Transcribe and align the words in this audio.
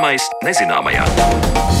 Zināmais 0.00 0.30
nezināmajā. 0.40 1.79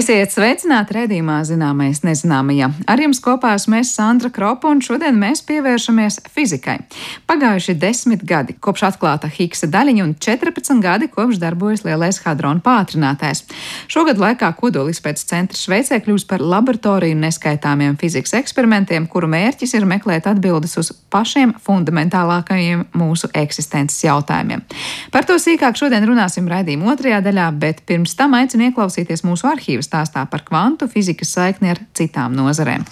Esiet 0.00 0.32
sveicināti 0.32 0.94
redzījumā 0.96 1.42
zināmais 1.44 1.98
nezināmajā. 2.06 2.70
Ar 2.88 3.00
jums 3.02 3.18
kopā 3.20 3.50
esmu 3.58 3.80
es 3.82 3.90
Sandra 3.92 4.30
Kropa 4.32 4.70
un 4.70 4.78
šodien 4.80 5.18
mēs 5.20 5.42
pievēršamies 5.44 6.22
fizikai. 6.32 6.78
Pagājuši 7.28 7.74
desmit 7.76 8.22
gadi 8.24 8.54
kopš 8.64 8.86
atklāta 8.88 9.28
Higgsa 9.28 9.68
daļiņa 9.68 10.06
un 10.06 10.14
14 10.16 10.80
gadi 10.80 11.08
kopš 11.12 11.40
darbojas 11.42 11.82
lielais 11.84 12.20
hadrona 12.24 12.62
pātrinātājs. 12.64 13.42
Šogad 13.92 14.22
laikā 14.22 14.48
kodolizpētes 14.62 15.26
centrs 15.28 15.66
Šveicē 15.66 15.98
kļūst 16.06 16.30
par 16.30 16.40
laboratoriju 16.40 17.18
neskaitāmiem 17.20 17.98
fizikas 18.00 18.38
eksperimentiem, 18.40 19.10
kuru 19.10 19.28
mērķis 19.34 19.76
ir 19.76 19.88
meklēt 19.90 20.30
atbildes 20.30 20.78
uz 20.80 20.94
pašiem 21.12 21.52
fundamentālākajiem 21.66 22.86
mūsu 22.96 23.28
eksistences 23.42 24.00
jautājumiem. 24.06 24.64
Par 25.12 25.28
to 25.28 25.36
sīkāk 25.42 25.76
šodien 25.76 26.08
runāsim 26.08 26.48
raidījuma 26.48 26.94
otrajā 26.94 27.20
daļā, 27.26 27.52
bet 27.60 27.84
pirms 27.90 28.16
tam 28.16 28.38
aicinu 28.40 28.70
ieklausīties 28.70 29.26
mūsu 29.28 29.50
arhīvu 29.50 29.80
arhīva 29.80 29.86
stāstā 29.90 30.24
par 30.30 30.46
kvantu 30.46 30.88
fizikas 30.90 31.34
saikni 31.36 31.74
ar 31.74 31.82
citām 31.98 32.38
nozarēm. 32.38 32.86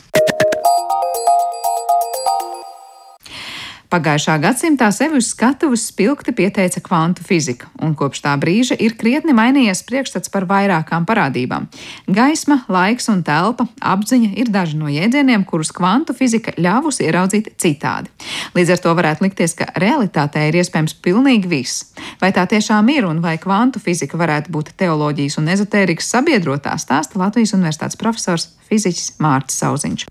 Pagājušā 3.88 4.34
gadsimtā 4.42 4.91
sevi 4.92 5.16
uz 5.16 5.30
skatuves 5.33 5.87
spilgti 5.88 6.34
pieteica 6.37 6.83
kvantu 6.84 7.23
fizika, 7.24 7.70
un 7.80 7.95
kopš 7.97 8.20
tā 8.27 8.34
brīža 8.37 8.77
ir 8.84 8.98
krietni 9.01 9.33
mainījies 9.33 9.80
priekšstats 9.88 10.28
par 10.28 10.45
vairākām 10.51 11.06
parādībām. 11.09 11.70
Gaisma, 12.05 12.59
laiks 12.69 13.08
un 13.08 13.22
telpa, 13.25 13.64
apziņa 13.80 14.34
ir 14.42 14.50
daži 14.53 14.77
no 14.77 14.92
jēdzieniem, 14.92 15.47
kurus 15.48 15.72
kvantu 15.72 16.12
fizika 16.19 16.53
ļāvusi 16.61 17.06
ieraudzīt 17.06 17.48
citādi. 17.56 18.12
Līdz 18.58 18.75
ar 18.77 18.84
to 18.84 18.92
varētu 19.00 19.25
likties, 19.25 19.56
ka 19.56 19.70
realitātē 19.80 20.45
ir 20.50 20.61
iespējams 20.61 20.98
pilnīgi 21.00 21.48
viss. 21.48 21.89
Vai 22.20 22.28
tā 22.36 22.45
tiešām 22.45 22.92
ir 22.92 23.08
un 23.08 23.25
vai 23.25 23.39
kvantu 23.41 23.80
fizika 23.80 24.20
varētu 24.20 24.52
būt 24.52 24.75
teoloģijas 24.84 25.41
un 25.41 25.48
ezotērikas 25.56 26.12
sabiedrotā, 26.12 26.77
stāsta 26.77 27.17
Latvijas 27.25 27.56
Universitātes 27.56 27.97
profesors 27.97 28.50
fiziķis 28.69 29.14
Mārcis 29.17 29.64
Sauziņš. 29.64 30.08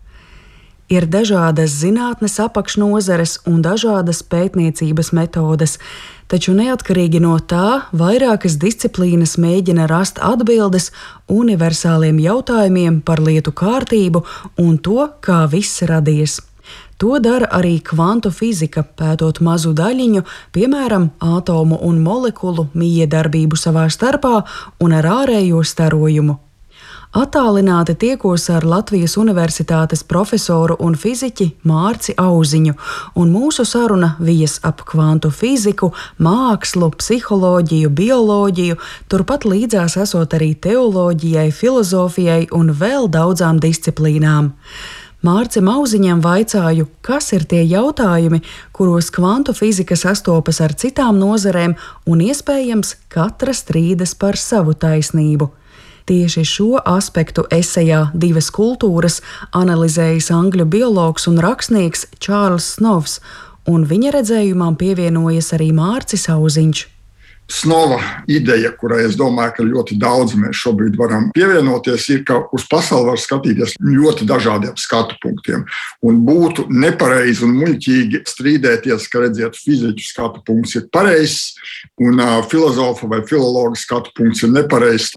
Ir 0.88 1.04
dažādas 1.12 1.74
zinātnes 1.82 2.38
apakšnozares 2.40 3.42
un 3.52 3.60
dažādas 3.60 4.22
pētniecības 4.24 5.10
metodes, 5.12 5.74
taču 6.32 6.56
neatkarīgi 6.56 7.20
no 7.20 7.34
tā, 7.44 7.82
vairākas 7.92 8.56
disciplīnas 8.62 9.36
mēģina 9.36 9.90
rast 9.92 10.22
atbildes 10.24 10.94
universāliem 11.28 12.22
jautājumiem 12.24 13.02
par 13.04 13.20
lietu 13.20 13.52
kārtību 13.52 14.24
un 14.64 14.80
to, 14.80 15.10
kā 15.20 15.44
viss 15.52 15.84
radies. 15.84 16.40
To 17.04 17.20
dara 17.20 17.52
arī 17.60 17.82
kvantu 17.84 18.32
fizika, 18.32 18.86
pētot 18.88 19.44
mazu 19.44 19.76
daļiņu, 19.76 20.24
piemēram, 20.56 21.12
atomu 21.20 21.84
un 21.84 22.00
molekulu 22.00 22.70
miedarbību 22.74 23.60
savā 23.60 23.90
starpā 23.92 24.38
un 24.80 24.96
ar 24.96 25.12
ārējo 25.20 25.68
starojumu 25.68 26.40
Atālināti 27.18 27.96
tiekos 27.98 28.44
ar 28.54 28.66
Latvijas 28.68 29.16
Universitātes 29.18 30.04
profesoru 30.06 30.76
un 30.86 30.94
fiziķi 30.94 31.48
Mārci 31.66 32.14
Auziņu, 32.22 32.76
un 33.18 33.32
mūsu 33.34 33.66
saruna 33.66 34.12
vijas 34.22 34.60
ap 34.68 34.84
kvantu 34.86 35.32
fiziku, 35.34 35.90
mākslu, 36.22 36.92
psiholoģiju, 37.00 37.90
bioloģiju, 37.90 38.78
turpat 39.10 39.50
līdzās 39.50 39.98
esot 40.04 40.38
arī 40.38 40.52
teoloģijai, 40.62 41.50
filozofijai 41.50 42.44
un 42.54 42.70
vēl 42.78 43.10
daudzām 43.10 43.58
disciplīnām. 43.66 44.54
Mārcim 45.26 45.74
Auziņam 45.74 46.22
vaicāju, 46.22 46.86
kas 47.02 47.34
ir 47.34 47.50
tie 47.50 47.64
jautājumi, 47.66 48.44
kuros 48.78 49.10
kvantu 49.10 49.58
fizika 49.58 49.98
sastopas 49.98 50.62
ar 50.62 50.78
citām 50.78 51.18
nozarēm 51.18 51.74
un 52.06 52.22
iespējams 52.30 52.94
katra 53.10 53.58
strīdas 53.58 54.14
par 54.14 54.38
savu 54.38 54.78
taisnību. 54.78 55.50
Tieši 56.08 56.46
šo 56.48 56.78
aspektu 56.88 57.44
esejā 57.52 58.06
Divas 58.16 58.48
kultūras 58.56 59.18
analizējis 59.52 60.30
angļu 60.32 60.64
biologs 60.72 61.28
un 61.28 61.42
rakstnieks 61.44 62.06
Čārls 62.24 62.78
Snovs, 62.78 63.18
un 63.68 63.84
viņa 63.90 64.14
redzējumam 64.16 64.78
pievienojas 64.80 65.52
arī 65.58 65.74
Mārcis 65.76 66.30
Auziņš. 66.32 66.86
Snova 67.52 67.98
ideja, 68.32 68.70
kurai 68.80 69.02
es 69.08 69.18
domāju, 69.20 69.54
ka 69.58 69.66
ļoti 69.68 69.98
daudz 70.00 70.36
mēs 70.40 70.62
šobrīd 70.62 70.96
varam 71.00 71.26
pievienoties, 71.36 72.06
ir, 72.12 72.22
ka 72.28 72.42
uz 72.56 72.64
pasauli 72.72 73.10
var 73.10 73.20
skatīties 73.20 73.76
ļoti 73.84 74.28
dažādiem 74.28 74.76
skatu 74.80 75.16
punktiem. 75.24 75.66
Un 76.08 76.22
būtu 76.28 76.70
nepareizi 76.72 77.44
un 77.48 77.56
muļķīgi 77.56 78.22
strīdēties, 78.32 79.10
ka 79.12 79.26
redziet, 79.26 79.60
fiziķu 79.60 80.08
skatu 80.08 80.44
punkts 80.48 80.80
ir 80.80 80.88
pareizs 80.92 81.58
un 82.00 82.20
uh, 82.20 82.40
filozofa 82.48 83.12
vai 83.12 83.22
filologa 83.28 83.80
skatu 83.80 84.16
punkts 84.16 84.48
ir 84.48 84.56
nepareizs 84.56 85.12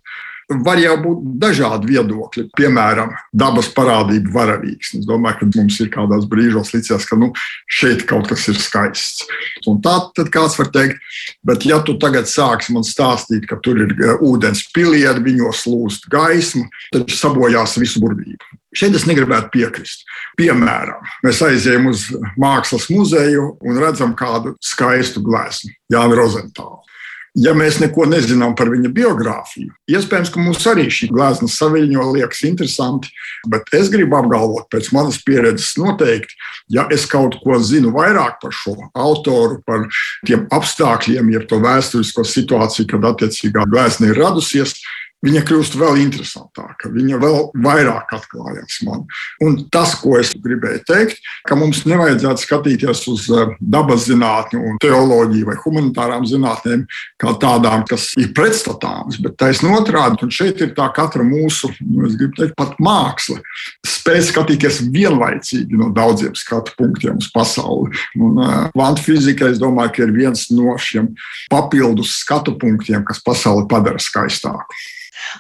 var 0.65 0.81
jau 0.83 0.97
būt 1.05 1.25
dažādi 1.41 1.93
viedokļi. 1.93 2.47
Piemēram, 2.59 3.13
dabas 3.37 3.71
parādība 3.75 4.33
varavīgs. 4.35 4.95
Es 4.99 5.07
domāju, 5.09 5.41
ka 5.41 5.49
mums 5.55 5.79
ir 5.83 5.91
kādos 5.95 6.27
brīžos 6.31 6.73
licies, 6.75 7.07
ka 7.07 7.19
nu, 7.21 7.31
šeit 7.71 8.05
kaut 8.11 8.31
kas 8.31 8.49
ir 8.51 8.59
skaists. 8.61 9.27
Un 9.71 9.81
tā 9.85 9.97
tad 10.17 10.33
kāds 10.35 10.59
var 10.59 10.73
teikt, 10.75 10.99
bet 11.47 11.67
ja 11.69 11.81
tu 11.87 11.97
tagad 12.03 12.29
sāksi 12.31 12.75
man 12.75 12.87
stāstīt, 12.87 13.47
ka 13.51 13.61
tur 13.63 13.79
ir 13.85 13.95
eh, 13.95 14.17
ūdens 14.27 14.67
pilieri, 14.75 15.23
viņos 15.31 15.67
lūst 15.71 16.11
gaisma, 16.13 16.67
tad 16.95 17.11
sabojās 17.15 17.79
visu 17.81 18.03
burvību. 18.03 18.59
Šeit 18.75 18.95
es 18.95 19.07
negribētu 19.09 19.51
piekrist. 19.51 20.05
Piemēram, 20.39 21.03
mēs 21.27 21.41
aizējām 21.43 21.89
uz 21.91 22.07
mākslas 22.39 22.87
muzeju 22.93 23.57
un 23.67 23.81
redzam 23.83 24.15
kādu 24.19 24.55
skaistu 24.63 25.23
gleznu, 25.27 25.75
Jānu 25.91 26.19
Rozentālu. 26.19 26.79
Ja 27.39 27.53
mēs 27.55 27.77
neko 27.79 28.09
nezinām 28.11 28.57
par 28.59 28.73
viņa 28.73 28.89
biogrāfiju, 28.91 29.71
iespējams, 29.87 30.33
ka 30.35 30.43
mums 30.43 30.65
arī 30.67 30.89
šī 30.91 31.13
glezna 31.13 31.47
saviņo 31.51 32.09
liekas 32.17 32.43
interesanti, 32.49 33.13
bet 33.51 33.71
es 33.77 33.91
gribu 33.93 34.19
apgalvot, 34.19 34.67
pēc 34.73 34.89
manas 34.97 35.21
pieredzes 35.23 35.77
noteikti, 35.79 36.35
ja 36.75 36.89
es 36.91 37.07
kaut 37.11 37.39
ko 37.45 37.61
zinu 37.63 37.93
vairāk 37.95 38.41
par 38.43 38.55
šo 38.57 38.75
autoru, 38.99 39.61
par 39.63 39.87
tiem 40.27 40.49
apstākļiem, 40.51 41.31
jeb 41.37 41.47
to 41.51 41.61
vēsturisko 41.63 42.27
situāciju, 42.27 42.89
kad 42.91 43.07
attiecīgā 43.13 43.69
glezna 43.71 44.11
ir 44.11 44.19
radusies, 44.19 44.75
viņa 45.25 45.43
kļūst 45.47 45.77
vēl 45.81 46.01
interesantāka, 46.01 46.91
viņa 46.93 47.19
vēl 47.21 47.39
vairāk 47.61 48.13
atklājās 48.17 48.81
man. 48.87 49.05
Un 49.45 49.59
tas, 49.73 49.93
ko 50.01 50.17
es 50.21 50.33
gribēju 50.33 50.83
teikt, 50.89 51.21
ka 51.49 51.59
mums 51.59 51.83
nevajadzētu 51.89 52.45
skatīties 52.45 53.05
uz 53.13 53.27
eh, 53.35 53.55
dabas 53.61 54.07
zinātni 54.09 54.77
teoloģiju 54.83 55.49
vai 55.49 55.57
humanitārām 55.61 56.27
zinātnēm 56.29 56.87
kā 57.21 57.35
tādām, 57.43 57.85
kas 57.89 58.11
ir 58.21 58.33
pretstatāmas, 58.37 59.21
bet 59.21 59.37
taisnība 59.41 59.83
otrādi, 59.83 60.25
un 60.25 60.33
šeit 60.35 60.63
ir 60.65 60.73
tā 60.77 60.89
katra 60.97 61.25
mūsu, 61.27 61.73
nu, 61.85 62.07
es 62.09 62.17
gribu 62.21 62.41
teikt, 62.41 62.57
pat 62.59 62.79
māksla, 62.83 63.41
spēj 63.87 64.23
skatīties 64.31 64.81
vienlaicīgi 64.95 65.81
no 65.81 65.91
daudziem 65.97 66.33
skatu 66.39 66.75
punktiem 66.79 67.21
uz 67.21 67.29
pasauli. 67.35 67.93
Un 68.17 68.41
eh, 68.41 68.57
kvantu 68.73 69.05
fizika, 69.11 69.51
es 69.53 69.61
domāju, 69.61 69.95
ka 69.97 70.07
ir 70.07 70.17
viens 70.17 70.49
no 70.55 70.79
šiem 70.81 71.13
papildus 71.53 72.17
skatu 72.23 72.57
punktiem, 72.61 73.05
kas 73.05 73.21
pasauli 73.25 73.69
padara 73.69 74.01
skaistāku. 74.01 74.81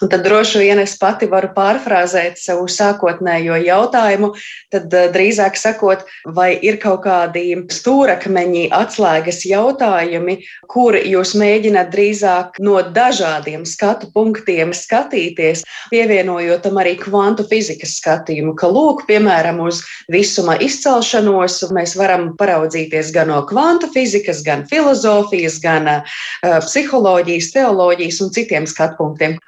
Un 0.00 0.10
tad 0.12 0.24
droši 0.26 0.62
vien 0.62 0.80
es 0.82 0.96
pati 1.00 1.28
varu 1.30 1.50
pārfrāzēt 1.56 2.38
savu 2.40 2.68
sākotnējo 2.70 3.58
jautājumu, 3.64 4.32
tad 4.72 4.92
eh, 4.94 5.08
drīzāk 5.14 5.58
sakot, 5.58 6.04
vai 6.36 6.52
ir 6.62 6.78
kaut 6.82 7.02
kādi 7.06 7.56
stūrakmeņi, 7.72 8.68
atslēgas 8.76 9.42
jautājumi, 9.48 10.38
kur 10.70 10.98
jūs 10.98 11.34
mēģināt 11.40 11.90
drīzāk 11.94 12.60
no 12.62 12.78
dažādiem 12.94 13.64
skatu 13.68 14.10
punktiem 14.14 14.74
skatīties, 14.76 15.64
pievienojot 15.90 16.64
tam 16.66 16.80
arī 16.82 16.96
kvantu 17.00 17.46
fizikas 17.50 17.96
skatījumu, 18.00 18.54
ka 18.58 18.68
lūk, 18.70 19.06
piemēram, 19.08 19.62
uz 19.64 19.82
visuma 20.12 20.56
izcelšanos 20.60 21.62
mēs 21.74 21.96
varam 21.98 22.30
paraudzīties 22.40 23.12
gan 23.14 23.30
no 23.30 23.40
kvantu 23.48 23.90
fizikas, 23.94 24.42
gan 24.46 24.66
filozofijas, 24.70 25.60
gan 25.62 25.88
uh, 25.90 26.18
psiholoģijas, 26.64 27.52
teoloģijas 27.54 28.20
un 28.24 28.34
citiem 28.34 28.68
skatu 28.70 28.98
punktiem. 29.00 29.38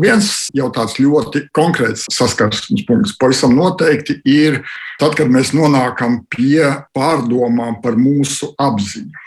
Viens 0.00 0.48
jau 0.56 0.68
tāds 0.74 0.98
ļoti 1.00 1.46
konkrēts 1.56 2.06
saskarsmes 2.14 2.84
punkts 2.88 3.16
pavisam 3.20 3.56
noteikti 3.56 4.20
ir 4.28 4.60
tad, 5.00 5.16
kad 5.18 5.32
mēs 5.32 5.54
nonākam 5.56 6.20
pie 6.30 6.62
pārdomām 6.96 7.80
par 7.82 7.98
mūsu 7.98 8.52
apziņu. 8.60 9.26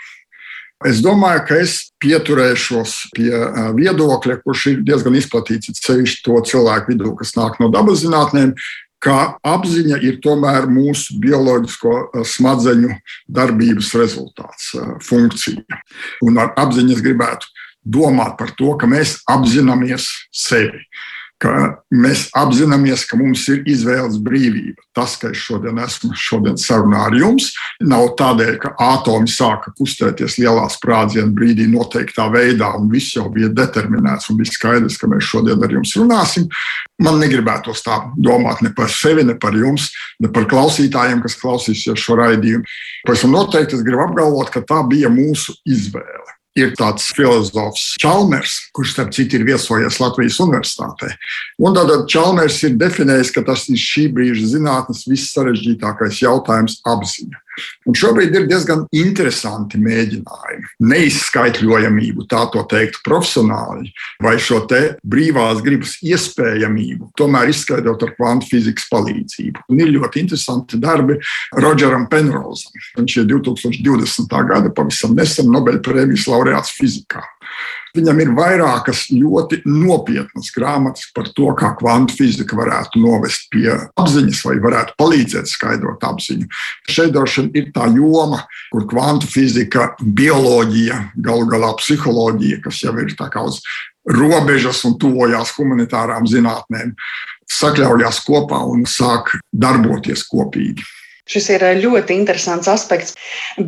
Es 0.83 0.99
domāju, 0.99 1.43
ka 1.47 1.57
es 1.63 1.75
pieturēšos 2.03 2.95
pie 3.15 3.31
viedokļa, 3.77 4.41
kurš 4.43 4.65
ir 4.73 4.81
diezgan 4.83 5.15
izplatīts 5.15 5.71
sevišķi 5.79 6.25
to 6.25 6.41
cilvēku 6.49 6.91
vidū, 6.91 7.13
kas 7.19 7.37
nāk 7.37 7.55
no 7.63 7.69
dabas 7.71 8.01
zinātnēm, 8.03 8.51
ka 9.03 9.37
apziņa 9.47 9.99
ir 10.03 10.19
tomēr 10.23 10.67
mūsu 10.71 11.17
bioloģisko 11.23 12.23
smadzeņu 12.27 12.91
darbības 13.31 13.91
rezultāts, 13.99 14.71
funkcija. 15.03 15.79
Un 16.23 16.39
ar 16.39 16.53
apziņu 16.59 16.97
es 16.97 17.03
gribētu 17.03 17.51
domāt 17.83 18.37
par 18.39 18.53
to, 18.57 18.75
ka 18.79 18.89
mēs 18.89 19.19
apzināmies 19.29 20.09
sevi. 20.31 20.87
ka 21.43 21.51
mēs 21.91 22.27
apzināmies, 22.37 23.03
ka 23.09 23.17
mums 23.19 23.43
ir 23.51 23.63
izvēles 23.69 24.15
brīvība. 24.23 24.79
Tas, 24.95 25.15
ka 25.19 25.33
es 25.33 25.41
šodien 25.43 25.79
esmu 25.83 26.13
šodien 26.15 26.55
sarunā 26.59 27.01
ar 27.09 27.17
jums, 27.17 27.49
nav 27.83 28.13
tādēļ, 28.19 28.53
ka 28.61 28.73
atomi 28.79 29.31
sāka 29.31 29.73
kustēties 29.75 30.37
lielā 30.39 30.63
sprādziena 30.71 31.33
brīdī 31.35 31.65
noteiktā 31.71 32.29
veidā, 32.33 32.69
un 32.79 32.87
viss 32.91 33.17
jau 33.17 33.25
bija 33.33 33.51
determinēts 33.51 34.29
un 34.31 34.39
bija 34.39 34.53
skaidrs, 34.53 34.99
ka 35.01 35.09
mēs 35.11 35.27
šodien 35.27 35.65
ar 35.65 35.75
jums 35.75 35.95
runāsim. 35.99 36.47
Man 37.03 37.19
negribētos 37.19 37.83
tā 37.83 37.99
domāt 38.15 38.63
ne 38.63 38.71
par 38.77 38.91
sevi, 38.93 39.25
ne 39.27 39.35
par 39.35 39.57
jums, 39.57 39.89
ne 40.23 40.31
par 40.31 40.47
klausītājiem, 40.51 41.19
kas 41.25 41.35
klausīsies 41.41 41.99
šo 41.99 42.21
raidījumu. 42.21 42.63
Pavisam 43.07 43.35
noteikti 43.35 43.75
es 43.79 43.83
gribu 43.83 44.05
apgalvot, 44.05 44.53
ka 44.53 44.63
tā 44.63 44.79
bija 44.87 45.11
mūsu 45.11 45.57
izvēle 45.67 46.39
ir 46.59 46.73
tāds 46.77 47.09
filozofs 47.15 47.93
Čalmers, 48.01 48.57
kurš, 48.75 48.93
starp 48.95 49.13
citu, 49.15 49.39
ir 49.39 49.47
viesojies 49.47 49.99
Latvijas 50.01 50.39
Universitātē. 50.43 51.11
Un 51.61 51.77
tad 51.77 51.93
Čalmers 52.11 52.59
ir 52.67 52.77
definējis, 52.79 53.33
ka 53.35 53.45
tas 53.47 53.65
ir 53.73 53.79
šī 53.81 54.07
brīža 54.13 54.53
zinātnes 54.55 55.05
viss 55.09 55.33
sarežģītākais 55.35 56.21
jautājums- 56.23 56.79
apziņa. 56.93 57.42
Un 57.87 57.97
šobrīd 57.97 58.33
ir 58.35 58.47
diezgan 58.49 58.85
interesanti 58.95 59.79
mēģinājumi. 59.81 60.69
Neizskaitļojamību, 60.89 62.25
tā 62.31 62.45
to 62.53 62.63
teikt, 62.71 63.01
profesionāli, 63.05 63.91
vai 64.23 64.35
šo 64.41 64.63
brīvās 65.03 65.61
gribas 65.65 65.97
iespējamību, 66.05 67.11
tomēr 67.19 67.51
izskaidrot 67.51 68.05
ar 68.07 68.13
kvantu 68.17 68.49
fizikas 68.53 68.87
palīdzību. 68.91 69.65
Un 69.69 69.83
ir 69.83 69.93
ļoti 69.93 70.23
interesanti 70.23 70.79
darbi 70.81 71.19
Rodžeram 71.59 72.07
Penrozam. 72.11 72.73
Viņš 72.97 73.19
ir 73.19 73.29
2020. 73.35 74.39
gada 74.49 74.73
pavisam 74.73 75.15
nesen 75.17 75.51
Nobelpremijas 75.53 76.27
laureāts 76.31 76.73
fizikā. 76.77 77.21
Viņam 77.93 78.19
ir 78.23 78.31
vairākas 78.33 79.03
ļoti 79.13 79.59
nopietnas 79.69 80.47
grāmatas 80.55 81.11
par 81.13 81.27
to, 81.37 81.51
kā 81.53 81.75
kvantu 81.77 82.15
fizika 82.17 82.57
varētu 82.57 82.97
novest 83.03 83.45
pie 83.53 83.67
apziņas 83.69 84.39
vai 84.47 84.55
varētu 84.63 84.95
palīdzēt 84.97 85.51
skaidrot 85.51 86.01
apziņu. 86.09 86.47
Šeit 86.89 87.13
droši 87.13 87.45
ir 87.53 87.69
tā 87.75 87.91
joma, 87.93 88.41
kur 88.73 88.87
kvantu 88.89 89.29
fizika, 89.29 89.91
bioloģija, 90.01 90.97
galu 91.21 91.45
galā 91.53 91.69
psiholoģija, 91.77 92.63
kas 92.65 92.81
jau 92.81 92.95
ir 92.97 93.13
uz 93.43 93.61
robežas 94.09 94.81
un 94.89 94.97
tuvojās 94.97 95.53
humanitārām 95.59 96.25
zinātnēm, 96.25 96.95
sakļaujās 97.45 98.23
kopā 98.25 98.65
un 98.73 98.87
sāk 98.89 99.35
darboties 99.53 100.25
kopīgi. 100.33 100.81
Šis 101.23 101.45
ir 101.53 101.63
eh, 101.63 101.77
ļoti 101.79 102.17
interesants 102.19 102.67
aspekts. 102.67 103.13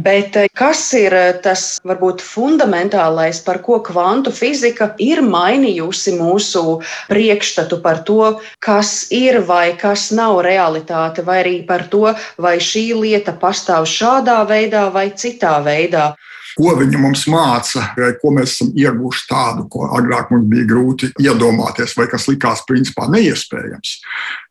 Bet 0.06 0.36
eh, 0.36 0.50
kas 0.60 0.82
ir 1.00 1.14
eh, 1.16 1.38
tas 1.44 1.78
varbūt 1.88 2.20
fundamentālais, 2.20 3.40
par 3.46 3.62
ko 3.64 3.78
kvantu 3.80 4.34
fizika 4.36 4.90
ir 5.00 5.22
mainījusi 5.24 6.18
mūsu 6.20 6.82
priekšstatu 7.08 7.80
par 7.86 8.04
to, 8.10 8.34
kas 8.60 9.08
ir 9.16 9.40
vai 9.48 9.72
kas 9.80 10.10
nav 10.12 10.42
realitāte, 10.44 11.24
vai 11.24 11.40
arī 11.46 11.56
par 11.70 11.88
to, 11.94 12.12
vai 12.36 12.58
šī 12.60 12.90
lieta 13.00 13.38
pastāv 13.40 13.88
šādā 13.88 14.42
veidā 14.52 14.90
vai 14.92 15.08
citā 15.16 15.56
veidā? 15.64 16.12
Ko 16.58 16.76
viņi 16.80 17.02
mums 17.02 17.26
māca, 17.32 17.90
vai 18.00 18.12
ko 18.22 18.34
mēs 18.36 18.56
esam 18.56 18.74
ieguvuši 18.76 19.26
tādu, 19.30 19.68
ko 19.72 19.90
agrāk 19.98 20.32
mums 20.34 20.50
bija 20.52 20.68
grūti 20.70 21.12
iedomāties, 21.22 21.96
vai 22.00 22.08
kas 22.12 22.28
likās 22.32 22.66
principā 22.70 23.10
neiespējams. 23.12 23.96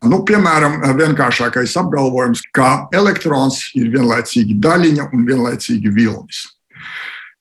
Nu, 0.09 0.21
piemēram, 0.27 0.81
vienkāršākais 0.99 1.77
apgalvojums, 1.81 2.45
ka 2.55 2.89
elektrons 2.95 3.61
ir 3.77 3.89
vienlaicīgi 3.95 4.59
daļiņa 4.61 5.09
un 5.11 5.25
vienlaicīgi 5.29 5.93
vilnis 5.95 6.45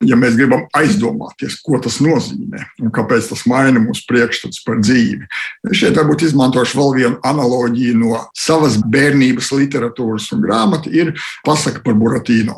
ja 0.09 0.17
mēs 0.19 0.37
gribam 0.39 0.65
aizdomāties, 0.77 1.59
ko 1.65 1.79
tas 1.83 1.99
nozīmē 2.05 2.63
un 2.83 2.93
kāpēc 2.95 3.29
tas 3.31 3.45
maina 3.51 3.83
mūsu 3.83 4.05
priekšstats 4.11 4.63
par 4.67 4.81
dzīvi. 4.83 5.27
Šeit 5.73 5.99
varbūt 5.99 6.27
izmantošu 6.29 6.81
vēl 6.81 6.95
vienu 6.99 7.21
analoģiju 7.27 7.99
no 8.01 8.25
savas 8.37 8.79
bērnības 8.83 9.53
literatūras 9.55 10.31
un 10.35 10.45
grāmatas, 10.45 10.93
ir 10.93 11.15
pasaka 11.47 11.85
par 11.85 11.99
Buratīnu. 12.01 12.57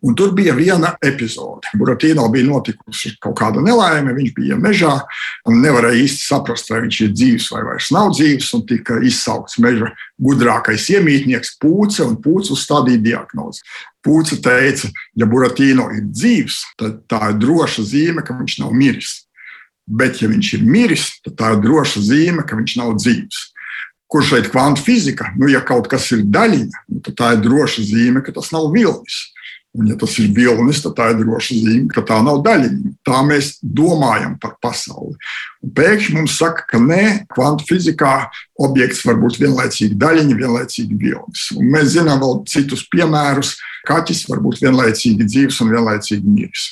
Un 0.00 0.14
tur 0.14 0.30
bija 0.30 0.52
viena 0.54 0.92
epizode. 1.02 1.66
Buratīno 1.74 2.28
bija 2.30 2.46
notikusi 2.46 3.16
kaut 3.18 3.34
kāda 3.40 3.62
nelaime, 3.64 4.12
viņš 4.14 4.34
bija 4.36 4.58
mežā 4.58 4.92
un 5.50 5.58
nevarēja 5.58 6.04
īsti 6.04 6.22
saprast, 6.22 6.68
vai 6.70 6.84
viņš 6.84 6.98
ir 7.02 7.14
dzīves 7.16 7.48
vai 7.50 7.64
vairs 7.66 7.88
nav 7.94 8.12
dzīves. 8.14 8.52
Tika 8.68 9.00
izsaukts 9.02 9.58
meža 9.62 9.90
gudrākais 10.22 10.86
iemītnieks 10.94 11.56
Pūce, 11.58 12.04
un 12.06 12.14
Pūce 12.22 12.54
uzstādīja 12.54 13.02
diagnozi. 13.02 13.64
Pūce 14.06 14.38
teica, 14.44 14.90
ja 15.18 15.26
Buratīno 15.26 15.88
ir 15.96 16.04
dzīves, 16.12 16.60
tad 16.78 17.00
tā 17.10 17.32
ir 17.32 17.40
droša 17.42 17.82
zīme, 17.90 18.22
ka 18.22 18.36
viņš 18.38 18.58
nav 18.62 18.76
miris. 18.78 19.24
Bet, 19.88 20.20
ja 20.22 20.28
viņš 20.30 20.52
ir 20.60 20.68
miris, 20.68 21.08
tad 21.24 21.34
tā 21.40 21.50
ir 21.56 21.64
droša 21.64 22.04
zīme, 22.06 22.44
ka 22.46 22.58
viņš 22.60 22.76
nav 22.78 22.92
dzīves. 23.00 23.40
Kur 24.08 24.22
šeit 24.24 24.46
kvantu 24.52 24.84
fizika? 24.86 25.32
Nu, 25.36 25.50
ja 25.50 25.58
kaut 25.64 25.90
kas 25.90 26.06
ir 26.14 26.22
daļiņa, 26.28 26.84
nu, 26.94 27.02
tad 27.02 27.18
tā 27.18 27.32
ir 27.34 27.42
droša 27.44 27.84
zīme, 27.90 28.22
ka 28.22 28.36
tas 28.36 28.52
nav 28.54 28.70
vilnis. 28.72 29.26
Un, 29.76 29.86
ja 29.90 29.98
tas 30.00 30.14
ir 30.16 30.30
vilnis, 30.32 30.80
tad 30.80 30.94
tā 30.96 31.10
ir 31.12 31.18
droša 31.20 31.54
zīme, 31.60 31.90
ka 31.92 32.00
tā 32.08 32.16
nav 32.24 32.40
daļiņa. 32.46 32.92
Tā 33.04 33.18
mēs 33.26 33.58
domājam 33.60 34.38
par 34.40 34.54
pasauli. 34.64 35.12
Un 35.60 35.72
pēkšņi 35.76 36.14
mums 36.16 36.38
saka, 36.40 36.64
ka 36.70 36.80
nē, 36.80 37.02
kvantu 37.34 37.66
fizikā 37.68 38.14
objekts 38.64 39.04
var 39.04 39.18
būt 39.20 39.36
vienlaicīgi 39.42 39.98
daļiņa, 40.00 40.36
vienlaicīgi 40.38 40.96
vilnis. 40.98 41.50
Un 41.54 41.68
mēs 41.74 41.92
zinām 41.98 42.22
vēl 42.24 42.40
citus 42.48 42.86
piemērus. 42.88 43.58
Kaķis 43.88 44.24
var 44.28 44.40
būt 44.44 44.62
vienlaicīgi 44.64 45.28
dzīves 45.28 45.60
un 45.64 45.70
vienlaicīgi 45.76 46.32
miris. 46.32 46.64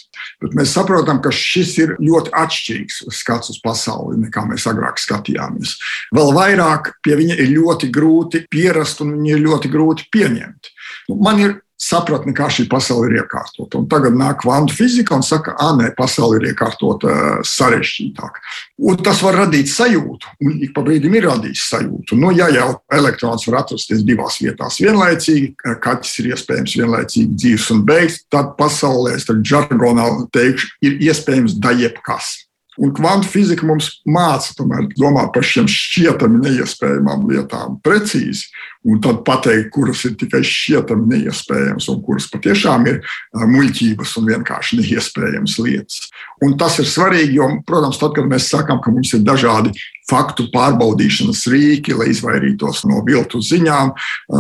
Bet 0.42 0.56
mēs 0.58 0.72
saprotam, 0.76 1.20
ka 1.24 1.30
šis 1.32 1.76
ir 1.84 1.94
ļoti 2.00 2.32
atšķirīgs 2.36 2.98
skats 3.14 3.52
uz 3.52 3.60
pasauli 3.62 4.18
nekā 4.24 4.42
mēs 4.48 4.66
agrāk 4.68 5.00
skatījāmies. 5.00 5.76
Vēl 6.16 6.32
vairāk 6.36 6.94
pie 7.04 7.20
viņa 7.20 7.38
ir 7.44 7.52
ļoti 7.54 7.92
grūti 7.94 8.42
pierast 8.52 9.04
un 9.04 9.14
viņa 9.18 9.36
ir 9.36 9.46
ļoti 9.46 9.72
grūti 9.72 10.10
pieņemt. 10.16 10.72
Nu, 11.10 11.20
man 11.22 11.40
ir 11.44 11.56
sapratni, 11.76 12.32
kā 12.36 12.48
šī 12.52 12.66
pasaule 12.70 13.10
ir 13.10 13.18
iekārtota. 13.20 13.80
Un 13.80 13.88
tagad 13.90 14.16
nāk 14.16 14.40
kvantu 14.42 14.74
fizika 14.76 15.16
un 15.16 15.24
saka, 15.26 15.52
ka 15.56 15.72
nē, 15.76 15.90
pasaule 15.98 16.40
ir 16.40 16.48
iekārtota 16.50 17.42
sarežģītāk. 17.46 18.40
Un 18.88 19.02
tas 19.04 19.20
var 19.24 19.38
radīt 19.42 19.70
sajūtu, 19.72 20.32
un 20.44 20.56
ik 20.64 20.72
pa 20.76 20.84
brīdim 20.86 21.18
ir 21.18 21.28
radījis 21.28 21.66
sajūtu. 21.74 22.18
Nu, 22.20 22.32
ja 22.36 22.48
jau 22.52 22.70
elektrons 22.92 23.46
var 23.50 23.60
atrasties 23.62 24.04
divās 24.06 24.40
vietās 24.40 24.80
vienlaicīgi, 24.80 25.52
kaķis 25.84 26.16
ir 26.22 26.32
iespējams 26.32 26.78
vienlaicīgi 26.80 27.36
dzīves 27.36 27.70
un 27.76 27.84
beigts, 27.88 28.22
tad 28.32 28.54
pasaulē, 28.60 29.16
tad 29.26 29.44
žargonā 29.46 30.08
teikšu, 30.32 30.76
ir 30.86 31.00
iespējams 31.10 31.60
da 31.60 31.76
jebkas. 31.76 32.45
Un 32.76 32.92
kvantu 32.96 33.30
fizika 33.32 33.66
mums 33.66 33.88
māca 34.04 34.52
tomēr 34.58 34.88
domāt 34.98 35.32
par 35.34 35.44
šiem 35.46 35.68
šķietami 35.70 36.42
neiespējamām 36.44 37.24
lietām 37.30 37.78
precīzi, 37.84 38.50
un 38.86 39.00
tad 39.04 39.22
pateikt, 39.26 39.70
kuras 39.74 40.04
ir 40.08 40.16
tikai 40.20 40.42
šķietami 40.44 41.08
neiespējamas, 41.14 41.88
un 41.92 42.02
kuras 42.04 42.28
patiešām 42.32 42.86
ir 42.90 43.00
muļķības 43.32 44.16
un 44.20 44.30
vienkārši 44.30 44.80
neiespējamas 44.82 45.56
lietas. 45.64 46.10
Un 46.44 46.56
tas 46.60 46.76
ir 46.82 46.88
svarīgi, 46.90 47.38
jo, 47.40 47.48
protams, 47.66 48.00
tad, 48.02 48.12
kad 48.18 48.28
mēs 48.28 48.50
sakām, 48.52 48.82
ka 48.84 48.92
mums 48.92 49.14
ir 49.16 49.24
dažādi 49.24 49.72
faktu 50.06 50.50
pārbaudīšanas 50.52 51.46
rīki, 51.50 51.96
lai 51.96 52.10
izvairītos 52.12 52.84
no 52.90 53.00
viltu 53.06 53.40
ziņām, 53.42 53.94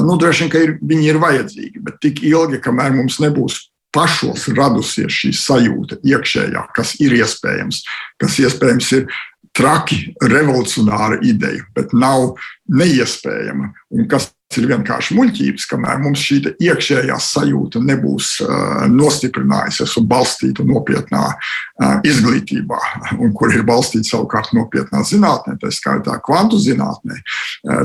nu, 0.06 0.18
droši 0.20 0.44
vien, 0.44 0.52
ka 0.52 0.62
ir, 0.62 0.76
viņi 0.84 1.08
ir 1.10 1.22
vajadzīgi, 1.22 1.82
bet 1.88 1.98
tik 2.04 2.22
ilgi, 2.26 2.60
kamēr 2.62 2.94
mums 2.94 3.18
nebūs 3.24 3.64
pašos 3.94 4.48
radusies 4.56 5.12
šī 5.12 5.32
sajūta 5.36 6.00
iekšējā, 6.04 6.66
kas 6.76 6.96
ir 7.02 7.16
iespējams, 7.20 7.82
kas 8.20 8.38
iespējams 8.42 8.92
ir 8.98 9.08
traki, 9.56 10.12
revolucionāra 10.20 11.20
ideja, 11.24 11.64
bet 11.76 11.94
nav 11.96 12.34
neiespējama. 12.68 13.72
Un 13.96 14.08
kas 14.10 14.30
ir 14.56 14.68
vienkārši 14.70 15.16
muļķības, 15.16 15.66
kamēr 15.68 15.98
mums 16.00 16.22
šī 16.22 16.38
iekšējā 16.62 17.16
sajūta 17.22 17.82
nebūs 17.82 18.28
nostiprinājusies 18.92 19.96
un 20.00 20.06
balstīta 20.10 20.64
nopietnā 20.66 21.24
izglītībā, 22.06 22.78
un 23.18 23.34
kur 23.36 23.52
ir 23.52 23.66
balstīta 23.66 24.12
savukārt 24.12 24.54
nopietnā 24.56 25.02
zinātnē, 25.08 25.56
tā 25.60 25.72
skaitā 25.74 26.16
kvantu 26.24 26.60
zinātnē. 26.62 27.18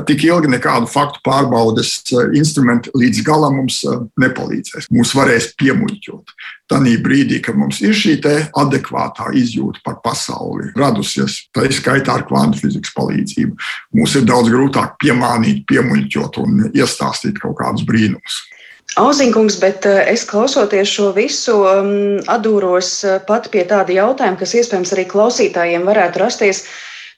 Tik 0.08 0.28
ilgi 0.30 0.54
nekādu 0.54 0.90
faktu 0.92 1.24
pārbaudes 1.26 1.98
instrumenti 2.38 2.94
līdz 2.96 3.26
galam 3.28 3.58
mums 3.60 3.82
nepalīdzēs. 4.22 4.92
Mūs 4.94 5.16
varēs 5.18 5.52
piemuļķot. 5.60 6.36
Tanī 6.72 6.96
brīdī, 7.04 7.42
kad 7.44 7.58
mums 7.60 7.82
ir 7.84 7.96
šī 7.98 8.18
adekvātā 8.58 9.34
izjūta 9.36 9.82
par 9.84 10.00
pasauli 10.06 10.72
radusies, 10.78 11.48
tā 11.52 11.66
ir 11.68 11.76
skaitā 11.76 12.16
ar 12.16 12.26
kvantu 12.30 12.64
fizikas 12.64 12.94
palīdzību, 12.96 13.58
mums 13.98 14.16
ir 14.16 14.26
daudz 14.30 14.52
grūtāk 14.54 14.96
piemānīt, 15.04 15.66
piemuļķot 15.68 16.42
un 16.46 16.66
iestāstīt 16.72 17.42
kaut 17.44 17.60
kādus 17.60 17.84
brīnumus. 17.88 18.42
Auziņkungs, 19.00 19.56
bet 19.62 19.86
eh, 19.88 20.02
es 20.12 20.26
klausoties 20.28 20.90
šo 20.92 21.12
visu, 21.16 21.62
um, 21.64 22.20
atdūros 22.28 22.90
eh, 23.08 23.20
pat 23.28 23.48
pie 23.54 23.64
tāda 23.68 23.94
jautājuma, 23.96 24.40
kas 24.40 24.56
iespējams 24.60 24.92
arī 24.96 25.06
klausītājiem 25.08 25.86
varētu 25.88 26.20
rasties. 26.20 26.66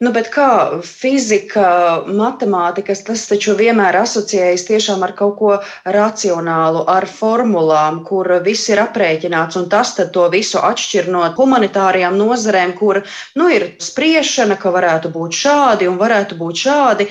Nu, 0.02 0.10
bet 0.16 0.30
kā 0.34 0.82
fizika, 0.82 1.66
matemātikas, 2.08 3.04
tas 3.06 3.28
taču 3.30 3.54
vienmēr 3.60 4.00
asociējas 4.02 4.66
tiešām 4.66 5.04
ar 5.06 5.14
kaut 5.18 5.36
ko 5.38 5.52
racionālu, 5.86 6.82
ar 6.90 7.06
formulām, 7.06 8.02
kur 8.08 8.32
viss 8.46 8.72
ir 8.74 8.82
aprēķināts, 8.82 9.60
un 9.62 9.70
tas 9.70 9.94
to 9.94 10.26
visu 10.34 10.58
atšķir 10.64 11.12
no 11.14 11.28
humanitārajām 11.38 12.18
nozarēm, 12.18 12.74
kur 12.80 13.04
nu, 13.38 13.50
ir 13.54 13.70
spriešana, 13.78 14.58
ka 14.58 14.74
varētu 14.74 15.14
būt 15.14 15.40
šādi 15.44 15.90
un 15.92 16.02
varētu 16.02 16.42
būt 16.42 16.66
šādi. 16.66 17.10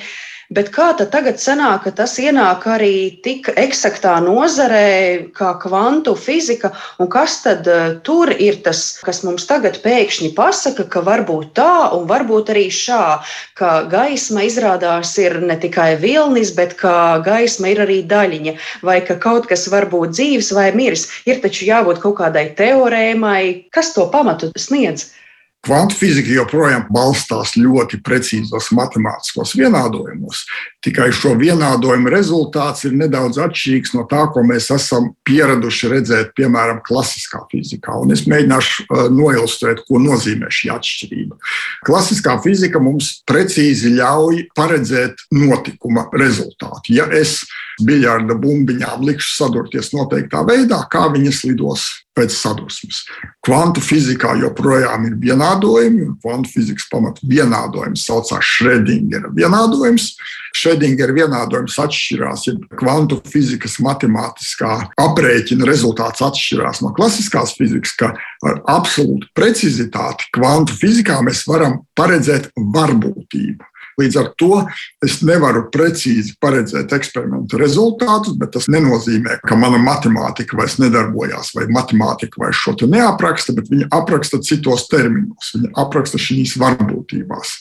Bet 0.51 0.73
kā 0.75 0.89
tad 0.99 1.13
tagad 1.13 1.39
sanāk, 1.39 1.85
ka 1.85 1.91
tas 2.03 2.17
ienāk 2.19 2.65
arī 2.67 3.21
tik 3.23 3.47
eksaktā 3.55 4.17
nozarē, 4.25 5.31
kā 5.37 5.53
kvantu 5.61 6.17
fizika, 6.19 6.73
un 6.99 7.07
kas 7.07 7.37
tad 7.45 7.69
uh, 7.71 7.95
tur 8.03 8.27
ir 8.33 8.59
tas, 8.65 8.99
kas 9.07 9.23
mums 9.23 9.47
tagad 9.47 9.79
pēkšņi 9.85 10.33
pasaka, 10.35 10.83
ka 10.83 11.03
var 11.07 11.23
būt 11.29 11.55
tā 11.55 11.95
un 11.95 12.03
varbūt 12.11 12.51
arī 12.51 12.65
šā, 12.67 13.23
ka 13.55 13.71
gaisma 13.87 14.43
izrādās 14.43 15.15
ir 15.23 15.39
ne 15.39 15.55
tikai 15.55 15.95
vilnis, 16.03 16.51
bet 16.51 16.75
ka 16.75 17.23
gaisma 17.23 17.71
ir 17.71 17.85
arī 17.87 18.01
daļiņa, 18.03 18.57
vai 18.83 18.99
ka 19.07 19.15
kaut 19.15 19.47
kas 19.47 19.69
var 19.71 19.87
būt 19.87 20.11
dzīves 20.17 20.51
vai 20.59 20.69
miris. 20.75 21.07
Ir 21.23 21.39
taču 21.39 21.71
jābūt 21.71 22.03
kaut 22.03 22.19
kādai 22.19 22.49
teorēmai, 22.59 23.71
kas 23.71 23.95
to 23.95 24.09
pamatu 24.11 24.51
sniedz. 24.59 25.13
Kvantu 25.63 25.95
fizika 25.95 26.27
joprojām 26.27 26.89
balstās 26.91 27.53
ļoti 27.55 28.01
precīzos 28.03 28.65
matemātiskos 28.75 29.53
vienādojumos. 29.55 30.41
Tikai 30.83 31.07
šo 31.15 31.37
vienādojumu 31.39 32.11
rezultāts 32.11 32.83
ir 32.83 32.97
nedaudz 32.99 33.39
atšķirīgs 33.39 33.93
no 33.95 34.03
tā, 34.11 34.25
ko 34.35 34.43
mēs 34.43 34.67
esam 34.75 35.13
pieraduši 35.23 35.91
redzēt, 35.93 36.33
piemēram, 36.35 36.81
klasiskā 36.83 37.45
fizikā. 37.47 37.95
Un 38.03 38.11
es 38.11 38.25
mēģināšu 38.27 38.83
uh, 38.89 39.05
noilustrēt, 39.15 39.85
ko 39.87 40.03
nozīmē 40.03 40.51
šī 40.51 40.73
atšķirība. 40.75 41.39
Klasiskā 41.87 42.35
fizika 42.43 42.83
mums 42.83 43.13
precīzi 43.29 43.95
ļauj 43.95 44.49
paredzēt 44.59 45.23
notikuma 45.31 46.09
rezultātu. 46.11 46.97
Ja 46.99 47.07
es 47.07 47.39
biļarda 47.81 48.37
bumbiņām 48.43 49.03
likšu 49.07 49.35
sadurties 49.37 49.91
noteiktā 49.95 50.43
veidā, 50.47 50.83
kā 50.91 51.07
viņas 51.13 51.43
lidos 51.47 51.87
pēc 52.13 52.33
sadursmes. 52.35 53.01
Kvantu 53.45 53.81
fizikā 53.81 54.35
joprojām 54.41 55.07
ir 55.09 55.17
vienādojumi, 55.21 56.05
un 56.05 56.15
kvantu 56.21 56.51
fizikas 56.53 56.85
pamata 56.91 57.25
vienādojums 57.25 58.05
saucās 58.05 58.45
Schrödingera 58.53 59.31
vienādojums. 59.33 60.13
Schrödingera 60.53 61.15
vienādojums 61.17 61.79
atšķirās, 61.81 62.45
ja 62.45 62.53
kvantu 62.77 63.17
fizikas 63.25 63.79
matemātiskā 63.81 64.75
aprēķina 65.01 65.65
rezultāts 65.65 66.21
atšķirās 66.21 66.83
no 66.85 66.93
klasiskās 66.93 67.55
fizikas, 67.57 67.95
ka 67.97 68.11
ar 68.45 68.61
absolūtu 68.69 69.31
precizitāti 69.33 70.29
kvantu 70.37 70.77
fizikā 70.77 71.17
mēs 71.25 71.47
varam 71.49 71.81
paredzēt 71.97 72.51
varbūtību. 72.75 73.72
Līdz 73.99 74.19
ar 74.19 74.29
to 74.39 74.63
es 75.05 75.19
nevaru 75.25 75.67
precīzi 75.73 76.35
paredzēt 76.41 76.93
eksperimentu 76.95 77.59
rezultātus, 77.61 78.37
bet 78.39 78.53
tas 78.55 78.69
nenozīmē, 78.71 79.39
ka 79.45 79.57
mana 79.59 79.79
matemātika 79.81 80.57
vairs 80.57 80.79
nedarbojās, 80.81 81.53
vai 81.57 81.67
matemātika 81.73 82.41
vairs 82.41 82.61
šo 82.63 82.75
neapraksta, 82.89 83.53
bet 83.57 83.69
viņa 83.71 83.89
apraksta 83.93 84.41
citos 84.43 84.87
terminos, 84.91 85.53
viņa 85.55 85.73
apraksta 85.83 86.21
šīs 86.21 86.55
varbūtībās. 86.61 87.57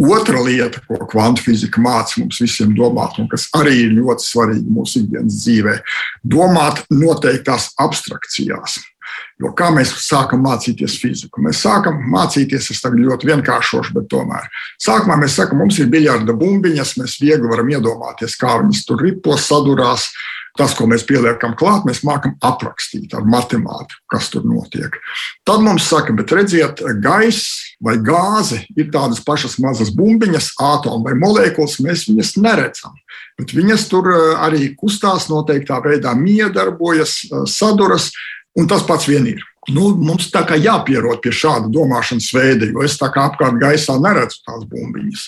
Otra 0.00 0.40
lieta, 0.42 0.80
ko 0.88 1.04
kvantu 1.10 1.44
fizika 1.44 1.82
māca 1.82 2.18
mums 2.18 2.40
visiem 2.42 2.72
domāt, 2.74 3.20
un 3.22 3.28
kas 3.30 3.46
arī 3.54 3.84
ir 3.84 3.94
ļoti 4.00 4.26
svarīga 4.26 4.74
mūsu 4.78 5.04
ikdienas 5.04 5.38
dzīvē, 5.44 5.76
domāt 6.34 6.82
noteiktās 6.90 7.70
abstrakcijās. 7.78 8.80
Jo 9.42 9.50
kā 9.58 9.70
mēs 9.74 9.90
sākam 10.04 10.44
mācīties 10.46 10.98
fiziku? 11.02 11.42
Mēs 11.42 11.64
sākam 11.64 11.98
mācīties, 12.12 12.70
es 12.70 12.82
tagad 12.84 13.02
ļoti 13.02 13.30
vienkāršošu, 13.32 13.96
bet 13.96 14.06
tomēr. 14.12 14.46
Sākumā 14.82 15.18
mēs 15.24 15.38
sakām, 15.40 15.64
mums 15.64 15.80
ir 15.82 15.90
biljarda 15.90 16.36
bumbiņas, 16.38 16.96
mēs 17.00 17.18
viegli 17.22 17.50
varam 17.50 17.72
iedomāties, 17.74 18.38
kā 18.40 18.60
viņas 18.62 18.86
tur 18.88 19.02
ripo, 19.02 19.38
sadurās. 19.40 20.12
Tas, 20.54 20.70
ko 20.78 20.84
mēs 20.86 21.02
pieliekam 21.02 21.56
klāt, 21.58 21.82
mēs 21.82 22.04
mākam 22.06 22.36
aprakstīt 22.46 23.10
ar 23.18 23.24
matemātiku, 23.26 24.04
kas 24.12 24.28
tur 24.30 24.44
notiek. 24.46 24.94
Tad 25.42 25.64
mums 25.66 25.88
saka, 25.90 26.14
bet 26.14 26.30
redziet, 26.30 26.78
gaiss 27.02 27.74
vai 27.82 27.96
gāze 27.98 28.60
ir 28.78 28.92
tādas 28.94 29.18
pašas 29.26 29.58
mazas 29.58 29.90
bumbiņas, 29.98 30.52
atomi 30.62 31.08
vai 31.08 31.16
molekulas, 31.18 31.80
mēs 31.82 32.06
viņas 32.06 32.36
neredzam. 32.38 32.94
Bet 33.34 33.50
viņas 33.56 33.88
tur 33.90 34.12
eh, 34.14 34.22
arī 34.46 34.68
kustās 34.78 35.26
noteiktā 35.32 35.80
veidā, 35.82 36.14
miedarbojas, 36.14 37.16
eh, 37.26 37.42
saduras, 37.50 38.12
Un 38.54 38.70
tas 38.70 38.84
pats 38.86 39.08
vien 39.10 39.26
ir. 39.26 39.42
Nu, 39.72 39.94
mums 39.96 40.26
tā 40.28 40.42
kā 40.44 40.58
jāpierod 40.60 41.22
pie 41.24 41.30
šāda 41.32 41.70
domāšanas 41.72 42.26
veida, 42.36 42.66
jo 42.68 42.82
es 42.84 42.98
tā 43.00 43.08
kā 43.12 43.24
apkārt 43.30 43.56
gaisā 43.62 43.96
neredzu 43.96 44.42
tās 44.44 44.66
bumbiņas. 44.68 45.22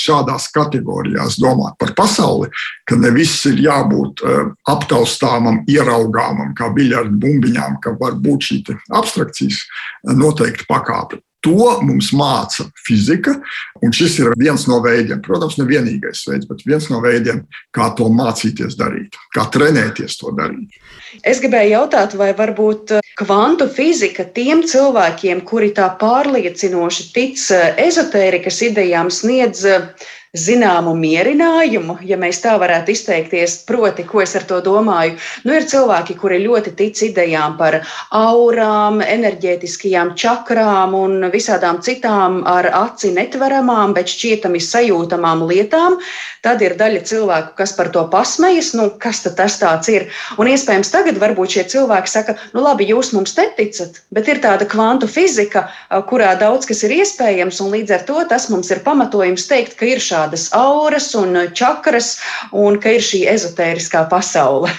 Šādās 0.00 0.48
kategorijās 0.54 1.36
domāt 1.42 1.76
par 1.80 1.92
pasauli, 1.98 2.48
ka 2.88 2.96
ne 2.96 3.12
viss 3.12 3.44
ir 3.50 3.60
jābūt 3.60 4.24
uh, 4.24 4.54
aptaustāmam, 4.72 5.60
ieraugāmam, 5.68 6.54
kā 6.56 6.70
biļardu 6.72 7.20
bumbiņām, 7.20 7.76
ka 7.84 7.92
var 8.00 8.16
būt 8.16 8.48
šī 8.48 8.62
abstrakcijas 8.96 9.60
uh, 9.60 10.16
noteikti 10.16 10.68
pakāpe. 10.70 11.20
To 11.42 11.72
mums 11.82 12.12
māca 12.14 12.68
fizika, 12.86 13.34
un 13.82 13.90
šis 13.94 14.20
ir 14.20 14.30
viens 14.38 14.68
no 14.70 14.78
veidiem, 14.84 15.18
protams, 15.24 15.56
ne 15.58 15.66
vienīgais 15.66 16.22
veids, 16.28 16.46
bet 16.46 16.62
viens 16.68 16.86
no 16.92 17.00
veidiem, 17.02 17.42
kā 17.74 17.88
to 17.98 18.06
mācīties 18.14 18.78
darīt, 18.78 19.18
kā 19.34 19.48
trenēties 19.50 20.20
to 20.20 20.30
darīt. 20.38 20.78
Es 21.26 21.42
gribēju 21.42 21.74
jautāt, 21.74 22.14
vai 22.16 22.30
varbūt 22.38 22.94
eh, 22.96 23.10
kvantu 23.18 23.66
fizika 23.74 24.24
tiem 24.38 24.62
cilvēkiem, 24.70 25.42
kuri 25.48 25.72
tā 25.74 25.90
pārliecinoši 25.98 27.10
tic 27.16 27.42
eh, 27.50 27.68
ezotērikas 27.88 28.62
idejām, 28.70 29.10
sniedz 29.10 29.66
uh, 29.66 29.90
zināmu 30.32 30.94
mierinājumu, 30.96 31.98
ja 32.08 32.16
mēs 32.16 32.38
tā 32.40 32.54
varētu 32.60 32.94
izteikties. 32.94 33.58
Proti, 33.68 34.04
ko 34.08 34.22
es 34.24 34.32
ar 34.38 34.46
to 34.48 34.62
domāju? 34.64 35.18
Nu, 35.44 35.52
ir 35.52 35.66
cilvēki, 35.68 36.16
kuri 36.16 36.40
ļoti 36.46 36.72
tic 36.78 37.02
idejām 37.04 37.58
par 37.58 37.82
aurām, 38.16 39.02
enerģētiskajām 39.04 40.14
čakrām 40.16 40.96
un 40.96 41.28
visādām 41.32 41.82
citām 41.84 42.40
ar 42.48 42.70
aci 42.72 43.12
netveramām, 43.12 43.92
bet 43.96 44.08
šķietami 44.08 44.62
sajūtamām 44.64 45.44
lietām. 45.50 45.98
Tad 46.42 46.64
ir 46.64 46.78
daļa 46.80 47.04
cilvēku, 47.06 47.52
kas 47.60 47.76
par 47.76 47.92
to 47.94 48.06
pasmējas, 48.10 48.72
nu, 48.74 48.88
kas 48.98 49.20
tas 49.22 49.60
ir. 49.92 50.08
Un 50.40 50.48
iespējams, 50.48 50.90
tagad 50.90 51.20
varbūt 51.20 51.58
šie 51.58 51.66
cilvēki 51.76 52.10
saka, 52.10 52.38
nu, 52.56 52.64
labi, 52.64 52.88
jūs 52.88 53.12
mums 53.14 53.36
neticat, 53.36 54.00
bet 54.10 54.32
ir 54.32 54.40
tāda 54.42 54.66
kvantu 54.66 55.06
fizika, 55.06 55.68
kurā 56.08 56.32
daudz 56.40 56.66
kas 56.66 56.82
ir 56.88 56.96
iespējams, 57.02 57.60
un 57.62 57.70
līdz 57.76 57.94
ar 57.94 58.08
to 58.08 58.24
tas 58.32 58.48
mums 58.50 58.72
ir 58.72 58.82
pamatojums 58.82 59.46
teikt, 59.46 59.76
ka 59.78 59.86
ir 59.86 60.02
šādi 60.02 60.21
dažādas 60.22 60.52
auras 60.52 61.14
un 61.14 61.34
čakras, 61.54 62.20
un 62.52 62.78
ka 62.78 62.90
ir 62.90 63.02
šī 63.02 63.26
ezotēriskā 63.28 64.08
pasaule. 64.08 64.70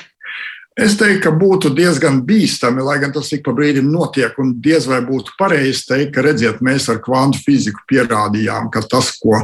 Es 0.73 0.95
teiktu, 0.97 1.21
ka 1.27 1.31
būtu 1.37 1.69
diezgan 1.77 2.23
bīstami, 2.25 2.81
lai 2.81 2.97
gan 3.01 3.11
tas 3.13 3.27
ik 3.35 3.43
pa 3.45 3.53
brīdim 3.53 3.91
notiek, 3.93 4.33
un 4.41 4.55
diez 4.57 4.87
vai 4.89 5.03
būtu 5.05 5.35
pareizi 5.37 5.85
teikt, 5.85 6.15
ka 6.15 6.23
redziet, 6.25 6.63
mēs 6.65 6.87
ar 6.89 6.97
kvantu 7.03 7.43
fiziku 7.45 7.83
pierādījām, 7.91 8.71
ka 8.73 8.81
tas, 8.89 9.11
ko 9.21 9.43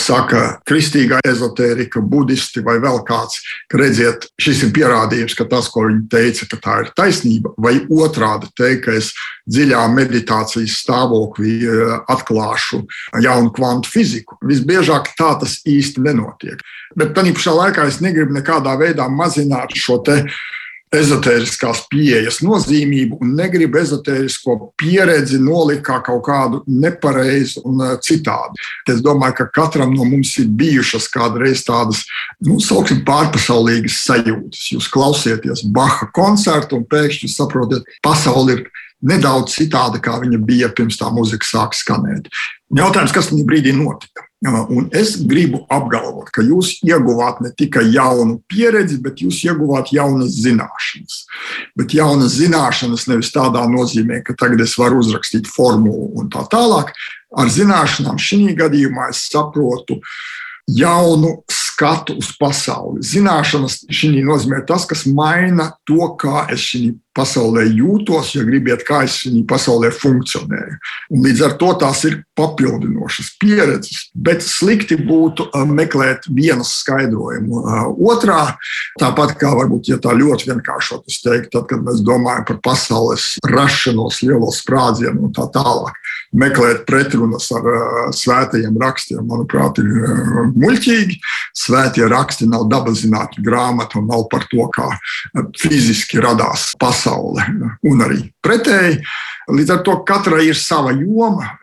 saka 0.00 0.40
kristīgā 0.64 1.18
ezotērika, 1.28 2.00
budisti 2.00 2.62
vai 2.64 2.78
vēl 2.80 3.02
kāds, 3.04 3.42
ka 3.68 3.76
redziet, 3.82 4.24
šis 4.40 4.62
ir 4.64 4.70
pierādījums, 4.76 5.34
ka 5.36 5.44
tas, 5.50 5.68
ko 5.68 5.84
viņi 5.84 6.06
teica, 6.14 6.48
ka 6.48 6.58
tā 6.64 6.76
ir 6.84 6.88
taisnība, 6.96 7.52
vai 7.60 7.74
otrādi 7.92 8.48
teikt, 8.56 8.86
ka 8.86 8.94
es 8.96 9.10
dziļā 9.50 9.82
meditācijas 9.92 10.78
stāvoklī 10.80 11.58
eh, 11.66 11.96
atklāšu 12.14 12.80
jaunu 13.20 13.52
kvantu 13.52 13.92
fiziku. 13.92 14.38
Visbiežāk 14.48 15.12
tā 15.18 15.34
tas 15.42 15.58
īsti 15.68 16.06
nenotiek. 16.08 16.64
Bet 16.96 17.12
tā 17.12 17.26
pašā 17.28 17.52
laikā 17.58 17.84
es 17.90 18.00
negribu 18.00 18.32
nekādā 18.38 18.72
veidā 18.80 19.10
mazināt 19.12 19.76
šo 19.76 20.00
te 20.06 20.22
ezotēriskās 20.94 21.84
pieejas 21.90 22.40
nozīmību 22.42 23.20
un 23.22 23.34
negribu 23.38 23.78
ezotērisko 23.78 24.56
pieredzi 24.80 25.38
nolikt 25.42 25.84
kā 25.86 26.00
kaut 26.06 26.24
kādu 26.26 26.62
nepareizu 26.66 27.62
un 27.68 27.82
uh, 27.84 27.92
citādi. 28.02 28.58
Es 28.90 29.02
domāju, 29.04 29.38
ka 29.38 29.48
katram 29.60 29.94
no 29.94 30.06
mums 30.08 30.32
ir 30.42 30.48
bijušas 30.60 31.06
kādreiz 31.14 31.62
tādas, 31.66 32.02
nu, 32.42 32.58
sauksim, 32.62 33.04
pārpasaulīgas 33.06 34.00
sajūtas. 34.08 34.64
Jūs 34.74 34.90
klausieties 34.90 35.62
Baha 35.70 36.10
koncertu 36.16 36.80
un 36.80 36.88
pēkšņi 36.90 37.30
saprotat, 37.36 37.86
pasaule 38.02 38.58
ir 38.58 38.64
nedaudz 39.00 39.54
citāda, 39.56 40.02
kā 40.02 40.18
viņa 40.20 40.42
bija 40.42 40.72
pirms 40.74 40.98
tā 41.00 41.12
muzika 41.14 41.46
sāk 41.46 41.78
skanēt. 41.78 42.26
Jautājums, 42.76 43.14
kas 43.14 43.30
tajā 43.30 43.46
brīdī 43.46 43.76
notika? 43.76 44.29
Un 44.48 44.86
es 44.96 45.18
gribu 45.28 45.66
apgalvot, 45.68 46.30
ka 46.32 46.40
jūs 46.40 46.78
ieguvāt 46.86 47.42
ne 47.44 47.50
tikai 47.52 47.82
jaunu 47.92 48.38
pieredzi, 48.48 48.96
bet 49.04 49.20
jūs 49.20 49.42
ieguvāt 49.44 49.92
jaunas 49.92 50.38
zināšanas. 50.40 51.18
Bet 51.76 51.92
jaunas 51.92 52.38
zināšanas 52.38 53.04
nevis 53.10 53.34
tādā 53.34 53.66
nozīmē, 53.68 54.22
ka 54.24 54.32
tagad 54.40 54.64
es 54.64 54.78
varu 54.80 55.02
uzrakstīt 55.04 55.50
formulu 55.50 56.08
un 56.16 56.32
tā 56.32 56.46
tālāk. 56.48 56.94
Ar 57.36 57.52
zināšanām 57.52 58.16
šī 58.16 58.54
gadījumā 58.56 59.10
es 59.12 59.26
saprotu 59.28 60.00
jaunu 60.70 61.42
skatu 61.52 62.16
uz 62.16 62.32
pasauli. 62.40 63.04
Zināšanas 63.04 63.82
šī 63.92 64.14
nozīmē 64.24 64.64
tas, 64.68 64.88
kas 64.88 65.04
maina 65.04 65.70
to, 65.84 66.14
kā 66.20 66.46
es 66.52 66.64
šī 66.64 66.94
pasaulē 67.20 67.66
jūtos, 67.68 68.32
ja 68.36 68.44
gribiet, 68.46 68.84
kā 68.88 69.04
es 69.06 69.20
viņu 69.26 69.44
pasaulē 69.48 69.92
funkcionēju. 69.94 70.78
Un 71.12 71.24
līdz 71.26 71.44
ar 71.46 71.56
to 71.60 71.70
tās 71.80 72.04
ir 72.08 72.20
papildinošas 72.38 73.34
pieredzes. 73.40 74.08
Bet 74.14 74.44
slikti 74.44 74.96
būtu 75.00 75.50
uh, 75.50 75.66
meklēt 75.68 76.28
vienas 76.32 76.72
skaidrojumu. 76.80 77.60
Uh, 77.60 77.90
otrā, 78.12 78.54
tāpat 79.00 79.36
kā 79.40 79.52
varbūt, 79.58 79.92
ja 79.92 80.00
tā 80.02 80.14
ļoti 80.16 80.50
vienkāršot, 80.52 81.04
es 81.10 81.20
teiktu, 81.24 81.52
tad, 81.58 81.68
kad 81.72 81.84
mēs 81.84 82.02
domājam 82.06 82.46
par 82.48 82.60
pasaules 82.70 83.34
rašanos, 83.50 84.22
lielo 84.24 84.50
sprādzienu 84.54 85.28
un 85.28 85.34
tā 85.36 85.46
tālāk, 85.52 85.98
meklēt 86.40 86.84
pretrunas 86.88 87.50
ar 87.56 87.68
uh, 87.68 88.00
svētajiem 88.16 88.78
rakstiem, 88.80 89.22
manuprāt, 89.26 89.82
ir 89.82 90.50
muļķīgi. 90.56 91.20
Svētie 91.60 92.06
raksti 92.08 92.48
nav 92.48 92.68
dabaszinātņu 92.70 93.44
grāmata 93.44 94.00
un 94.00 94.08
nav 94.10 94.26
par 94.32 94.46
to, 94.50 94.64
kā 94.72 94.88
fiziski 95.60 96.20
radās 96.22 96.70
pasaule. 97.10 97.44
Un 97.82 98.02
arī 98.04 98.22
pretēji. 98.42 99.00
Līdz 99.50 99.74
ar 99.74 99.82
to 99.84 99.96
katrai 100.06 100.48
ir 100.48 100.56
sava 100.56 100.92
joma. 100.92 101.56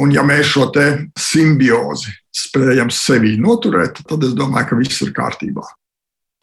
Un 0.00 0.12
ja 0.12 0.22
mēs 0.22 0.54
šo 0.54 0.70
simbiozi 1.18 2.12
spējam 2.32 2.90
sevi 2.90 3.36
noturēt, 3.38 4.02
tad 4.06 4.22
es 4.24 4.34
domāju, 4.34 4.70
ka 4.70 4.76
viss 4.78 5.02
ir 5.02 5.12
kārtībā. 5.12 5.62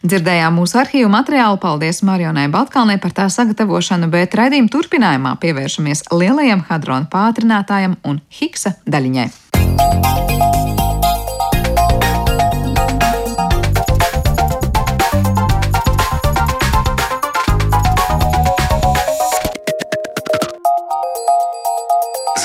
Dzirdējām 0.03 0.59
mūsu 0.59 0.77
arhīvu 0.77 1.09
materiālu. 1.09 1.57
Paldies 1.57 2.03
Marionai 2.05 2.47
Baltkalnei 2.53 2.99
par 3.01 3.15
tā 3.17 3.25
sagatavošanu, 3.33 4.11
bet 4.13 4.35
raidījuma 4.37 4.69
turpinājumā 4.69 5.33
pievēršamies 5.41 6.05
lielajam 6.13 6.67
hadronu 6.69 7.09
pātrinātājam 7.09 7.97
un 8.05 8.21
Higsa 8.29 8.75
daļiņai. 8.85 9.31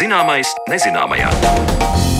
Zināmais 0.02 0.50
nezināmajā. 0.66 2.11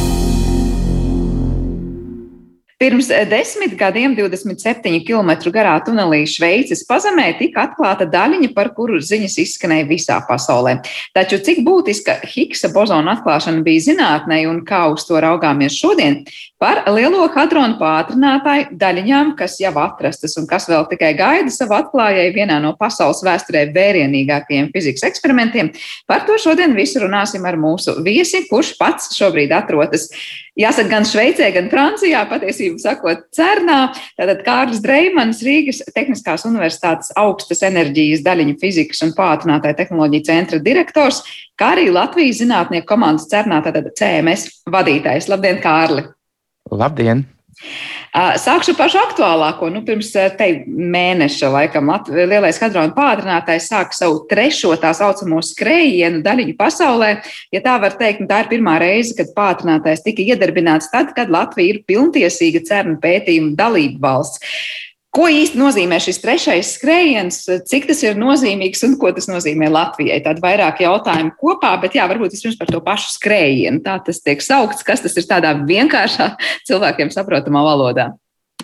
Pirms 2.83 3.11
eh, 3.11 3.23
desmit 3.31 3.77
gadiem 3.79 4.17
27 4.19 5.05
km 5.07 5.31
garā 5.55 5.77
tunelī 5.87 6.25
Šveices 6.27 6.81
pazemē 6.89 7.29
tika 7.39 7.69
atklāta 7.69 8.09
daļiņa, 8.11 8.49
par 8.57 8.73
kuru 8.75 8.99
ziņas 8.99 9.37
izskanēja 9.39 9.87
visā 9.87 10.17
pasaulē. 10.27 10.81
Taču 11.15 11.39
cik 11.47 11.61
būtiska 11.63 12.19
Higsa 12.33 12.73
bozona 12.75 13.15
atklāšana 13.15 13.63
bija 13.63 13.85
zinātnē 13.87 14.41
un 14.51 14.65
kā 14.67 14.83
uz 14.91 15.07
to 15.07 15.23
raugāmies 15.23 15.79
šodien, 15.79 16.25
par 16.59 16.83
lielo 16.91 17.23
hadronu 17.31 17.79
pātrinātāju 17.79 18.75
daļiņām, 18.83 19.37
kas 19.39 19.61
jau 19.63 19.77
atrastas 19.79 20.35
un 20.43 20.51
kas 20.51 20.67
vēl 20.67 20.89
tikai 20.91 21.15
gaida 21.19 21.55
savu 21.55 21.79
atklājēju 21.79 22.35
vienā 22.35 22.59
no 22.67 22.75
pasaules 22.79 23.23
vēsturē 23.23 23.69
vērienīgākajiem 23.79 24.73
fizikas 24.75 25.07
eksperimentiem. 25.13 25.71
Par 26.11 26.27
to 26.27 26.35
šodien 26.35 26.75
visu 26.75 27.07
runāsim 27.07 27.47
ar 27.47 27.55
mūsu 27.63 28.01
viesi, 28.03 28.43
kurš 28.51 28.75
pats 28.83 29.15
šobrīd 29.15 29.55
atrodas 29.55 30.11
Jāsaka, 30.53 30.91
gan 30.91 31.07
Šveicē, 31.09 31.47
gan 31.55 31.71
Francijā, 31.73 32.27
patiesībā 32.29 32.72
sakot, 32.81 33.27
Cernā. 33.35 33.81
Tātad 34.19 34.41
Kārlis 34.47 34.81
Dreimans, 34.85 35.43
Rīgas 35.45 35.83
Tehniskās 35.95 36.47
Universitātes 36.49 37.13
augstas 37.19 37.63
enerģijas 37.67 38.25
daļiņu 38.27 38.57
fizikas 38.63 39.03
un 39.07 39.13
pātrinātāja 39.19 39.81
tehnoloģija 39.83 40.29
centra 40.31 40.63
direktors, 40.63 41.23
kā 41.59 41.75
arī 41.77 41.91
Latvijas 41.93 42.41
zinātnieku 42.41 42.89
komandas 42.95 43.29
Cernā, 43.33 43.61
tātad 43.67 43.93
CMS 43.99 44.49
vadītājs. 44.73 45.29
Labdien, 45.33 45.61
Kārli! 45.65 46.07
Labdien! 46.71 47.27
Sākšu 48.13 48.75
pašu 48.77 49.01
aktuālāko. 49.01 49.69
Nu, 49.73 49.83
pirms 49.85 50.11
te 50.13 50.49
mēneša 50.67 51.51
laikam 51.53 51.91
lielais 52.09 52.61
hadrona 52.61 52.95
pātrinātājs 52.97 53.69
sāka 53.73 53.97
savu 53.97 54.23
trešo 54.31 54.73
tā 54.81 54.93
saucamo 54.97 55.41
skrējienu 55.45 56.23
daļiņu 56.25 56.57
pasaulē. 56.59 57.11
Ja 57.53 57.63
tā 57.65 57.79
var 57.83 57.97
teikt, 58.01 58.25
nu, 58.25 58.31
tā 58.31 58.43
ir 58.45 58.53
pirmā 58.53 58.79
reize, 58.83 59.17
kad 59.19 59.35
pātrinātājs 59.37 60.05
tika 60.07 60.25
iedarbināts 60.25 60.91
tad, 60.93 61.13
kad 61.17 61.33
Latvija 61.33 61.77
ir 61.77 61.83
pilntiesīga 61.89 62.65
cernu 62.69 62.99
pētījuma 63.03 63.57
dalība 63.59 64.09
valsts. 64.09 64.41
Ko 65.13 65.27
īsti 65.29 65.59
nozīmē 65.61 65.99
šis 66.01 66.23
trešais 66.23 66.71
skrējiens, 66.79 67.43
cik 67.69 67.85
tas 67.91 67.99
ir 68.01 68.17
nozīmīgs 68.17 68.81
un 68.87 68.95
ko 69.01 69.11
tas 69.13 69.29
nozīmē 69.29 69.69
Latvijai? 69.69 70.23
Tādi 70.25 70.41
vairāk 70.41 70.81
jautājumu 70.81 71.35
kopā, 71.37 71.75
bet 71.83 71.99
jā, 71.99 72.07
varbūt 72.09 72.33
vispirms 72.33 72.57
par 72.57 72.71
to 72.73 72.81
pašu 72.81 73.11
skrējienu. 73.19 73.83
Tā 73.85 73.99
tas 74.07 74.23
tiek 74.25 74.41
saukts, 74.41 74.81
kas 74.87 75.05
tas 75.05 75.19
ir 75.21 75.29
tādā 75.29 75.53
vienkāršā 75.69 76.31
cilvēkiem 76.71 77.13
saprotamā 77.13 77.61
valodā. 77.67 78.09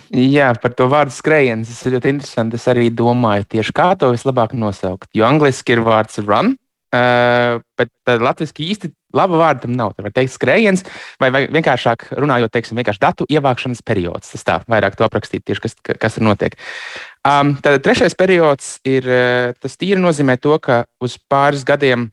Jā, 0.09 0.49
par 0.57 0.73
to 0.73 0.89
vārdu 0.89 1.13
skrējiens. 1.13 1.69
Tas 1.69 1.85
ir 1.85 1.99
ļoti 1.99 2.15
interesanti. 2.15 2.57
Es 2.57 2.65
arī 2.71 2.87
domāju, 2.89 3.45
tieši 3.53 3.75
kā 3.77 3.91
to 4.01 4.09
vislabāk 4.15 4.57
nosaukt. 4.57 5.05
Jo 5.13 5.29
angliski 5.29 5.77
ir 5.77 5.83
vārds 5.85 6.17
run, 6.23 6.55
uh, 6.95 7.59
bet 7.79 7.93
latviešu 8.21 8.65
īsti 8.65 8.93
Laba 9.15 9.39
vārda 9.41 9.63
tam 9.63 9.73
nav. 9.73 9.95
Tā 9.97 10.05
var 10.05 10.13
teikt, 10.13 10.35
skrējiens, 10.35 10.83
vai, 11.21 11.31
vai 11.33 11.41
vienkāršāk 11.49 12.11
runājot, 12.19 12.51
teiksim, 12.53 12.77
vienkārši 12.77 13.01
datu 13.01 13.25
ievākšanas 13.25 13.81
periods. 13.85 14.35
Tas 14.35 14.45
tā 14.45 14.59
vairāk 14.69 14.99
to 14.99 15.07
aprakstīt, 15.07 15.47
tieši 15.49 15.63
kas, 15.65 15.75
kas 15.97 16.19
ir 16.19 16.27
notiek. 16.27 16.57
Um, 17.25 17.55
tad 17.63 17.81
trešais 17.85 18.13
periods 18.17 18.77
ir 18.87 19.09
uh, 19.09 19.57
tas 19.57 19.79
tīri 19.81 19.97
nozīmē 20.01 20.37
to, 20.41 20.53
ka 20.61 20.83
uz 21.01 21.17
pāris 21.29 21.65
gadiem 21.65 22.11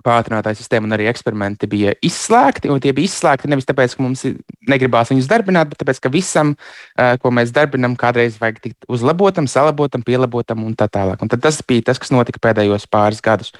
pātrinātāja 0.00 0.56
sistēma 0.56 0.88
un 0.88 0.96
arī 0.96 1.10
eksperimenti 1.10 1.68
bija 1.68 1.92
izslēgti. 2.00 2.70
Tie 2.80 2.92
bija 2.96 3.10
izslēgti 3.10 3.50
nevis 3.52 3.68
tāpēc, 3.68 3.98
ka 3.98 4.04
mums 4.04 4.24
negribās 4.70 5.12
viņus 5.12 5.28
darbināt, 5.28 5.68
bet 5.68 5.82
tāpēc, 5.82 6.00
ka 6.00 6.12
visam, 6.14 6.54
uh, 6.56 7.18
ko 7.20 7.34
mēs 7.36 7.52
darbinām, 7.52 7.98
kādreiz 8.00 8.40
vajag 8.40 8.62
tikt 8.64 8.88
uzlabotam, 8.88 9.44
salabotam, 9.50 10.04
pielabotam 10.06 10.64
un 10.64 10.72
tā 10.72 10.88
tālāk. 10.88 11.20
Un 11.20 11.28
tas 11.36 11.60
bija 11.68 11.90
tas, 11.90 12.00
kas 12.00 12.16
notika 12.16 12.40
pēdējos 12.48 12.88
pāris 12.88 13.20
gadus. 13.24 13.52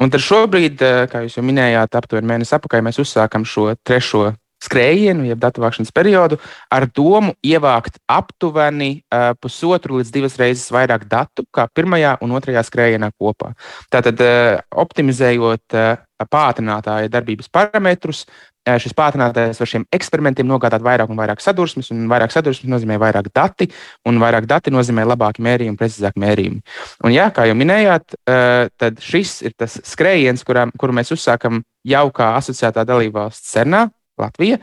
Un 0.00 0.08
tad 0.08 0.22
šobrīd, 0.24 0.80
eh, 0.80 1.06
kā 1.12 1.20
jūs 1.26 1.36
jau 1.36 1.44
minējāt, 1.44 1.96
aptuveni 1.98 2.30
mēnesi 2.30 2.54
atpakaļ 2.56 2.86
mēs 2.86 3.00
uzsākam 3.02 3.44
šo 3.44 3.74
trešo 3.84 4.30
skrējienu, 4.64 5.24
jeb 5.30 5.40
datu 5.40 5.64
vākšanas 5.64 5.92
periodu, 5.94 6.40
ar 6.72 6.86
domu 6.86 7.34
ievākt 7.44 8.00
aptuveni 8.10 8.92
uh, 9.00 9.32
pusotru 9.40 10.00
līdz 10.00 10.12
divas 10.14 10.36
reizes 10.40 10.68
vairāk 10.74 11.08
datu 11.10 11.46
kā 11.54 11.66
pirmajā 11.72 12.18
un 12.24 12.36
otrajā 12.36 12.64
skrējienā 12.68 13.12
kopā. 13.16 13.54
Tātad, 13.92 14.20
uh, 14.20 14.60
optimizējot 14.84 15.78
uh, 15.78 15.98
pātrinātāja 16.28 17.08
darbības 17.08 17.48
parametrus, 17.48 18.26
šis 18.68 18.92
pātrinātājs 18.92 19.60
var 19.60 19.68
šiem 19.70 19.86
eksperimentiem 19.96 20.48
nogādāt 20.48 20.82
vairāk 20.84 21.10
un 21.10 21.18
vairāk 21.18 21.40
sadursmes, 21.40 21.88
un 21.94 22.04
vairāk 22.10 22.34
sadursmes 22.34 22.68
nozīmē 22.68 22.98
vairāk 23.00 23.30
dati, 23.34 23.70
un 24.04 24.20
vairāk 24.20 24.44
dati 24.50 24.72
nozīmē 24.74 25.06
labāki 25.08 25.40
mērījumi, 25.46 25.78
precīzāki 25.80 26.20
mērījumi. 26.20 26.60
Un, 27.06 27.14
jā, 27.14 27.30
kā 27.34 27.46
jau 27.48 27.56
minējāt, 27.56 28.18
tad 28.28 29.00
šis 29.00 29.38
ir 29.48 29.56
tas 29.56 29.78
skrējiens, 29.88 30.44
kurā, 30.44 30.68
kuru 30.78 30.98
mēs 31.00 31.14
uzsākam 31.16 31.62
jau 31.88 32.04
kā 32.12 32.34
asociētā 32.36 32.84
dalībvalsts 32.84 33.54
CERNā, 33.54 33.86
Latvija. 34.22 34.60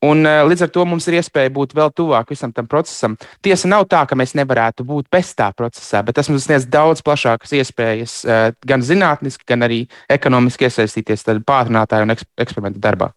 Un, 0.00 0.24
līdz 0.24 0.64
ar 0.64 0.70
to 0.72 0.86
mums 0.88 1.04
ir 1.10 1.18
iespēja 1.18 1.52
būt 1.52 1.74
vēl 1.76 1.90
tuvāk 1.92 2.30
visam 2.32 2.54
tam 2.56 2.64
procesam. 2.70 3.18
Tiesa 3.44 3.68
nav 3.68 3.84
tā, 3.90 4.00
ka 4.08 4.16
mēs 4.16 4.32
nevarētu 4.38 4.86
būt 4.88 5.10
bez 5.12 5.34
tā 5.36 5.50
procesā, 5.52 6.00
bet 6.00 6.16
tas 6.16 6.32
mums 6.32 6.48
sniedz 6.48 6.64
daudz 6.72 7.04
plašākas 7.04 7.52
iespējas 7.60 8.16
gan 8.64 8.80
zinātniski, 8.80 9.44
gan 9.52 9.68
arī 9.68 9.82
ekonomiski 10.08 10.70
iesaistīties 10.70 11.28
pātrinātāju 11.44 12.08
un 12.08 12.16
eksperimentu 12.16 12.80
darbā. 12.80 13.12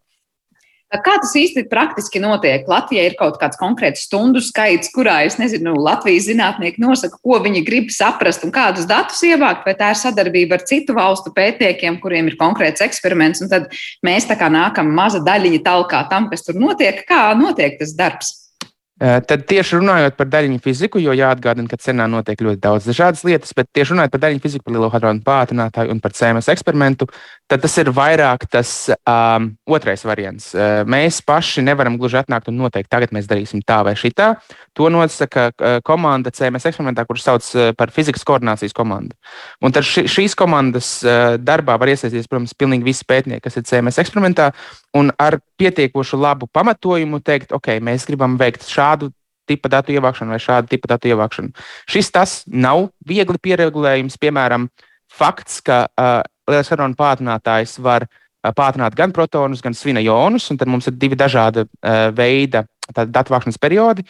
Kā 0.93 1.15
tas 1.17 1.31
īsti 1.33 1.63
praktiski 1.71 2.19
notiek? 2.21 2.67
Latvijai 2.69 3.07
ir 3.09 3.15
kaut 3.17 3.39
kāds 3.41 3.57
konkrēts 3.57 4.03
stundu 4.05 4.43
skaits, 4.45 4.91
kurā, 4.93 5.23
es 5.25 5.39
nezinu, 5.41 5.73
Latvijas 5.81 6.27
zinātnieki 6.27 6.83
nosaka, 6.83 7.17
ko 7.17 7.39
viņi 7.41 7.63
grib 7.65 7.89
saprast 7.93 8.45
un 8.45 8.53
kādus 8.53 8.85
datus 8.89 9.23
ievākt, 9.25 9.65
vai 9.65 9.73
tā 9.79 9.89
ir 9.95 10.01
sadarbība 10.03 10.59
ar 10.59 10.67
citu 10.69 10.93
valstu 10.97 11.33
pētniekiem, 11.33 11.97
kuriem 12.03 12.29
ir 12.29 12.37
konkrēts 12.37 12.85
eksperiments, 12.85 13.41
un 13.41 13.49
tad 13.49 13.73
mēs 14.05 14.29
tā 14.29 14.37
kā 14.37 14.51
nākam 14.53 14.93
maza 14.93 15.23
daļiņa 15.25 15.63
talkā 15.65 16.05
tam, 16.13 16.29
kas 16.29 16.45
tur 16.45 16.61
notiek. 16.61 17.01
Kā 17.09 17.25
notiek 17.39 17.81
tas 17.81 17.97
darbs? 17.97 18.35
Tad 19.03 19.41
tieši 19.49 19.79
runājot 19.81 20.15
par 20.15 20.27
daļiņu 20.31 20.61
fiziku, 20.63 20.99
jo 21.01 21.11
jāatgādina, 21.17 21.67
ka 21.67 21.79
cenā 21.81 22.05
notiek 22.07 22.39
ļoti 22.45 22.61
daudz 22.61 22.85
dažādas 22.87 23.23
lietas, 23.27 23.51
bet 23.57 23.67
tieši 23.75 23.95
runājot 23.95 24.13
par 24.13 24.21
daļiņu 24.23 24.43
fiziku, 24.43 24.63
par 24.67 24.75
lielo 24.75 24.89
hadronu 24.93 25.23
pātrinātāju 25.25 25.91
un 25.91 25.99
par 26.03 26.13
CMS 26.15 26.51
eksperimentu, 26.53 27.09
tad 27.53 27.61
tas 27.61 27.75
ir 27.77 27.91
vairāk 27.93 28.47
tas 28.49 28.71
um, 28.89 29.51
otrais 29.69 30.01
variants. 30.07 30.49
Mēs 30.89 31.19
paši 31.25 31.61
nevaram 31.61 31.99
gluži 32.01 32.17
atnākt 32.23 32.49
un 32.49 32.57
noteikt, 32.63 32.89
tagad 32.89 33.13
mēs 33.13 33.29
darīsim 33.29 33.61
tā 33.61 33.83
vai 33.85 33.93
šitā. 33.99 34.31
To 34.73 34.89
nosaka 34.89 35.51
komanda 35.85 36.33
CMS 36.33 36.65
eksperimentā, 36.71 37.05
kurš 37.05 37.25
sauc 37.27 37.49
par 37.77 37.93
fizikas 37.93 38.25
koordinācijas 38.25 38.73
komandu. 38.73 39.13
Un 39.61 39.75
tad 39.75 39.85
ši, 39.85 40.07
šīs 40.09 40.33
komandas 40.39 40.95
darbā 41.45 41.77
var 41.77 41.93
iesaistīties, 41.93 42.29
protams, 42.31 42.57
pilnīgi 42.57 42.89
visi 42.89 43.05
pētnieki, 43.05 43.43
kas 43.45 43.59
ir 43.61 43.67
CMS 43.69 44.01
eksperimentā, 44.01 44.49
un 44.97 45.13
ar 45.21 45.37
pietiekošu 45.61 46.17
labu 46.17 46.49
pamatojumu 46.49 47.21
teikt, 47.21 47.53
ok, 47.53 47.75
mēs 47.85 48.07
gribam 48.09 48.39
veikt 48.41 48.65
šādu 48.65 49.13
tipa 49.49 49.69
datu 49.69 49.93
ievākšanu 49.93 50.33
vai 50.33 50.41
šādu 50.41 50.71
tipu 50.71 50.89
datu 50.89 51.11
ievākšanu. 51.11 51.53
Šis 51.89 52.09
tas 52.15 52.35
nav 52.47 52.87
viegli 53.05 53.39
pieregulējums. 53.43 54.17
Piemēram, 54.21 54.69
fakts, 55.13 55.61
ka 55.65 55.85
uh, 55.87 56.19
lielais 56.49 56.69
hadronu 56.73 56.97
pātrinātājs 56.99 57.77
var 57.83 58.05
uh, 58.07 58.51
pātrināt 58.55 58.95
gan 58.97 59.13
protonus, 59.15 59.63
gan 59.63 59.75
svina 59.77 60.03
jonus, 60.03 60.49
un 60.51 60.59
tad 60.59 60.71
mums 60.71 60.89
ir 60.89 60.97
divi 60.99 61.19
dažādi 61.19 61.65
uh, 61.65 62.07
veidi 62.15 62.63
datu 62.93 63.33
vākšanas 63.33 63.59
periodi. 63.61 64.03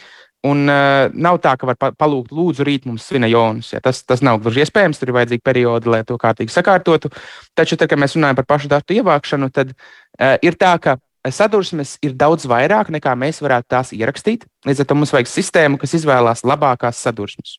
Un 0.44 0.66
uh, 0.68 1.06
nav 1.16 1.38
tā, 1.40 1.54
ka 1.56 1.68
var 1.70 1.78
palūgt, 1.96 2.34
lūdzu, 2.34 2.66
rīt 2.68 2.84
mums 2.84 3.06
svina 3.08 3.30
jonus. 3.30 3.70
Ja, 3.72 3.80
tas, 3.84 4.02
tas 4.04 4.20
nav 4.24 4.42
gluži 4.44 4.64
iespējams, 4.64 5.00
tur 5.00 5.08
ir 5.08 5.16
vajadzīgi 5.16 5.44
periodi, 5.44 5.88
lai 5.88 6.02
to 6.04 6.18
kārtīgi 6.20 6.52
sakārtotu. 6.52 7.08
Taču, 7.56 7.78
tad, 7.80 7.88
kad 7.88 8.00
mēs 8.00 8.18
runājam 8.18 8.42
par 8.42 8.48
pašu 8.52 8.68
datu 8.72 8.96
ievākšanu, 8.98 9.48
tad 9.54 9.72
uh, 9.72 10.36
ir 10.44 10.58
tā, 10.60 10.74
ka 10.84 10.98
sadursmes 11.32 11.96
ir 12.04 12.12
daudz 12.20 12.44
vairāk 12.50 12.90
nekā 12.92 13.14
mēs 13.16 13.40
varētu 13.44 13.70
tās 13.72 13.94
ierakstīt. 13.96 14.44
Līdz 14.68 14.84
ar 14.84 14.90
to 14.90 14.98
mums 14.98 15.14
vajag 15.14 15.30
sistēmu, 15.32 15.80
kas 15.80 15.96
izvēlās 15.96 16.44
labākās 16.44 17.00
sadursmes. 17.00 17.56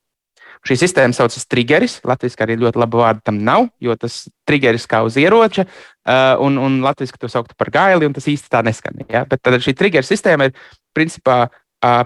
Šī 0.66 0.78
sistēma 0.80 1.16
saucas 1.16 1.44
triggeris. 1.50 1.98
Latvijas 2.06 2.38
arī 2.44 2.56
ļoti 2.62 2.80
laba 2.80 3.02
vārda 3.02 3.26
tam 3.28 3.42
nav, 3.44 3.68
jo 3.82 3.96
tas 4.00 4.24
triggeris 4.48 4.88
kā 4.88 5.02
uz 5.06 5.18
ieroča, 5.20 5.66
uh, 5.66 6.38
un, 6.44 6.56
un 6.62 6.80
latviešu 6.84 7.20
to 7.20 7.30
sauktu 7.32 7.58
par 7.58 7.70
gaili, 7.74 8.08
un 8.08 8.16
tas 8.16 8.26
īsti 8.30 8.52
tā 8.52 8.64
neskan. 8.66 9.04
Ja? 9.10 9.26
Bet 9.28 9.44
tad 9.44 9.60
šī 9.60 9.76
triggeris 9.76 10.10
sistēma 10.12 10.50
ir 10.50 10.58
principā 10.96 11.46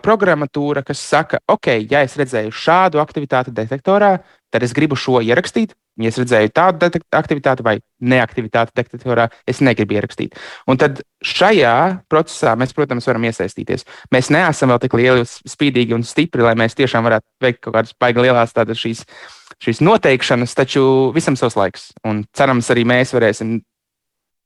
programmatūra, 0.03 0.83
kas 0.85 0.99
saka, 0.99 1.39
ok, 1.49 1.69
ja 1.89 2.03
es 2.03 2.17
redzēju 2.19 2.51
šādu 2.53 3.01
aktivitāti 3.01 3.53
detektorā, 3.55 4.19
tad 4.51 4.65
es 4.67 4.75
gribu 4.77 4.99
šo 4.99 5.21
ierakstīt. 5.25 5.75
Ja 6.01 6.09
es 6.09 6.19
redzēju 6.21 6.53
tādu 6.57 6.89
aktivitāti 7.17 7.65
vai 7.67 7.75
neaktivitāti 8.01 8.73
detektorā, 8.79 9.27
es 9.49 9.61
negribu 9.61 9.99
ierakstīt. 9.99 10.39
Un 10.71 10.79
tad 10.81 11.03
šajā 11.27 11.75
procesā 12.11 12.55
mēs, 12.59 12.73
protams, 12.77 13.09
varam 13.11 13.27
iesaistīties. 13.29 13.85
Mēs 14.15 14.31
neesam 14.33 14.73
vēl 14.73 14.81
tik 14.85 14.97
lieli, 14.97 15.27
spīdīgi 15.27 15.97
un 15.97 16.07
stipri, 16.07 16.47
lai 16.47 16.55
mēs 16.59 16.79
tiešām 16.79 17.05
varētu 17.05 17.27
veikt 17.45 17.63
kaut 17.67 17.77
kādas 17.77 17.97
baigi 18.01 18.25
lielās 18.25 18.57
šīs, 18.57 19.05
šīs 19.61 19.83
noteikšanas, 19.85 20.57
taču 20.57 20.85
visam 21.17 21.37
savs 21.37 21.59
laiks. 21.59 21.91
Un 22.09 22.25
cerams, 22.33 22.71
arī 22.73 22.87
mēs 22.89 23.13
varēsim 23.17 23.59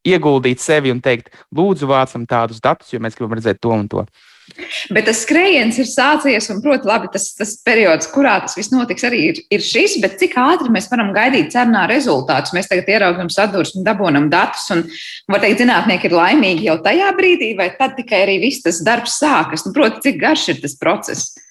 ieguldīt 0.04 0.60
sevi 0.60 0.92
un 0.92 1.00
teikt, 1.04 1.32
lūdzu, 1.54 1.88
vācam 1.88 2.26
tādus 2.28 2.60
datus, 2.64 2.92
jo 2.92 3.00
mēs 3.00 3.16
gribam 3.16 3.38
redzēt 3.38 3.62
to 3.62 3.72
un 3.72 3.88
to. 3.88 4.04
Bet 4.92 5.07
tas 5.09 5.22
skrējiens 5.24 5.78
ir 5.80 5.87
sācies, 5.88 6.46
un, 6.52 6.61
protams, 6.64 6.88
labi, 6.88 7.09
tas, 7.14 7.30
tas 7.38 7.54
periods, 7.64 8.09
kurā 8.12 8.37
tas 8.44 8.57
viss 8.59 8.72
notiks, 8.72 9.07
arī 9.09 9.20
ir, 9.30 9.40
ir 9.54 9.64
šis. 9.64 9.96
Bet 10.02 10.18
cik 10.20 10.37
ātri 10.40 10.72
mēs 10.74 10.90
varam 10.92 11.14
gaidīt 11.16 11.52
cernā 11.54 11.87
rezultātus? 11.90 12.52
Mēs 12.57 12.68
tagad 12.70 12.90
ieraugam 12.92 13.33
sadursmi, 13.33 13.85
dabūjam 13.87 14.28
datus, 14.33 14.66
un, 14.74 14.85
var 15.33 15.42
teikt, 15.44 15.62
zinātnieki 15.64 16.11
ir 16.11 16.18
laimīgi 16.18 16.68
jau 16.68 16.76
tajā 16.85 17.09
brīdī, 17.16 17.54
vai 17.59 17.70
tad 17.78 17.96
tikai 17.98 18.24
arī 18.26 18.38
viss 18.44 18.64
tas 18.66 18.83
darbs 18.85 19.16
sākas? 19.22 19.64
Nu, 19.66 19.72
protams, 19.76 20.04
cik 20.04 20.20
garš 20.20 20.50
ir 20.52 20.62
tas 20.62 20.76
process? 20.80 21.43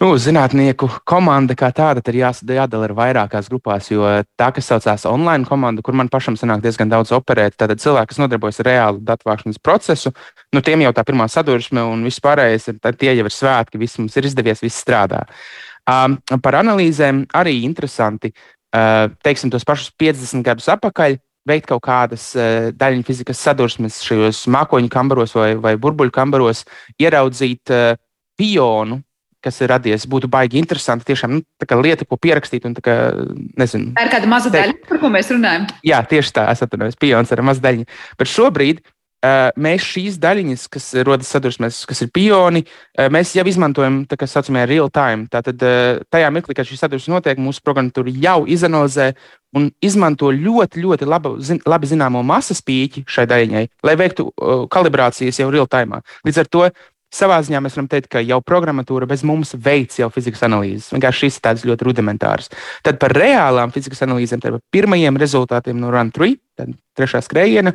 Nu, 0.00 0.08
zinātnieku 0.18 0.88
komanda 1.06 1.54
kā 1.54 1.68
tāda 1.70 2.02
ir 2.10 2.16
jādala 2.18 2.88
ir 2.88 2.94
vairākās 2.96 3.46
grupās, 3.50 3.92
jo 3.92 4.02
tā, 4.34 4.48
kas 4.54 4.66
saucās 4.66 5.04
online 5.06 5.46
komanda, 5.46 5.84
kur 5.86 5.94
man 5.94 6.10
pašam 6.10 6.34
sanāk 6.38 6.64
diezgan 6.64 6.90
daudz 6.90 7.12
operēt, 7.14 7.54
tad 7.60 7.76
cilvēki, 7.78 8.10
kas 8.10 8.18
nodarbojas 8.18 8.58
ar 8.64 8.68
reālu 8.68 9.04
datu 9.06 9.28
vākšanas 9.30 9.60
procesu, 9.62 10.10
nu, 10.52 10.64
tiem 10.66 10.82
jau 10.82 10.90
tā 10.96 11.04
pirmā 11.06 11.28
sadursme 11.30 11.84
un 11.86 12.02
viss 12.08 12.22
pārējais, 12.24 12.66
ir, 12.72 12.80
tie 12.98 13.14
jau 13.14 13.28
ir 13.28 13.36
svētki, 13.36 13.78
viss 13.78 14.00
mums 14.02 14.18
ir 14.18 14.26
izdevies, 14.26 14.64
viss 14.66 14.82
strādā. 14.82 15.22
Um, 15.86 16.18
par 16.42 16.58
analīzēm 16.64 17.26
arī 17.36 17.60
interesanti, 17.62 18.32
uh, 18.74 19.06
teiksim, 19.22 19.54
tos 19.54 19.66
pašus 19.68 19.94
50 20.00 20.42
gadus 20.42 20.68
atpakaļ. 20.74 21.20
Veikt 21.44 21.68
kaut 21.68 21.84
kādas 21.84 22.30
uh, 22.34 22.70
daļiņu 22.74 23.04
fizikas 23.04 23.46
sadursmes 23.46 24.02
šajos 24.02 24.46
mākoņu 24.50 24.88
kambaros 24.90 25.36
vai, 25.36 25.50
vai 25.60 25.76
burbuļu 25.78 26.14
kambaros, 26.14 26.64
ieraudzīt 26.98 27.70
uh, 27.70 27.98
pionu, 28.40 29.02
kas 29.44 29.60
ir 29.60 29.72
radies, 29.72 30.08
būtu 30.10 30.30
baigi 30.32 30.60
interesanti. 30.60 31.06
Tiešām 31.10 31.36
nu, 31.36 31.44
lieta, 31.84 32.08
ko 32.08 32.18
pierakstīt. 32.20 32.64
Un, 32.68 32.76
kā, 32.84 32.96
nezinu, 33.60 33.92
tā 33.98 34.08
ir 34.08 34.12
kāda 34.16 34.30
maza 34.30 34.50
te... 34.50 34.58
daļa, 34.58 34.80
par 34.88 35.02
ko 35.02 35.12
mēs 35.12 35.30
runājam. 35.34 35.68
Jā, 35.86 36.00
tieši 36.08 36.34
tā, 36.36 36.48
es 36.54 36.64
atvainojos, 36.64 36.98
pions 37.00 37.32
ar 37.34 37.44
mazu 37.46 37.64
daļu. 37.64 37.88
Bet 38.20 38.30
šobrīd 38.32 38.82
uh, 39.24 39.50
mēs 39.60 39.84
šīs 39.86 40.18
daļiņas, 40.22 40.66
kas 40.72 40.88
rodas 41.06 41.30
sadursmēs, 41.32 41.82
kas 41.88 42.04
ir 42.04 42.10
pioni, 42.14 42.64
uh, 42.64 43.08
mēs 43.12 43.34
jau 43.36 43.44
izmantojam 43.48 44.02
tā 44.10 44.18
kā 44.20 44.28
saucamajā 44.30 44.68
real 44.70 44.90
time. 44.94 45.28
Tātad 45.32 45.64
uh, 45.64 46.02
tajā 46.12 46.30
mirklī, 46.34 46.56
kad 46.58 46.68
šī 46.68 46.80
sadursme 46.80 47.16
notiek, 47.16 47.40
mūsu 47.42 47.64
programmatūra 47.64 48.14
jau 48.24 48.38
izanalizē 48.50 49.12
un 49.54 49.68
izmanto 49.84 50.32
ļoti, 50.34 50.82
ļoti 50.82 51.08
labu, 51.08 51.36
zin, 51.44 51.60
labi 51.68 51.90
zināmo 51.90 52.24
masas 52.26 52.62
pīķi 52.66 53.04
šai 53.10 53.28
daļiņai, 53.30 53.64
lai 53.86 53.96
veiktu 54.00 54.28
uh, 54.30 54.64
kalibrācijas 54.72 55.40
jau 55.42 55.52
real 55.54 55.70
time. 55.70 56.02
Līdz 56.26 56.42
ar 56.42 56.50
to 56.50 56.66
savā 57.14 57.38
ziņā 57.44 57.62
mēs 57.62 57.78
varam 57.78 57.88
teikt, 57.90 58.10
ka 58.12 58.22
jau 58.24 58.40
programmatūra 58.44 59.08
bez 59.10 59.24
mums 59.26 59.54
veids 59.54 60.00
jau 60.00 60.10
fizikas 60.12 60.44
analīzes. 60.48 60.90
Vienkārši 60.94 61.26
šis 61.26 61.38
ir 61.38 61.44
tāds 61.46 61.64
ļoti 61.68 61.88
rudimentārs. 61.88 62.50
Tad 62.84 63.00
par 63.02 63.14
reālām 63.16 63.72
fizikas 63.74 64.04
analīzēm, 64.06 64.42
tad 64.42 64.56
par 64.56 64.64
pirmajiem 64.74 65.18
rezultātiem 65.20 65.80
no 65.80 65.92
Run 65.94 66.12
3, 66.14 66.38
tad 66.58 66.74
trešā 66.98 67.22
skrējiena. 67.24 67.74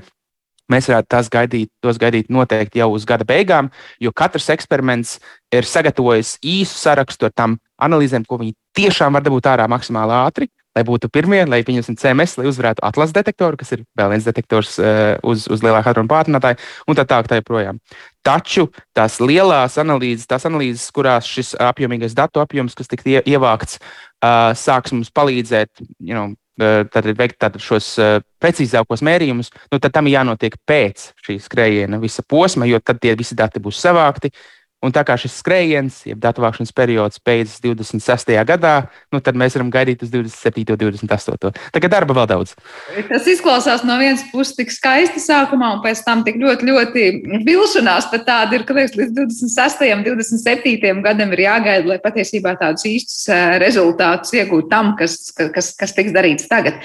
Mēs 0.70 0.86
varētu 0.86 1.10
tās 1.10 1.32
gaidīt, 1.34 1.72
tos 1.82 1.98
gaidīt 1.98 2.28
noteikti 2.30 2.84
jau 2.84 2.92
uz 2.94 3.08
gada 3.10 3.26
beigām, 3.26 3.72
jo 3.98 4.12
katrs 4.14 4.52
eksperiments 4.54 5.16
ir 5.56 5.66
sagatavojis 5.66 6.36
īsu 6.46 6.78
sarakstu 6.78 7.26
ar 7.26 7.34
tām 7.34 7.58
analīzēm, 7.82 8.28
ko 8.30 8.38
viņi 8.38 8.54
tiešām 8.78 9.18
var 9.18 9.26
dabūt 9.26 9.50
ārā 9.50 9.66
maksimāli 9.72 10.14
ātri 10.20 10.50
lai 10.78 10.84
būtu 10.86 11.10
pirmie, 11.12 11.42
lai 11.50 11.62
pieņemsim 11.66 11.98
CMS, 12.00 12.38
lai 12.40 12.48
uzvarētu 12.50 12.84
atlases 12.86 13.16
detektoru, 13.16 13.60
kas 13.60 13.74
ir 13.76 13.84
vēl 13.98 14.14
viens 14.14 14.28
detektors 14.28 14.76
uh, 14.82 15.16
uz, 15.26 15.48
uz 15.52 15.64
lielāku 15.66 15.90
hadronu 15.90 16.12
pātrinātāju, 16.12 16.60
un 16.88 17.00
tā 17.00 17.06
tālāk. 17.10 17.30
Tā 17.30 17.40
joprojām. 17.42 17.78
Taču 18.26 18.70
tās 18.98 19.20
lielās 19.22 19.78
analīzes, 19.82 20.28
tās 20.30 20.48
analīzes, 20.50 20.88
kurās 20.96 21.28
šis 21.30 21.56
apjomīgais 21.62 22.16
datu 22.18 22.42
apjoms, 22.42 22.78
kas 22.78 22.90
tika 22.90 23.22
ievākts, 23.22 23.80
uh, 23.80 24.52
sāks 24.58 24.96
mums 24.96 25.12
palīdzēt. 25.14 25.84
You 26.00 26.16
know, 26.16 26.30
Tad 26.60 27.06
veikt 27.16 27.38
tātad 27.40 27.62
šos 27.64 27.86
precīzākos 28.44 29.00
mērījumus, 29.08 29.48
nu, 29.72 29.78
tad 29.80 29.94
tam 29.96 30.10
jānotiek 30.12 30.58
pēc 30.68 31.06
šī 31.24 31.38
skrējiena 31.40 32.02
visa 32.02 32.20
posma, 32.28 32.68
jo 32.68 32.82
tad 32.84 33.00
tie 33.00 33.14
visi 33.16 33.38
dati 33.40 33.62
būs 33.64 33.80
savākti. 33.80 34.28
Uh, 34.28 34.59
Un 34.80 34.94
tā 34.96 35.02
kā 35.04 35.18
šis 35.20 35.34
skrējiens, 35.42 35.96
jeb 36.08 36.22
datu 36.24 36.40
vākšanas 36.40 36.72
periods 36.72 37.20
beidzas 37.28 37.60
26. 37.60 38.32
gadā, 38.48 38.76
nu, 39.12 39.20
tad 39.20 39.36
mēs 39.36 39.58
varam 39.58 39.72
gaidīt 39.74 40.06
uz 40.06 40.14
27. 40.14 40.64
un 40.72 40.80
28. 40.80 41.52
Tā 41.76 41.82
kā 41.84 41.90
darba 41.92 42.16
vēl 42.16 42.30
daudz. 42.32 42.54
Tas 43.10 43.28
izklausās 43.28 43.84
no 43.84 43.98
vienas 44.00 44.24
puses 44.32 44.56
tik 44.56 44.72
skaisti 44.72 45.20
sākumā, 45.20 45.74
un 45.76 45.84
pēc 45.84 46.06
tam 46.08 46.24
tik 46.24 46.40
ļoti, 46.40 46.70
ļoti 46.72 47.06
vilšanās 47.44 48.08
pat 48.14 48.24
tāda 48.32 48.56
ir, 48.56 48.64
ka 48.64 48.78
liekas, 48.78 48.96
līdz 49.02 49.16
26. 49.20 49.86
un 49.98 50.08
27. 50.08 51.04
gadam 51.10 51.36
ir 51.36 51.44
jāgaida, 51.44 51.92
lai 51.92 52.00
patiesībā 52.00 52.56
tādus 52.64 52.88
īstus 52.88 53.28
rezultātus 53.60 54.32
iegūtu 54.40 54.72
tam, 54.72 54.96
kas, 55.00 55.34
kas, 55.36 55.74
kas 55.76 55.98
tiks 55.98 56.16
darīts 56.16 56.48
tagad. 56.48 56.80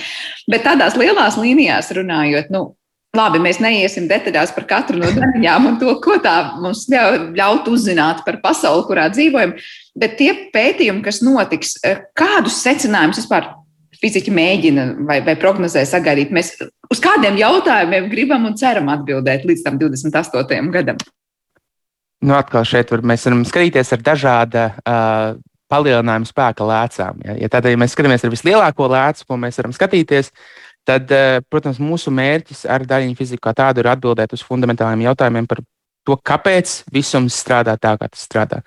Bet 0.51 0.67
tādās 0.67 0.99
lielās 0.99 1.39
līnijās 1.39 1.95
runājot, 1.95 2.51
nu, 2.51 2.73
Labi, 3.15 3.39
mēs 3.39 3.61
neiesim 3.63 4.09
detaļās 4.11 4.53
par 4.57 4.65
katru 4.67 4.99
no 4.99 5.09
daļām 5.15 5.69
un 5.71 5.77
to, 5.79 5.93
ko 6.03 6.17
tā 6.23 6.35
mums 6.59 6.85
ļaut 6.91 7.69
uzzināt 7.71 8.25
par 8.27 8.41
pasauli, 8.43 8.87
kurā 8.89 9.07
dzīvojam. 9.13 9.55
Bet 9.99 10.17
tie 10.19 10.33
pētījumi, 10.55 11.05
kas 11.05 11.21
notiks, 11.23 11.77
eh, 11.87 12.03
kādus 12.19 12.59
secinājumus 12.65 13.21
vispār 13.23 13.53
fiziķi 14.01 14.35
mēģina 14.35 14.87
vai, 15.07 15.21
vai 15.27 15.37
prognozē 15.39 15.85
sagaidīt? 15.87 16.35
Mēs 16.35 16.57
uz 16.91 17.03
kādiem 17.03 17.39
jautājumiem 17.39 18.11
gribam 18.11 18.51
un 18.51 18.59
ceram 18.59 18.91
atbildēt 18.91 19.47
līdz 19.47 19.63
tam 19.63 19.79
28. 19.79 20.73
gadam? 20.75 20.99
Nu, 22.25 22.35
atkal 22.35 22.67
šeit 22.67 22.91
var, 22.91 23.05
mēs 23.07 23.29
varam 23.29 23.47
skatīties 23.47 23.95
ar 23.95 24.03
dažādu 24.03 24.67
uh, 24.67 25.39
palielinājumu 25.71 26.27
spēka 26.27 26.67
lēcām. 26.67 27.23
Ja, 27.23 27.39
ja 27.45 27.49
tad, 27.53 27.69
ja 27.69 27.79
mēs 27.79 27.95
skatāmies 27.95 28.25
ar 28.27 28.33
vislielāko 28.33 28.89
lēcu, 28.91 29.27
ko 29.29 29.39
mēs 29.39 29.61
varam 29.61 29.75
skatīties, 29.77 30.33
uh, 30.33 30.64
tad, 30.85 31.11
eh, 31.13 31.41
protams, 31.51 31.81
mūsu 31.83 32.13
mērķis 32.15 32.65
ar 32.71 32.85
daļiņu 32.89 33.17
fiziku 33.19 33.49
kā 33.49 33.55
tādu 33.57 33.83
ir 33.83 33.91
atbildēt 33.93 34.37
uz 34.37 34.45
fundamentāliem 34.45 35.07
jautājumiem 35.09 35.49
par 35.49 35.63
to, 36.05 36.17
kāpēc 36.17 36.83
visums 36.93 37.37
strādā 37.41 37.77
tā, 37.81 37.97
kā 38.01 38.09
tas 38.09 38.25
strādā. 38.29 38.61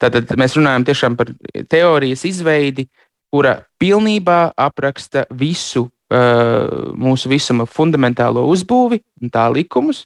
Tātad 0.00 0.30
mēs 0.38 0.54
runājam 0.58 0.86
tiešām 0.86 1.16
par 1.18 1.32
teorijas 1.70 2.24
izveidi, 2.28 2.86
kura 3.34 3.64
pilnībā 3.82 4.54
apraksta 4.54 5.24
visu 5.34 5.88
uh, 5.88 6.92
mūsu 6.94 7.32
visuma 7.32 7.66
fundamentālo 7.66 8.44
uzbūvi 8.46 9.00
un 9.22 9.32
tā 9.34 9.48
likumus. 9.50 10.04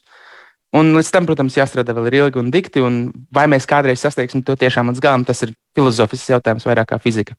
Un 0.73 0.95
līdz 0.97 1.11
tam, 1.13 1.25
protams, 1.29 1.57
jāstrādā 1.57 1.93
vēl 1.93 2.09
ilgi 2.13 2.41
un 2.41 2.49
dikti, 2.53 2.81
un 2.81 2.97
vai 3.33 3.45
mēs 3.49 3.69
kādreiz 3.69 4.01
sasniegsim 4.01 4.41
to 4.45 4.57
tiešām 4.57 4.89
līdz 4.89 5.01
galam, 5.01 5.25
tas 5.25 5.41
ir 5.45 5.53
filozofisks 5.77 6.29
jautājums 6.29 6.65
vairāk 6.65 6.91
kā 6.91 6.99
fizika. 7.01 7.37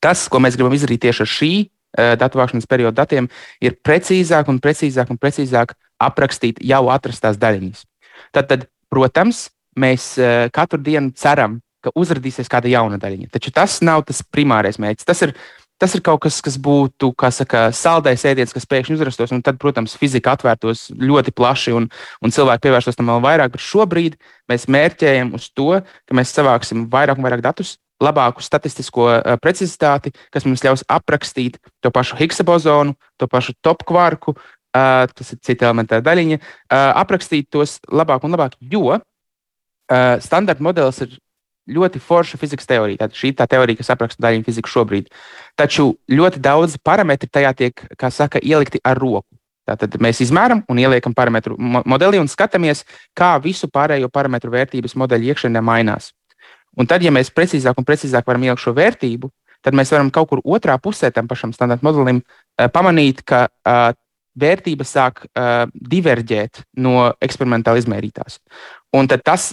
Tas, 0.00 0.24
ko 0.28 0.40
mēs 0.40 0.56
gribam 0.56 0.76
izdarīt 0.76 1.04
tieši 1.04 1.24
ar 1.24 1.32
šī 1.32 1.52
Eh, 1.64 1.75
datu 1.96 2.40
vākšanas 2.40 2.68
perioda 2.70 3.02
datiem, 3.02 3.28
ir 3.60 3.76
precīzāk 3.84 4.48
un 4.52 4.60
precīzāk 4.62 5.10
un 5.12 5.20
precīzāk 5.20 5.76
aprakstīt 6.02 6.60
jau 6.64 6.86
atrastās 6.92 7.38
daļiņas. 7.40 7.84
Tad, 8.36 8.48
tad 8.50 8.66
protams, 8.92 9.46
mēs 9.78 10.14
eh, 10.20 10.48
katru 10.54 10.80
dienu 10.82 11.12
ceram, 11.16 11.60
ka 11.84 11.92
uzrādīsies 11.96 12.50
kāda 12.50 12.70
jauna 12.72 12.98
daļiņa. 13.00 13.30
Taču 13.34 13.52
tas 13.54 13.78
nav 13.84 14.06
tas 14.08 14.22
primārais 14.34 14.80
mērķis. 14.82 15.06
Tas 15.06 15.22
ir, 15.26 15.34
tas 15.80 15.94
ir 15.94 16.02
kaut 16.04 16.24
kas, 16.24 16.40
kas 16.42 16.56
būtu 16.58 17.12
saka, 17.30 17.68
saldais 17.76 18.24
ēdiens, 18.26 18.54
kas 18.56 18.66
pēkšņi 18.66 18.96
uzrastos, 18.96 19.32
un 19.32 19.42
tad, 19.44 19.60
protams, 19.62 19.94
fizika 20.00 20.34
atvērtos 20.34 20.88
ļoti 20.90 21.34
plaši 21.36 21.76
un, 21.76 21.88
un 22.22 22.34
cilvēki 22.34 22.66
pievērstos 22.66 22.98
tam 22.98 23.12
vēl 23.12 23.22
vairāk. 23.28 23.54
Bet 23.54 23.62
šobrīd 23.62 24.18
mēs 24.50 24.66
mērķējam 24.72 25.34
uz 25.36 25.50
to, 25.54 25.80
ka 26.08 26.16
mēs 26.16 26.34
savāksim 26.34 26.88
vairāk 26.90 27.20
un 27.20 27.28
vairāk 27.28 27.44
datus, 27.44 27.76
labāku 28.02 28.44
statistisko 28.44 29.08
uh, 29.08 29.36
precizitāti, 29.42 30.12
kas 30.34 30.46
mums 30.48 30.64
ļaus 30.64 30.84
aprakstīt 30.92 31.60
to 31.84 31.92
pašu 31.94 32.18
Higgsa 32.20 32.46
bozonu, 32.46 32.96
to 33.20 33.28
pašu 33.30 33.56
top 33.64 33.84
kvarku, 33.88 34.36
uh, 34.36 35.06
tas 35.08 35.32
ir 35.32 35.40
cita 35.44 35.70
elementāra 35.70 36.04
daļiņa, 36.04 36.40
uh, 36.40 36.90
aprakstīt 37.02 37.48
tos 37.52 37.78
labāk 37.88 38.26
un 38.26 38.36
labāk, 38.36 38.58
jo 38.60 38.96
uh, 38.96 39.00
standarta 40.20 40.64
modelis 40.64 41.00
ir 41.06 41.16
ļoti 41.66 42.00
forša 42.02 42.38
fizikas 42.38 42.68
teorija. 42.68 43.00
Tātad 43.02 43.18
šī 43.18 43.32
ir 43.32 43.38
tā 43.40 43.46
teorija, 43.50 43.80
kas 43.80 43.90
apraksta 43.94 44.22
daļiņu 44.22 44.46
fiziku 44.46 44.70
šobrīd. 44.70 45.08
Taču 45.58 45.96
ļoti 46.10 46.42
daudz 46.42 46.76
parametri 46.84 47.30
tajā 47.32 47.52
tiek, 47.58 47.82
kā 47.98 48.10
saka, 48.14 48.42
ielikti 48.42 48.80
ar 48.86 48.98
roku. 49.00 49.26
Tātad 49.66 49.96
mēs 49.98 50.20
izmēram 50.22 50.62
un 50.70 50.78
ieliekam 50.78 51.14
parametru 51.14 51.56
modeli 51.58 52.20
un 52.22 52.30
skatāmies, 52.30 52.84
kā 53.18 53.34
visu 53.42 53.66
pārējo 53.66 54.06
parametru 54.14 54.52
vērtības 54.54 54.94
modeļa 54.94 55.32
iekšienē 55.32 55.62
mainās. 55.64 56.12
Un 56.76 56.88
tad, 56.88 57.04
ja 57.04 57.12
mēs 57.14 57.32
precīzāk 57.34 57.78
un 57.80 57.86
precīzāk 57.88 58.26
varam 58.28 58.44
ielikt 58.46 58.64
šo 58.64 58.74
vērtību, 58.76 59.30
tad 59.64 59.76
mēs 59.76 59.92
varam 59.94 60.10
kaut 60.14 60.30
kur 60.30 60.42
otrā 60.44 60.76
pusē 60.82 61.10
tam 61.14 61.28
pašam 61.30 61.54
standarta 61.56 61.86
modelim 61.86 62.20
uh, 62.22 62.68
pamanīt, 62.72 63.24
ka 63.26 63.46
uh, 63.48 63.94
vērtības 64.36 64.92
sāk 64.92 65.24
uh, 65.24 65.64
diverģēt 65.72 66.60
no 66.84 67.08
eksperimentāli 67.24 67.80
izmērītās. 67.80 68.38
Un 68.96 69.08
tas 69.08 69.50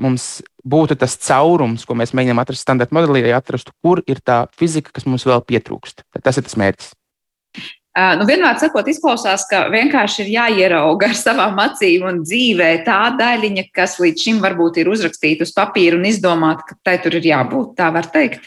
mums 0.00 0.38
būtu 0.64 0.96
tas 0.96 1.16
caurums, 1.26 1.82
ko 1.84 1.96
mēs 1.98 2.14
mēģinām 2.16 2.38
atrast 2.40 2.64
standarta 2.64 2.94
modelī, 2.96 3.24
lai 3.26 3.34
atrastu, 3.36 3.74
kur 3.84 4.00
ir 4.08 4.22
tā 4.24 4.46
fizika, 4.56 4.94
kas 4.94 5.04
mums 5.04 5.26
vēl 5.28 5.42
pietrūkst. 5.44 6.06
Tad 6.14 6.24
tas 6.24 6.40
ir 6.40 6.46
tas 6.46 6.56
mērķis. 6.60 6.94
Uh, 7.98 8.12
nu, 8.14 8.28
vienmēr 8.28 8.60
sakot, 8.60 8.86
izklausās, 8.86 9.42
ka 9.50 9.64
vienkārši 9.72 10.20
ir 10.22 10.28
jāierauga 10.36 11.08
ar 11.08 11.16
savām 11.18 11.56
acīm 11.58 12.04
un 12.06 12.20
dzīvē 12.22 12.68
tā 12.86 13.00
daļiņa, 13.18 13.64
kas 13.74 13.96
līdz 13.98 14.22
šim 14.22 14.38
varbūt 14.44 14.78
ir 14.78 14.90
uzrakstīta 14.92 15.42
uz 15.42 15.50
papīra 15.56 15.98
un 15.98 16.06
izdomāta, 16.06 16.62
ka 16.68 16.78
tai 16.86 16.94
tur 17.02 17.16
ir 17.18 17.26
jābūt. 17.26 17.72
Tā 17.80 17.88
var 17.96 18.06
teikt. 18.14 18.46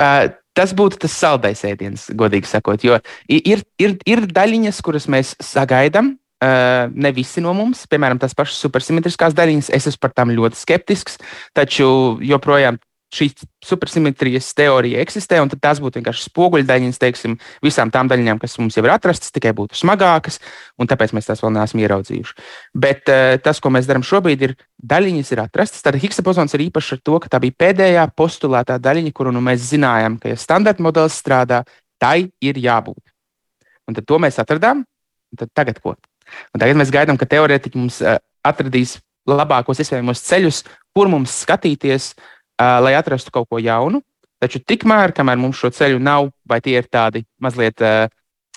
Uh, 0.00 0.30
tas 0.56 0.72
būtu 0.76 1.02
tas 1.04 1.12
saldais 1.12 1.60
ēdiens, 1.68 2.06
godīgi 2.16 2.48
sakot. 2.48 2.86
Jo 2.88 2.96
ir, 3.28 3.66
ir, 3.76 3.98
ir 4.08 4.24
daļiņas, 4.32 4.80
kuras 4.86 5.10
mēs 5.12 5.34
sagaidām. 5.44 6.14
Uh, 6.40 6.88
ne 6.96 7.12
visi 7.16 7.44
no 7.44 7.52
mums, 7.56 7.84
piemēram, 7.88 8.20
tās 8.20 8.36
pašas 8.36 8.64
supersimetriskās 8.64 9.36
daļiņas, 9.36 9.70
es 9.76 9.90
esmu 9.92 10.04
par 10.04 10.16
tām 10.16 10.32
ļoti 10.36 10.60
skeptisks, 10.60 11.20
taču 11.56 11.86
joprojām 12.24 12.80
šī 13.14 13.28
supersimetrijas 13.64 14.48
teorija 14.56 15.00
eksistē, 15.02 15.38
un 15.42 15.50
tās 15.50 15.78
būtu 15.82 16.00
vienkārši 16.00 16.26
spoguļdaļiņas, 16.26 16.98
teiksim, 17.00 17.36
visām 17.64 17.92
tām 17.94 18.10
daļiņām, 18.10 18.40
kas 18.42 18.56
mums 18.58 18.76
jau 18.76 18.84
ir 18.86 18.92
atrastas, 18.96 19.32
tikai 19.34 19.52
būtu 19.56 19.78
smagākas, 19.78 20.40
un 20.80 20.90
tāpēc 20.90 21.14
mēs 21.16 21.30
tās 21.30 21.42
vēl 21.44 21.54
neesam 21.54 21.82
ieraudzījuši. 21.84 22.36
Bet 22.74 23.12
uh, 23.12 23.36
tas, 23.42 23.62
ko 23.62 23.70
mēs 23.74 23.88
darām 23.88 24.04
šobrīd, 24.06 24.42
ir 24.48 24.56
daļiņas 24.82 25.32
ir 25.34 25.44
atrastas. 25.46 25.84
Tad 25.86 25.98
Higgs 26.02 26.20
bozons 26.26 26.56
ir 26.58 26.66
īpašs 26.66 26.96
ar 26.98 27.02
to, 27.06 27.20
ka 27.22 27.30
tā 27.32 27.42
bija 27.42 27.58
pēdējā 27.64 28.08
postulētā 28.18 28.80
daļiņa, 28.82 29.14
kuru 29.16 29.34
nu 29.36 29.44
mēs 29.44 29.70
zinājām, 29.70 30.18
ka, 30.22 30.34
ja 30.34 30.40
standarta 30.40 30.84
modelis 30.84 31.18
strādā, 31.22 31.62
tai 32.02 32.32
ir 32.42 32.60
jābūt. 32.60 33.02
Un 33.86 33.94
tad 33.94 34.06
to 34.10 34.18
mēs 34.22 34.42
atradām, 34.42 34.82
un 34.82 35.44
tad 35.44 35.54
tagad 35.54 35.78
ko? 35.82 35.94
Un 36.50 36.62
tagad 36.62 36.78
mēs 36.78 36.90
gaidām, 36.90 37.18
ka 37.18 37.28
teorētiķi 37.30 37.78
mums 37.78 38.02
uh, 38.02 38.18
atradīs 38.46 38.98
labākos 39.26 39.78
iespējamos 39.82 40.22
ceļus, 40.22 40.64
kur 40.94 41.08
mums 41.10 41.34
skatīties, 41.42 42.12
uh, 42.14 42.35
lai 42.58 42.94
atrastu 42.98 43.32
kaut 43.34 43.48
ko 43.50 43.60
jaunu. 43.62 44.02
Taču 44.42 44.60
tikmēr, 44.60 45.14
kamēr 45.16 45.38
mums 45.40 45.56
šo 45.56 45.70
ceļu 45.72 46.00
nav, 46.02 46.28
vai 46.48 46.60
tie 46.60 46.76
ir 46.76 46.88
tādi 46.92 47.24
mazliet 47.40 47.80
uh, 47.80 48.06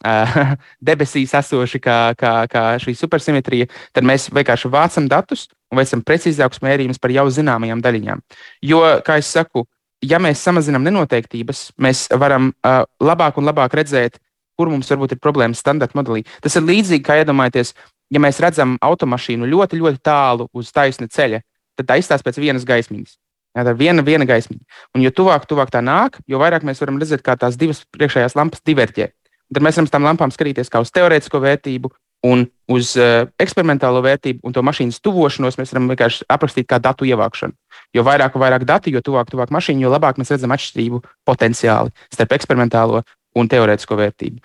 uh, 0.05 0.55
debesīs 0.89 1.33
esoši, 1.39 1.79
kā, 1.83 1.97
kā, 2.19 2.33
kā 2.51 2.63
šī 2.83 2.95
supersimetrija, 2.99 3.69
tad 3.95 4.07
mēs 4.07 4.29
vienkārši 4.33 4.71
vācam 4.71 5.07
datus 5.11 5.47
un 5.71 5.79
veicam 5.79 6.03
precīzākus 6.05 6.63
mērījumus 6.65 6.99
par 7.01 7.13
jau 7.15 7.27
zināmajām 7.31 7.83
daļiņām. 7.85 8.23
Jo, 8.65 8.81
kā 9.05 9.19
jau 9.19 9.27
saku, 9.27 9.65
ja 10.05 10.19
mēs 10.21 10.43
samazinām 10.43 10.83
nenoteiktības, 10.87 11.69
mēs 11.79 12.07
varam 12.19 12.51
uh, 12.51 12.83
labāk 13.03 13.39
un 13.39 13.47
labāk 13.47 13.77
redzēt, 13.79 14.19
kur 14.59 14.71
mums 14.71 14.91
varbūt 14.91 15.15
ir 15.15 15.23
problēmas 15.23 15.61
standarta 15.63 15.95
modelī. 15.95 16.25
Tas 16.43 16.57
ir 16.59 16.67
līdzīgi 16.67 17.05
kā 17.05 17.21
iedomājieties, 17.21 17.71
ja 18.11 18.19
mēs 18.19 18.41
redzam 18.43 18.75
automašīnu 18.83 19.47
ļoti, 19.47 19.79
ļoti 19.79 20.03
tālu 20.03 20.49
uz 20.51 20.73
taisna 20.75 21.07
ceļa, 21.07 21.39
tad 21.79 21.87
tā 21.87 21.99
izstāsta 22.01 22.27
pēc 22.27 22.41
vienas 22.43 22.67
gaismiņas. 22.67 23.15
Jā, 23.59 23.65
tā 23.67 23.73
ir 23.75 23.79
viena, 23.79 24.03
viena 24.05 24.27
gaismiņa. 24.27 24.61
Un 24.95 25.03
jo 25.03 25.11
tuvāk, 25.11 25.43
tuvāk 25.49 25.71
tā 25.73 25.81
nāk, 25.83 26.21
jo 26.29 26.39
vairāk 26.39 26.63
mēs 26.67 26.79
varam 26.79 26.99
redzēt, 27.01 27.23
kā 27.25 27.35
tās 27.39 27.57
divas 27.59 27.83
priekšējās 27.91 28.37
lampas 28.39 28.63
diverģē. 28.63 29.09
Tad 29.51 29.65
mēs 29.65 29.79
varam 29.79 29.89
tām 29.91 30.05
lampām 30.07 30.31
skatīties 30.31 30.71
kā 30.71 30.79
uz 30.83 30.93
teorētisko 30.95 31.41
vērtību 31.43 31.91
un 32.29 32.45
uz 32.71 32.93
uh, 32.99 33.25
eksperimentālo 33.39 34.01
vērtību 34.05 34.43
un 34.43 34.55
to 34.55 34.63
mašīnas 34.63 34.99
tuvošanos 35.03 35.57
mēs 35.59 35.73
varam 35.73 35.87
vienkārši 35.91 36.27
aprakstīt 36.31 36.67
kā 36.69 36.79
datu 36.83 37.07
ievākšanu. 37.07 37.55
Jo 37.95 38.03
vairāk 38.07 38.35
un 38.35 38.43
vairāk 38.43 38.67
dati, 38.67 38.93
jo 38.93 39.01
tuvāk, 39.03 39.31
tuvāk 39.31 39.51
mašīna, 39.55 39.83
jo 39.83 39.91
labāk 39.91 40.19
mēs 40.19 40.31
redzam 40.35 40.55
atšķirību 40.55 41.01
potenciāli 41.27 41.95
starp 42.13 42.35
eksperimentālo 42.37 43.03
un 43.39 43.51
teorētisko 43.51 43.99
vērtību. 43.99 44.43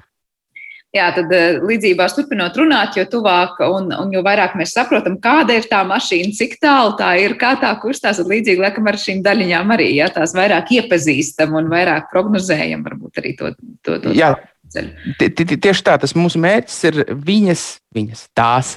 Jā, 0.94 1.08
tad 1.10 1.32
eh, 1.34 1.56
līdzībās 1.58 2.14
turpinot 2.14 2.54
runāt, 2.58 2.94
jo 2.94 3.02
tuvāk 3.10 3.58
un, 3.66 3.88
un 3.90 4.12
jo 4.14 4.20
vairāk 4.22 4.54
mēs 4.58 4.76
saprotam, 4.76 5.16
kāda 5.22 5.56
ir 5.58 5.66
tā 5.70 5.80
mašīna, 5.88 6.30
cik 6.38 6.54
tālu 6.62 6.92
tā 7.00 7.08
ir, 7.18 7.34
kā 7.40 7.56
tā 7.58 7.72
kustās, 7.82 8.20
tad 8.20 8.30
līdzīgi 8.30 8.62
laikam 8.62 8.86
ar 8.90 8.98
šīm 9.02 9.24
daļiņām 9.24 9.74
arī, 9.74 9.88
ja 9.98 10.06
tās 10.14 10.36
vairāk 10.38 10.70
iepazīstam 10.76 11.56
un 11.58 11.72
vairāk 11.72 12.06
prognozējam, 12.12 12.84
varbūt 12.86 13.22
arī 13.24 13.34
to, 13.40 13.50
to, 13.82 13.98
to 14.04 14.14
Jā. 14.14 14.36
ceļu. 14.70 15.16
Tieši 15.18 15.86
tā, 15.88 15.96
tas 16.04 16.14
mūsu 16.14 16.38
mērķis 16.44 16.78
ir 16.92 17.02
viņas, 17.10 17.66
viņas 17.98 18.28
tās. 18.38 18.76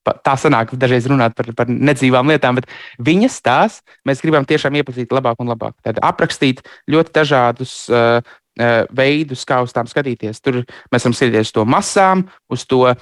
Tā 0.00 0.32
sanāk, 0.40 0.72
dažreiz 0.80 1.04
runāt 1.12 1.34
par, 1.38 1.50
par 1.54 1.68
nedzīvām 1.70 2.30
lietām, 2.32 2.56
bet 2.58 2.66
viņas 3.04 3.34
tās 3.44 3.76
mēs 4.08 4.22
gribam 4.24 4.46
tiešām 4.48 4.80
iepazīt 4.80 5.12
labāk 5.14 5.38
un 5.44 5.52
labāk. 5.52 5.76
Tad 5.86 6.00
aprakstīt 6.02 6.64
ļoti 6.90 7.12
dažādus 7.20 7.74
uh, 7.92 8.24
veidus, 8.58 9.44
kā 9.48 9.60
uz 9.64 9.72
tām 9.72 9.88
skatīties. 9.88 10.40
Tur 10.42 10.62
mēs 10.92 11.04
varam 11.04 11.14
skatīties 11.16 11.50
uz 11.50 11.54
to 11.54 11.64
masām, 11.68 12.24
uz 12.50 12.64
to 12.68 12.82
uh, 12.88 12.96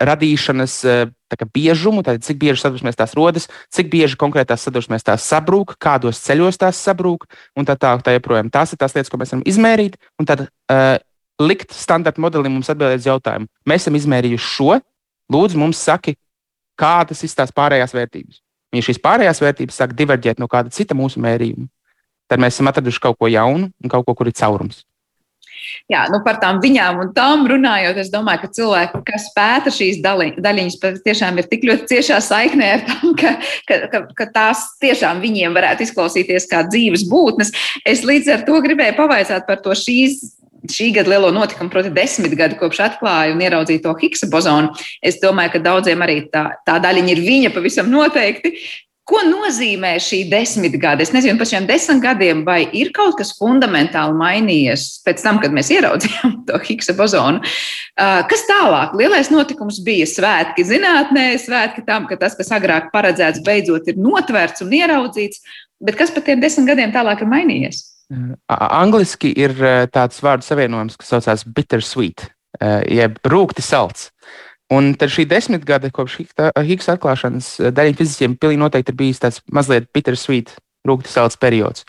radīšanas 0.00 0.76
uh, 0.86 1.10
biežumu, 1.52 2.02
tad 2.06 2.24
cik 2.24 2.38
bieži 2.40 2.62
sadursmēs 2.62 2.98
tās 2.98 3.14
rodas, 3.18 3.48
cik 3.74 3.90
bieži 3.92 4.18
konkrētās 4.18 4.66
sadursmēs 4.66 5.06
tās 5.06 5.26
sabrūk, 5.26 5.76
kādos 5.82 6.22
ceļos 6.24 6.58
tās 6.62 6.80
sabrūk, 6.80 7.26
un 7.56 7.68
tā 7.68 7.76
tālāk. 7.76 8.04
Tā 8.06 8.16
joprojām. 8.16 8.50
Tās 8.50 8.72
ir 8.72 8.80
tās 8.80 8.94
lietas, 8.96 9.10
ko 9.12 9.20
mēs 9.20 9.34
varam 9.34 9.44
izmērīt, 9.46 9.98
un 10.20 10.28
tad 10.28 10.46
uh, 10.46 10.96
likt 11.42 11.74
standarta 11.76 12.22
modelim 12.22 12.56
mums 12.56 12.70
atbildēt 12.72 13.02
uz 13.02 13.10
jautājumu. 13.10 13.50
Mēs 13.68 13.84
esam 13.84 13.98
izmērījuši 13.98 14.50
šo, 14.56 14.80
lūdzu, 15.32 15.60
mums 15.60 15.80
saki, 15.82 16.16
kādas 16.78 17.22
ir 17.24 17.32
tās 17.36 17.54
pārējās 17.54 17.94
vērtības. 17.96 18.42
Ja 18.74 18.82
šīs 18.84 19.00
pārējās 19.02 19.40
vērtības 19.40 19.78
sāk 19.80 19.94
diverģēt 19.96 20.40
no 20.42 20.48
kāda 20.52 20.72
cita 20.74 20.96
mūsu 20.96 21.20
mērījuma, 21.22 21.68
tad 22.30 22.42
mēs 22.42 22.58
esam 22.58 22.70
atraduši 22.70 23.02
kaut 23.02 23.18
ko 23.20 23.30
jaunu 23.30 23.70
un 23.70 23.92
kaut 23.92 24.06
ko, 24.06 24.16
kur 24.18 24.30
ir 24.30 24.36
caurums. 24.36 24.84
Jā, 25.90 26.04
nu 26.10 26.20
par 26.24 26.38
tām 26.42 26.58
viņām 26.62 27.00
un 27.02 27.10
tām 27.16 27.44
runājot, 27.50 27.98
es 28.02 28.10
domāju, 28.12 28.42
ka 28.44 28.50
cilvēki, 28.58 29.00
kas 29.06 29.26
pēta 29.34 29.72
šīs 29.74 29.98
daļiņas, 30.02 30.78
tiešām 31.04 31.40
ir 31.40 31.48
tik 31.50 31.66
ļoti 31.68 31.88
ciešā 31.94 32.20
saiknē 32.22 32.70
ar 32.76 32.84
tām, 32.86 33.12
ka, 33.18 33.34
ka, 33.68 33.80
ka, 33.92 34.00
ka 34.18 34.28
tās 34.34 34.64
tiešām 34.82 35.22
viņiem 35.24 35.56
varētu 35.56 35.86
izklausīties 35.86 36.48
kā 36.50 36.62
dzīves 36.68 37.06
būtnes. 37.10 37.54
Es 37.86 38.04
līdz 38.06 38.32
ar 38.34 38.46
to 38.48 38.58
gribēju 38.62 38.98
pavaicāt 38.98 39.46
par 39.48 39.62
to 39.64 39.74
šīs 39.78 40.20
šī 40.72 40.88
gada 40.96 41.12
lielo 41.12 41.30
notikumu, 41.30 41.70
proti, 41.70 41.92
desmit 41.94 42.34
gadi 42.38 42.56
kopš 42.58 42.80
atklāja 42.88 43.34
un 43.34 43.42
ieraudzīja 43.44 43.84
to 43.84 43.92
Higsa 44.00 44.26
bozonu. 44.32 44.72
Es 45.04 45.20
domāju, 45.22 45.54
ka 45.54 45.62
daudziem 45.62 46.02
arī 46.02 46.16
tā, 46.32 46.48
tā 46.66 46.78
daļiņa 46.82 47.12
ir 47.14 47.22
viņa 47.22 47.52
pavisam 47.54 47.90
noteikti. 47.92 48.56
Ko 49.06 49.20
nozīmē 49.22 49.92
šī 50.02 50.24
desmitgade? 50.26 51.04
Es 51.04 51.12
nezinu, 51.14 51.38
par 51.38 51.46
šiem 51.46 51.68
desmit 51.68 52.00
gadiem, 52.02 52.40
vai 52.46 52.64
ir 52.74 52.90
kaut 52.94 53.14
kas 53.20 53.30
fundamentāli 53.38 54.16
mainījies 54.18 54.86
pēc 55.06 55.22
tam, 55.22 55.38
kad 55.42 55.54
mēs 55.54 55.70
ieraudzījām 55.76 56.32
to 56.48 56.58
Higsa 56.66 56.96
bozonu. 56.98 57.38
Kas 57.96 58.42
tālāk? 58.48 58.96
Lielais 58.98 59.30
notikums 59.30 59.78
bija 59.86 60.08
svētki 60.10 60.66
zinātnē, 60.66 61.28
svētki 61.38 61.86
tam, 61.86 62.08
ka 62.10 62.18
tas, 62.18 62.34
kas 62.38 62.50
agrāk 62.58 62.90
paredzēts, 62.94 63.44
beidzot 63.46 63.86
ir 63.92 64.00
notverts 64.02 64.66
un 64.66 64.74
ieraudzīts. 64.74 65.44
Bet 65.86 65.98
kas 66.00 66.10
par 66.10 66.26
tiem 66.26 66.42
desmit 66.42 66.66
gadiem 66.72 66.90
tālāk 66.94 67.22
ir 67.22 67.30
mainījies? 67.30 67.84
Angliski 68.50 69.30
ir 69.38 69.54
tāds 69.94 70.18
vārdu 70.22 70.46
savienojums, 70.46 70.98
kas 70.98 71.14
saucās 71.14 71.46
bittersweet, 71.46 72.26
jeb 72.90 73.18
rūkti 73.26 73.62
salds. 73.62 74.10
Un 74.74 74.94
tad 74.98 75.12
šī 75.14 75.28
desmitgade 75.30 75.92
kopš 75.94 76.16
Higgs 76.66 76.88
atklāšanas 76.90 77.50
eh, 77.60 77.70
daļai 77.74 77.94
fizikiem 77.98 78.34
pilnīgi 78.40 78.62
noteikti 78.64 78.90
ir 78.90 78.98
bijis 78.98 79.22
tāds 79.22 79.38
mazliet 79.54 79.86
bittersweet, 79.94 80.56
rūkstošs 80.86 81.14
salds 81.18 81.38
periods. 81.38 81.86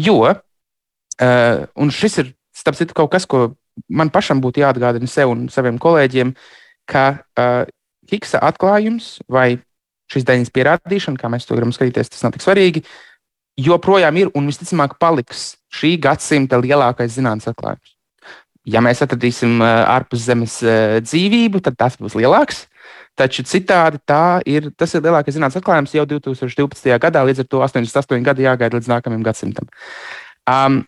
Jo, 0.00 0.18
uh, 0.28 1.62
un 1.76 1.92
šis 1.92 2.20
ir 2.22 2.30
starp 2.56 2.76
citu 2.78 2.96
kaut 2.96 3.12
kas, 3.12 3.24
ko 3.28 3.54
man 3.88 4.12
pašam 4.12 4.42
būtu 4.44 4.62
jāatgādina 4.62 5.08
sev 5.08 5.32
un 5.32 5.46
saviem 5.52 5.80
kolēģiem, 5.80 6.34
ka 6.88 7.04
uh, 7.16 7.64
Higgsa 8.08 8.40
atklājums 8.44 9.18
vai 9.28 9.58
šīs 10.12 10.24
daļas 10.28 10.52
pierādīšana, 10.56 11.20
kā 11.20 11.28
mēs 11.32 11.44
to 11.44 11.56
gribam 11.56 11.74
skatīties, 11.76 12.08
tas 12.12 12.24
nav 12.24 12.32
tik 12.32 12.44
svarīgi, 12.44 12.84
joprojām 13.60 14.16
ir 14.20 14.32
un 14.38 14.48
visticamāk 14.48 14.96
paliks 15.00 15.50
šī 15.74 15.96
gadsimta 16.00 16.60
lielākais 16.62 17.12
zinātnīs 17.16 17.50
atklājums. 17.52 17.97
Ja 18.68 18.82
mēs 18.84 19.00
atradīsim 19.04 19.62
ārpus 19.64 20.26
zemes 20.28 20.58
dzīvību, 21.04 21.62
tad 21.64 21.78
tas 21.80 21.96
būs 22.00 22.18
lielāks. 22.18 22.66
Taču 23.18 23.42
citādi 23.48 23.98
tā 24.06 24.38
ir, 24.46 24.68
tas 24.78 24.92
ir 24.94 25.02
lielākais 25.02 25.34
zinātnīs 25.34 25.58
atklājums 25.58 25.94
jau 25.96 26.04
2012. 26.06 26.92
gadā, 27.02 27.24
līdz 27.26 27.42
ar 27.42 27.48
to 27.50 27.62
88 27.64 28.22
gadi 28.26 28.46
jāgaida 28.46 28.78
līdz 28.78 28.90
nākamajam 28.92 29.24
gadsimtam. 29.26 29.66
Um, 30.46 30.84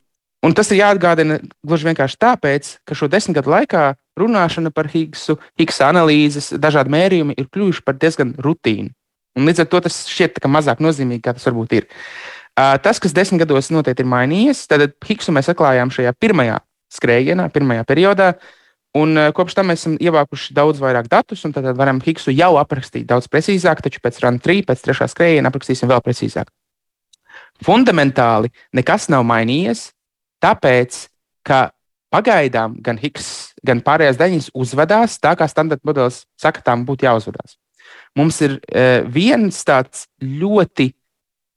un 0.47 0.55
tas 0.55 0.71
ir 0.71 0.79
jāatgādina 0.79 1.41
gluži 1.67 1.89
vienkārši 1.91 2.21
tāpēc, 2.23 2.71
ka 2.87 2.95
šo 2.95 3.11
desmit 3.11 3.41
gadu 3.41 3.51
laikā 3.57 3.89
runāšana 4.21 4.71
par 4.75 4.93
Higgsu, 4.93 5.41
Higgsa 5.59 5.91
analīzes, 5.91 6.53
dažādi 6.55 6.95
mērījumi 6.95 7.35
ir 7.35 7.51
kļuvuši 7.51 7.85
par 7.87 7.99
diezgan 7.99 8.37
rutīnu. 8.39 8.95
Un 9.39 9.51
līdz 9.51 9.65
ar 9.65 9.71
to 9.73 9.83
tas 9.89 10.05
šķiet 10.11 10.39
mazāk 10.51 10.83
nozīmīgi, 10.85 11.25
kā 11.27 11.35
tas 11.35 11.47
varbūt 11.51 11.79
ir. 11.81 11.91
Tas, 12.55 12.99
kas 13.03 13.15
desmit 13.17 13.43
gados 13.43 13.71
noteikti 13.75 14.05
ir 14.05 14.11
mainījies, 14.11 14.67
tad 14.71 14.93
Higsu 15.07 15.35
mēs 15.35 15.51
atklājām 15.51 15.91
šajā 15.95 16.15
pirmajā 16.21 16.59
skrējienā, 16.93 17.49
pirmajā 17.55 17.87
periodā. 17.89 18.33
Un 18.99 19.15
kopš 19.35 19.55
tam 19.55 19.69
mēs 19.71 19.85
esam 19.85 19.95
ievākuši 20.03 20.55
daudz 20.57 20.81
vairāk 20.83 21.07
datus, 21.11 21.45
un 21.47 21.55
tad 21.55 21.69
varam 21.79 22.01
Higsu 22.03 22.35
jau 22.35 22.57
aprakstīt 22.59 23.07
daudz 23.11 23.29
precīzāk, 23.31 23.85
taču 23.85 24.03
pēc 24.03 24.19
run 24.25 24.41
3, 24.43 24.65
pēc 24.67 24.83
trešā 24.83 25.07
skrējiena 25.13 25.53
aprakstīsim 25.53 25.91
vēl 25.91 26.03
precīzāk. 26.03 26.51
Fundamentāli 27.63 28.51
nekas 28.75 29.07
nav 29.13 29.23
mainījies, 29.29 29.91
tāpēc, 30.43 31.05
ka 31.47 31.69
pagaidām 32.11 32.77
gan 32.83 32.99
Higgs, 32.99 33.55
gan 33.67 33.83
pārējās 33.87 34.19
daļas 34.19 34.51
uzvedās 34.59 35.19
tā, 35.23 35.37
kā 35.39 35.47
standarta 35.51 35.87
modelis 35.87 36.25
saka, 36.41 36.65
tām 36.65 36.83
būtu 36.89 37.07
jāuzvedās. 37.07 37.55
Mums 38.19 38.41
ir 38.43 38.57
uh, 38.59 39.07
viens 39.07 39.61
tāds 39.67 40.09
ļoti 40.19 40.91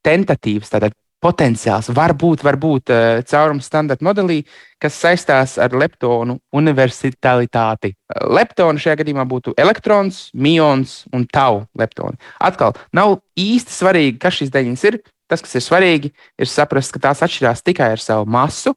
tentatīvs, 0.04 0.70
tātad 0.70 0.94
potenciāls, 1.24 1.88
varbūt, 1.94 2.44
varbūt 2.44 2.92
uh, 2.92 3.22
caurums 3.28 3.68
standarta 3.70 4.04
modelī, 4.04 4.42
kas 4.82 4.98
saistās 5.00 5.56
ar 5.62 5.72
leptonu 5.72 6.36
universalitāti. 6.54 7.94
Leptona 8.28 8.80
šajā 8.80 8.98
gadījumā 9.00 9.24
būtu 9.28 9.56
elektrons, 9.60 10.26
mions 10.36 11.02
un 11.16 11.24
tau 11.32 11.64
leptoni. 11.80 12.20
Atkal, 12.44 12.76
nav 12.92 13.18
īsti 13.40 13.78
svarīgi, 13.78 14.18
kas 14.20 14.40
šīs 14.40 14.52
daļas 14.54 14.86
ir. 14.90 15.00
Tas, 15.24 15.40
kas 15.40 15.56
ir 15.56 15.62
svarīgi, 15.64 16.10
ir 16.36 16.48
saprast, 16.50 16.92
ka 16.92 17.00
tās 17.06 17.22
atšķirās 17.24 17.64
tikai 17.64 17.94
ar 17.94 18.02
savu 18.02 18.28
masu 18.28 18.74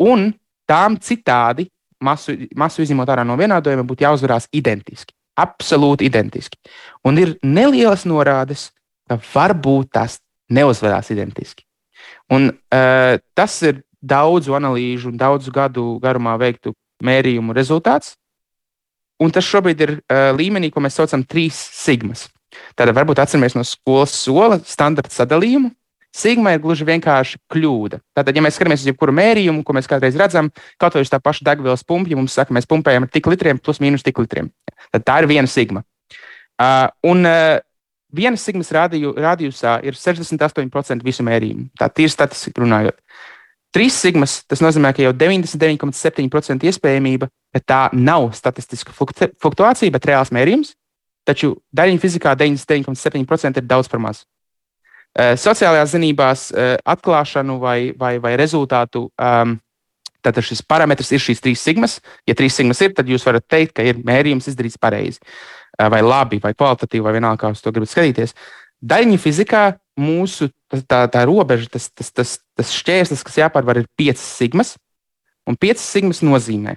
un 0.00 0.30
tām 0.68 0.96
citādi, 0.96 1.68
masu, 2.00 2.38
masu 2.56 2.84
izņemot 2.84 3.12
ārā 3.12 3.26
no 3.28 3.36
vienādojuma, 3.36 3.84
būtu 3.86 4.06
jāuzvarās 4.06 4.48
identiski. 4.56 5.12
Absolūti 5.40 6.06
identiski. 6.08 6.56
Un 7.04 7.20
ir 7.20 7.34
nelielas 7.44 8.06
norādes, 8.08 8.70
ka 9.04 9.18
varbūt 9.34 9.92
tās 9.98 10.18
neuzvarās 10.48 11.10
identiski. 11.12 11.63
Un, 12.32 12.50
uh, 12.52 13.16
tas 13.36 13.56
ir 13.66 13.82
daudzu 14.04 14.56
analīžu 14.56 15.10
un 15.12 15.18
daudzu 15.20 15.52
gadu 15.52 15.98
garumā 16.02 16.36
veiktu 16.40 16.74
mērījumu 17.04 17.56
rezultāts. 17.56 18.14
Un 19.22 19.30
tas 19.32 19.46
šobrīd 19.46 19.80
ir 19.84 19.96
uh, 19.98 20.32
līmenī, 20.36 20.72
ko 20.72 20.82
mēs 20.84 20.96
saucam 20.98 21.22
par 21.22 21.36
trīs 21.36 21.58
sigmas. 21.76 22.28
Tātad 22.78 22.94
varbūt 22.96 23.20
atceramies 23.22 23.56
no 23.58 23.64
skolas 23.66 24.14
sola 24.14 24.60
standarta 24.62 25.12
sadalījumu, 25.14 25.72
Sigma 26.14 26.52
ir 26.54 26.60
gluži 26.62 26.86
vienkārši 26.86 27.40
kļūda. 27.50 27.98
Tātad, 28.14 28.36
ja 28.36 28.42
mēs 28.44 28.54
skatāmies 28.54 28.84
uz 28.84 28.86
jebkuru 28.86 29.10
mērījumu, 29.18 29.64
ko 29.66 29.74
mēs 29.74 29.88
kādreiz 29.90 30.14
redzam, 30.18 30.52
kaut 30.78 30.94
vai 30.94 31.02
uz 31.02 31.10
tā 31.10 31.18
paša 31.18 31.42
degvielas 31.48 31.82
pumpa, 31.82 32.12
ja 32.12 32.18
mums 32.20 32.36
saka, 32.38 32.54
mēs 32.54 32.70
pumpējam 32.70 33.08
ar 33.08 33.10
tik 33.10 33.26
litriem, 33.32 33.58
plus 33.58 33.82
mīnus 33.82 34.06
tik 34.06 34.20
litriem, 34.22 34.52
tad 34.94 35.06
tā 35.08 35.16
ir 35.22 35.26
viena 35.32 35.50
sigma. 35.50 35.82
Uh, 36.54 36.86
un 37.10 37.26
uh, 37.26 37.58
viena 38.14 38.38
sigmas 38.40 38.72
rādiju, 38.74 39.14
rādījusā 39.20 39.78
ir 39.86 39.98
68% 39.98 41.04
visu 41.04 41.26
mērījumu. 41.26 41.68
Tā 41.78 41.90
ir 42.02 42.12
statistika 42.12 42.62
runājot. 42.62 43.00
Trīs 43.74 43.96
sigmas, 43.98 44.38
tas 44.46 44.62
nozīmē, 44.62 44.92
ka 44.94 45.02
jau 45.02 45.10
99,7% 45.18 46.68
iespējamība, 46.70 47.26
ka 47.54 47.60
tā 47.60 47.80
nav 47.92 48.28
statistiska 48.38 48.94
fluktuācija, 48.94 49.90
bet 49.90 50.06
reāls 50.06 50.30
mērījums. 50.34 50.76
Taču 51.26 51.56
daļiņu 51.74 52.02
fizikā 52.02 52.36
99,7% 52.38 53.58
ir 53.58 53.66
daudz 53.66 53.90
par 53.90 54.02
maz. 54.04 54.22
Eh, 55.14 55.34
sociālajās 55.38 55.94
zinībās 55.94 56.48
eh, 56.52 56.74
atklāšanu 56.84 57.58
vai, 57.62 57.78
vai, 57.98 58.16
vai 58.22 58.34
rezultātu. 58.38 59.08
Um, 59.14 59.56
Tātad 60.24 60.46
šis 60.46 60.62
parametrs 60.64 61.12
ir 61.12 61.20
šīs 61.22 61.42
trīs 61.44 61.60
sigmas. 61.64 61.92
Ja 62.28 62.34
trīs 62.38 62.54
sigmas 62.56 62.80
ir, 62.84 62.90
tad 62.96 63.06
jūs 63.10 63.26
varat 63.26 63.44
teikt, 63.50 63.72
ka 63.76 63.82
ir 63.84 63.96
mērījums 64.06 64.48
izdarīts 64.50 64.80
pareizi, 64.80 65.18
vai 65.78 66.02
labi, 66.04 66.36
vai 66.42 66.52
kvalitatīvi, 66.56 67.04
vai 67.04 67.16
vienalga, 67.18 67.40
kā 67.42 67.46
jūs 67.52 67.64
to 67.64 67.72
gribat 67.74 67.90
skatīties. 67.92 68.30
Daļņu 68.84 69.18
fizikā 69.20 69.62
mūsu 70.00 70.42
tā, 70.88 71.00
tā 71.12 71.20
robeža, 71.28 71.66
tas, 71.76 71.84
tas, 71.92 72.08
tas, 72.12 72.30
tas 72.56 72.68
šķērslis, 72.74 73.24
kas 73.26 73.40
jāpārvar, 73.44 73.76
ir 73.80 73.86
piecas 73.96 74.26
sigmas. 74.40 74.68
Un 75.48 75.54
piecas 75.60 75.84
sigmas 75.84 76.20
nozīmē, 76.24 76.72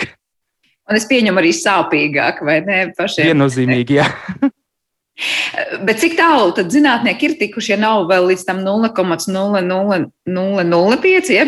Un 0.89 0.95
es 0.97 1.05
pieņemu 1.09 1.37
arī 1.41 1.51
sāpīgāk, 1.53 2.35
vai 2.45 2.57
ne? 2.65 2.77
Pašiem. 2.97 3.25
Viennozīmīgi, 3.29 3.91
jā. 3.99 4.07
Bet 5.87 5.99
cik 6.01 6.13
tālu 6.19 6.51
tad 6.55 6.67
zinātnieki 6.73 7.23
ir 7.29 7.33
tikuši, 7.39 7.71
ja 7.73 7.77
nav 7.81 7.97
vēl 8.09 8.23
līdz 8.31 8.43
tam 8.47 8.57
0,005? 8.65 11.31
Ja 11.35 11.43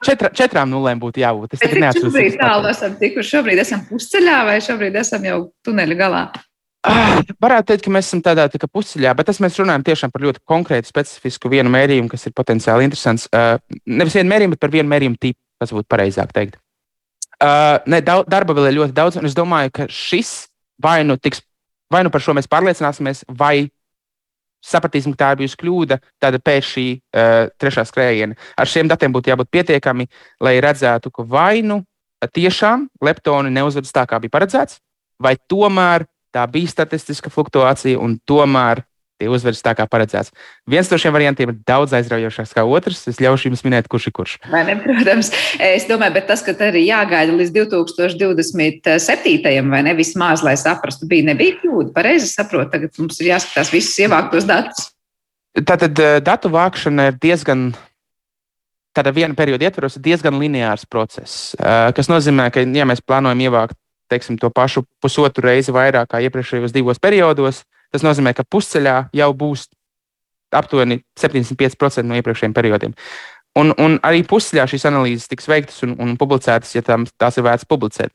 Četra, 0.00 0.28
četrām 0.34 0.70
nulēm 0.72 0.98
būtu 1.02 1.20
jābūt. 1.22 1.54
Es 1.54 1.60
tikai 1.62 1.80
neatceros. 1.84 2.12
Šobrīd 2.12 2.34
tālu 2.40 2.66
esam 2.70 2.92
tikuši. 3.00 3.32
Šobrīd 3.36 3.58
esam 3.62 3.80
pusceļā 3.88 4.38
vai 4.48 4.56
šobrīd 4.64 4.94
esam 5.00 5.22
jau 5.28 5.38
tuneļa 5.66 5.96
galā. 5.98 6.22
Ah, 6.88 7.18
varētu 7.44 7.66
teikt, 7.68 7.84
ka 7.84 7.90
mēs 7.92 8.06
esam 8.08 8.22
tādā 8.24 8.46
tā 8.48 8.64
pusceļā, 8.64 9.10
bet 9.16 9.26
tas 9.28 9.40
mēs 9.44 9.58
runājam 9.60 9.84
tiešām 9.84 10.10
par 10.14 10.22
ļoti 10.24 10.40
konkrētu, 10.48 10.88
specifisku 10.88 11.52
vienu 11.52 11.68
mērījumu, 11.74 12.08
kas 12.08 12.24
ir 12.24 12.32
potenciāli 12.36 12.86
interesants. 12.88 13.22
Uh, 13.28 13.60
nevis 13.84 14.16
vienu 14.16 14.32
mērījumu, 14.32 14.56
bet 14.56 14.64
par 14.64 14.72
vienu 14.72 14.88
mērījumu 14.88 15.20
tipu, 15.20 15.40
tas 15.60 15.70
būtu 15.76 15.88
pareizāk 15.92 16.32
teikt. 16.32 16.56
Uh, 17.36 17.76
ne, 17.88 18.00
daudz, 18.04 18.28
darba 18.32 18.56
vēl 18.56 18.70
ir 18.70 18.78
ļoti 18.78 18.96
daudz, 18.96 19.20
un 19.20 19.28
es 19.28 19.36
domāju, 19.36 19.70
ka 19.76 19.84
šis 19.92 20.48
vai 20.80 21.02
nu, 21.04 21.20
tiks, 21.20 21.44
vai 21.92 22.04
nu 22.06 22.12
par 22.12 22.22
šo 22.24 22.34
mēs 22.36 22.48
pārliecināsimies, 22.50 23.24
vai 23.28 23.68
sapratīsim, 24.64 25.14
ka 25.16 25.24
tā 25.24 25.30
ir 25.32 25.40
bijusi 25.40 25.58
kļūda, 25.60 25.98
tad 26.20 26.36
pēc 26.44 26.66
šī 26.68 26.86
uh, 26.96 27.48
trešā 27.60 27.86
skrējiena. 27.88 28.36
Ar 28.60 28.68
šiem 28.68 28.90
datiem 28.90 29.12
būtu 29.14 29.32
jābūt 29.32 29.50
pietiekami, 29.56 30.06
lai 30.44 30.58
redzētu, 30.60 31.12
ka 31.14 31.24
vai 31.24 31.62
nu 31.64 31.80
tiešām 32.20 32.88
leptoni 33.00 33.52
neuzvedas 33.54 33.94
tā, 33.96 34.04
kā 34.04 34.20
bija 34.20 34.36
paredzēts, 34.36 34.80
vai 35.20 35.36
tomēr 35.48 36.04
tā 36.34 36.44
bija 36.52 36.68
statistiska 36.68 37.32
fluktuācija, 37.32 37.98
un 37.98 38.18
tomēr 38.28 38.84
tie 39.20 39.28
uzvedas 39.30 39.60
tā, 39.64 39.74
kā 39.76 39.84
paredzēts. 39.90 40.32
Viens 40.70 40.90
no 40.90 40.96
šiem 41.00 41.14
variantiem 41.14 41.48
ir 41.52 41.58
daudz 41.68 41.90
aizraujošāks 41.96 42.54
kā 42.56 42.62
otrs. 42.64 43.00
Es 43.10 43.20
ļaušu 43.22 43.44
jums 43.50 43.64
minēt, 43.66 43.84
kurš 43.90 44.04
ir 44.08 44.14
kurš. 44.16 44.32
Vai 44.52 44.62
ne, 44.68 44.74
protams, 44.80 45.28
es 45.62 45.86
domāju, 45.88 46.16
bet 46.16 46.26
tas, 46.30 46.40
ka 46.46 46.52
arī 46.70 46.82
jāgaida 46.86 47.32
līdz 47.36 47.50
2027. 47.58 49.70
vai 49.70 49.82
ne 49.86 49.94
vismaz, 49.98 50.38
lai 50.46 50.56
saprastu, 50.60 51.02
bija 51.10 51.28
nebija 51.32 51.52
kļūda. 51.60 51.88
Pareizi 51.96 52.26
saprotu, 52.32 52.70
tagad 52.74 52.90
mums 53.00 53.16
ir 53.20 53.26
jāskatās 53.34 53.68
visus 53.74 53.96
ievāktos 54.06 54.44
datus. 54.48 54.80
Tātad 55.66 55.94
eh, 55.98 56.18
datu 56.24 56.46
vākšana 56.52 57.02
ir 57.10 57.14
diezgan. 57.20 57.60
Tāda 58.94 59.10
viena 59.14 59.34
perioda 59.38 59.64
ietvaros 59.68 59.96
ir 59.98 60.02
diezgan 60.02 60.34
lineārs 60.40 60.84
process, 60.90 61.54
eh, 61.58 61.90
kas 61.94 62.06
nozīmē, 62.10 62.44
ka, 62.54 62.58
ja 62.64 62.84
mēs 62.88 63.04
plānojam 63.06 63.40
ievākt 63.46 63.76
teiksim, 64.10 64.38
to 64.38 64.50
pašu 64.50 64.84
pusotru 65.02 65.46
reizi 65.46 65.72
vairāk 65.74 66.10
kā 66.10 66.20
iepriekšējos 66.26 66.74
divos 66.74 66.98
periodos, 67.02 67.62
Tas 67.90 68.04
nozīmē, 68.06 68.32
ka 68.36 68.46
pusceļā 68.46 68.96
jau 69.16 69.30
būs 69.36 69.66
aptuveni 70.54 71.00
75% 71.18 72.06
no 72.06 72.18
iepriekšējiem 72.18 72.54
periodiem. 72.54 72.94
Un, 73.58 73.72
un 73.82 73.96
arī 74.06 74.22
pusceļā 74.30 74.66
šīs 74.70 74.86
analīzes 74.86 75.30
tiks 75.30 75.48
veiktas 75.50 75.82
un, 75.86 75.96
un 76.02 76.14
publicētas, 76.18 76.70
ja 76.76 76.84
tām, 76.86 77.06
tās 77.18 77.38
ir 77.38 77.46
vērts 77.46 77.66
publicēt. 77.70 78.12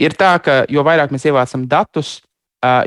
Ir 0.00 0.16
tā, 0.16 0.32
ka 0.40 0.62
jo 0.72 0.84
vairāk 0.86 1.12
mēs 1.12 1.28
ievācam 1.28 1.66
datus, 1.68 2.18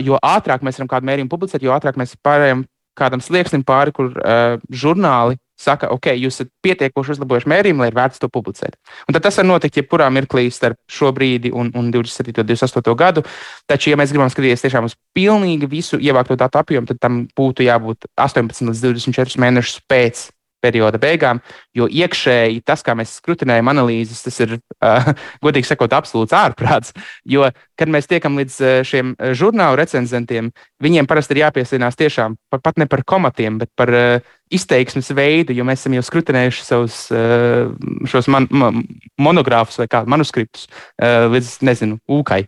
jo 0.01 0.17
ātrāk 0.17 0.65
mēs 0.65 0.79
varam 0.79 0.89
kādu 0.91 1.09
mērījumu 1.11 1.31
publicēt, 1.31 1.61
jo 1.61 1.75
ātrāk 1.75 1.99
mēs 2.01 2.17
pārējām 2.25 2.65
kādam 3.01 3.23
slieksnim 3.23 3.65
pāri, 3.67 3.93
kur 3.95 4.13
uh, 4.13 4.59
žurnāli 4.69 5.39
saka, 5.61 5.91
ok, 5.93 6.11
jūs 6.17 6.39
esat 6.39 6.49
pietiekoši 6.65 7.15
uzlabojuši 7.15 7.49
mērījumu, 7.51 7.83
lai 7.83 7.91
ir 7.91 7.97
vērts 7.97 8.21
to 8.21 8.29
publicēt. 8.33 8.77
Un 9.05 9.15
tad 9.15 9.25
tas 9.27 9.37
var 9.37 9.47
notikt 9.47 9.77
jebkurā 9.77 10.07
mirklī 10.13 10.47
starp 10.53 10.79
šo 10.89 11.11
brīdi 11.15 11.51
un, 11.53 11.69
un 11.77 11.91
27. 11.93 12.41
un 12.41 12.49
28. 12.49 12.95
gadu. 12.97 13.23
Taču, 13.69 13.91
ja 13.91 13.99
mēs 13.99 14.13
gribam 14.13 14.31
skatīties 14.33 14.65
tiešām 14.65 14.89
uz 14.89 14.97
pilnīgi 15.15 15.69
visu 15.69 16.01
ievākto 16.01 16.37
datu 16.39 16.61
apjomu, 16.61 16.89
tad 16.89 17.01
tam 17.03 17.23
būtu 17.37 17.67
jābūt 17.67 18.09
18 18.17 18.71
līdz 18.71 18.85
24 18.89 19.43
mēnešus 19.45 19.83
pēc 19.91 20.29
perioda 20.61 20.99
beigām, 21.01 21.41
jo 21.75 21.87
iekšēji 21.89 22.61
tas, 22.67 22.83
kā 22.85 22.95
mēs 22.97 23.17
skrutinējam 23.19 23.71
analīzes, 23.73 24.21
tas 24.25 24.39
ir, 24.43 24.57
uh, 24.59 25.11
godīgi 25.45 25.69
sakot, 25.71 25.93
absolūts 25.97 26.35
ārprāts. 26.37 26.95
Jo, 27.27 27.49
kad 27.79 27.91
mēs 27.91 28.09
tiekam 28.11 28.37
līdz 28.39 28.59
uh, 28.61 28.75
šiem 28.87 29.15
žurnālu 29.37 29.79
recenzentiem, 29.81 30.51
viņiem 30.83 31.09
parasti 31.09 31.37
ir 31.37 31.43
jāpiesaistās 31.45 31.99
tiešām 31.99 32.37
par, 32.51 32.63
pat 32.63 32.81
ne 32.81 32.87
par 32.91 33.05
komatiem, 33.07 33.59
bet 33.61 33.71
par 33.77 33.93
uh, 33.95 34.31
izteiksmes 34.51 35.11
veidu, 35.15 35.55
jo 35.55 35.65
mēs 35.67 35.83
esam 35.83 35.95
jau 35.97 36.05
skrutinējuši 36.05 36.65
savus 36.67 37.03
uh, 37.15 37.71
šos 38.09 38.29
man, 38.31 38.49
man, 38.51 38.83
monogrāfus 39.21 39.81
vai 39.81 39.89
kādu 39.91 40.11
manuskriptus 40.11 40.67
uh, 40.67 41.31
līdz, 41.31 41.55
nezinu, 41.67 42.01
ūkai. 42.11 42.43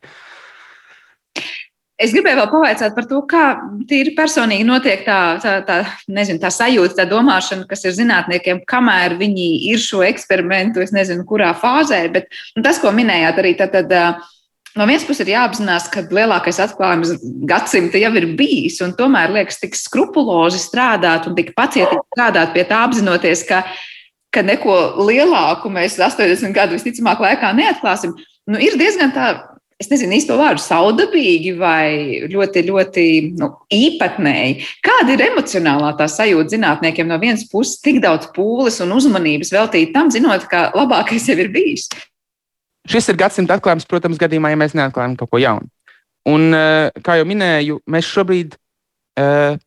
Es 2.03 2.11
gribēju 2.11 2.35
vēl 2.41 2.49
pavaicāt 2.51 2.95
par 2.97 3.05
to, 3.07 3.21
kā 3.29 3.43
tīri 3.87 4.11
personīgi 4.17 4.65
notiek 4.67 5.05
tā, 5.05 5.17
tā, 5.39 5.53
tā, 5.63 5.77
nezinu, 6.11 6.41
tā 6.41 6.49
sajūta, 6.51 6.97
tā 6.97 7.05
domāšana, 7.07 7.67
kas 7.69 7.85
ir 7.87 7.95
zinātniekiem, 7.95 8.63
kamēr 8.67 9.15
viņi 9.19 9.47
ir 9.69 9.79
šo 9.79 10.01
eksperimentu, 10.03 10.83
es 10.83 10.91
nezinu, 10.95 11.23
kurā 11.29 11.53
fāzē. 11.55 12.01
Bet 12.11 12.27
tas, 12.59 12.81
ko 12.83 12.91
minējāt, 12.95 13.39
arī 13.39 13.53
tad, 13.61 13.77
tad 13.77 13.93
no 14.75 14.89
vienas 14.89 15.05
puses 15.07 15.23
ir 15.23 15.31
jāapzinās, 15.35 15.87
ka 15.93 16.03
lielākais 16.09 16.59
atklājums 16.65 17.15
gadsimta 17.47 18.01
jau 18.01 18.11
ir 18.19 18.29
bijis, 18.35 18.81
un 18.83 18.97
tomēr 18.99 19.31
liekas 19.37 19.61
tik 19.63 19.79
skrupulozi 19.79 20.59
strādāt 20.59 21.29
un 21.29 21.39
tik 21.39 21.53
pacietīgi 21.55 22.03
strādāt 22.17 22.51
pie 22.57 22.67
tā, 22.67 22.83
apzinoties, 22.89 23.45
ka, 23.47 23.63
ka 24.33 24.43
neko 24.43 25.07
lielāku 25.07 25.71
mēs 25.71 25.95
80 26.01 26.51
gadu 26.57 26.75
visticamāk 26.75 27.23
laikā 27.29 27.55
neatklāsim. 27.55 28.17
Nu, 28.49 28.59
ir 28.59 28.75
diezgan 28.75 29.15
tā 29.15 29.31
es 29.81 29.89
nezinu 29.91 30.17
īsto 30.17 30.37
vārdu, 30.39 30.61
saudabīgi 30.63 31.53
vai 31.57 32.23
ļoti, 32.31 32.63
ļoti 32.69 33.05
nu, 33.39 33.49
īpatnēji. 33.73 34.55
Kāda 34.85 35.15
ir 35.15 35.25
emocionālā 35.29 35.93
tā 35.99 36.07
sajūta 36.11 36.55
zinātniekiem 36.55 37.09
no 37.09 37.19
vienas 37.21 37.45
puses, 37.49 37.81
tik 37.83 38.01
daudz 38.03 38.29
pūles 38.35 38.79
un 38.85 38.95
uzmanības 38.95 39.53
veltīt 39.55 39.93
tam, 39.95 40.11
zinot, 40.13 40.47
ka 40.51 40.69
labākais 40.77 41.29
jau 41.29 41.37
ir 41.39 41.51
bijis? 41.53 41.89
Šis 42.89 43.07
ir 43.11 43.19
gadsimta 43.19 43.57
atklājums, 43.57 43.87
protams, 43.87 44.19
gadījumā, 44.19 44.51
ja 44.51 44.59
mēs 44.59 44.75
neatklājam 44.75 45.15
kaut 45.19 45.31
ko 45.31 45.39
jaunu. 45.39 45.69
Un, 46.29 46.49
eh, 46.55 46.89
kā 47.03 47.17
jau 47.19 47.27
minēju, 47.27 47.81
mēs 47.91 48.07
šobrīd 48.07 48.55
uh, 49.19 49.59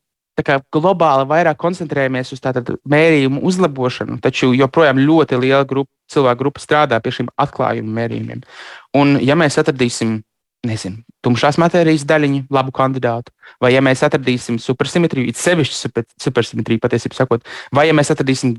globāli 0.73 1.27
vairāk 1.31 1.57
koncentrējamies 1.57 2.33
uz 2.33 2.41
mērījumu 2.85 3.41
uzlabošanu, 3.41 4.21
taču 4.21 4.53
joprojām 4.55 4.99
ļoti 4.99 5.39
liela 5.41 5.65
grupa, 5.65 5.91
cilvēku 6.13 6.39
grupa 6.39 6.61
strādā 6.61 7.01
pie 7.01 7.11
šiem 7.11 7.29
atklājumu 7.37 7.93
mērījumiem. 7.97 8.43
Un, 8.95 9.17
ja 9.21 9.35
mēs 9.35 9.59
atradīsim, 9.59 10.21
nezinu, 10.67 11.03
tumšās 11.25 11.59
matērijas 11.63 12.05
daļiņu, 12.07 12.47
labu 12.51 12.73
kandidātu, 12.75 13.33
vai 13.63 13.73
ja 13.73 13.83
mēs 13.85 14.03
atradīsim 14.07 14.59
supersimetriju, 14.59 15.31
it 15.31 15.41
sevišķi 15.41 15.77
super, 15.77 16.07
supersimetriju, 16.21 16.83
patiesībā 16.83 17.17
sakot, 17.17 17.47
vai 17.75 17.89
ja 17.89 17.97
mēs 17.97 18.13
atradīsim 18.15 18.57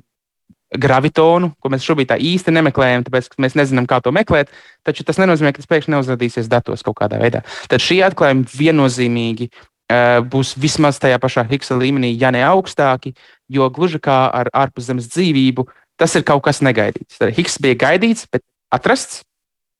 gravitonu, 0.76 1.54
ko 1.64 1.72
mēs 1.72 1.86
šobrīd 1.88 2.10
tā 2.12 2.18
īsti 2.20 2.52
nemeklējam, 2.52 3.06
tāpēc 3.08 3.30
mēs 3.40 3.56
nezinām, 3.56 3.88
kā 3.88 4.02
to 4.04 4.12
meklēt, 4.16 4.52
taču 4.88 5.06
tas 5.08 5.20
nenozīmē, 5.22 5.54
ka 5.54 5.64
tas 5.64 5.70
pēkšņi 5.72 5.94
neuzrādīsies 5.94 6.50
datos 6.52 6.84
kaut 6.84 6.98
kādā 7.00 7.22
veidā. 7.22 7.44
Tad 7.72 7.84
šī 7.84 8.02
atklājuma 8.10 8.48
viennozīmīgi 8.52 9.48
būs 9.88 10.56
vismaz 10.60 11.00
tajā 11.00 11.20
pašā 11.24 11.46
Higgsa 11.48 11.78
līmenī, 11.80 12.12
ja 12.20 12.32
ne 12.32 12.42
augstāki, 12.44 13.14
jo 13.48 13.70
gluži 13.72 14.00
kā 14.04 14.28
ar 14.34 14.50
ārpuszemes 14.52 15.08
dzīvību, 15.14 15.68
tas 15.98 16.16
ir 16.16 16.26
kaut 16.28 16.44
kas 16.44 16.62
negaidīts. 16.62 17.18
Tad 17.18 17.32
Higgs 17.38 17.58
bija 17.64 17.80
gaidīts, 17.88 18.28
bet 18.32 18.44
atrasts, 18.74 19.24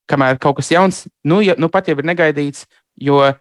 kamēr 0.08 0.38
kaut 0.40 0.56
kas 0.56 0.72
jauns, 0.72 1.04
nu, 1.24 1.42
ja, 1.44 1.54
nu 1.58 1.68
pat 1.68 1.88
jau 1.88 1.98
ir 1.98 2.08
negaidīts, 2.08 2.64
jo 2.96 3.20
uh, 3.20 3.36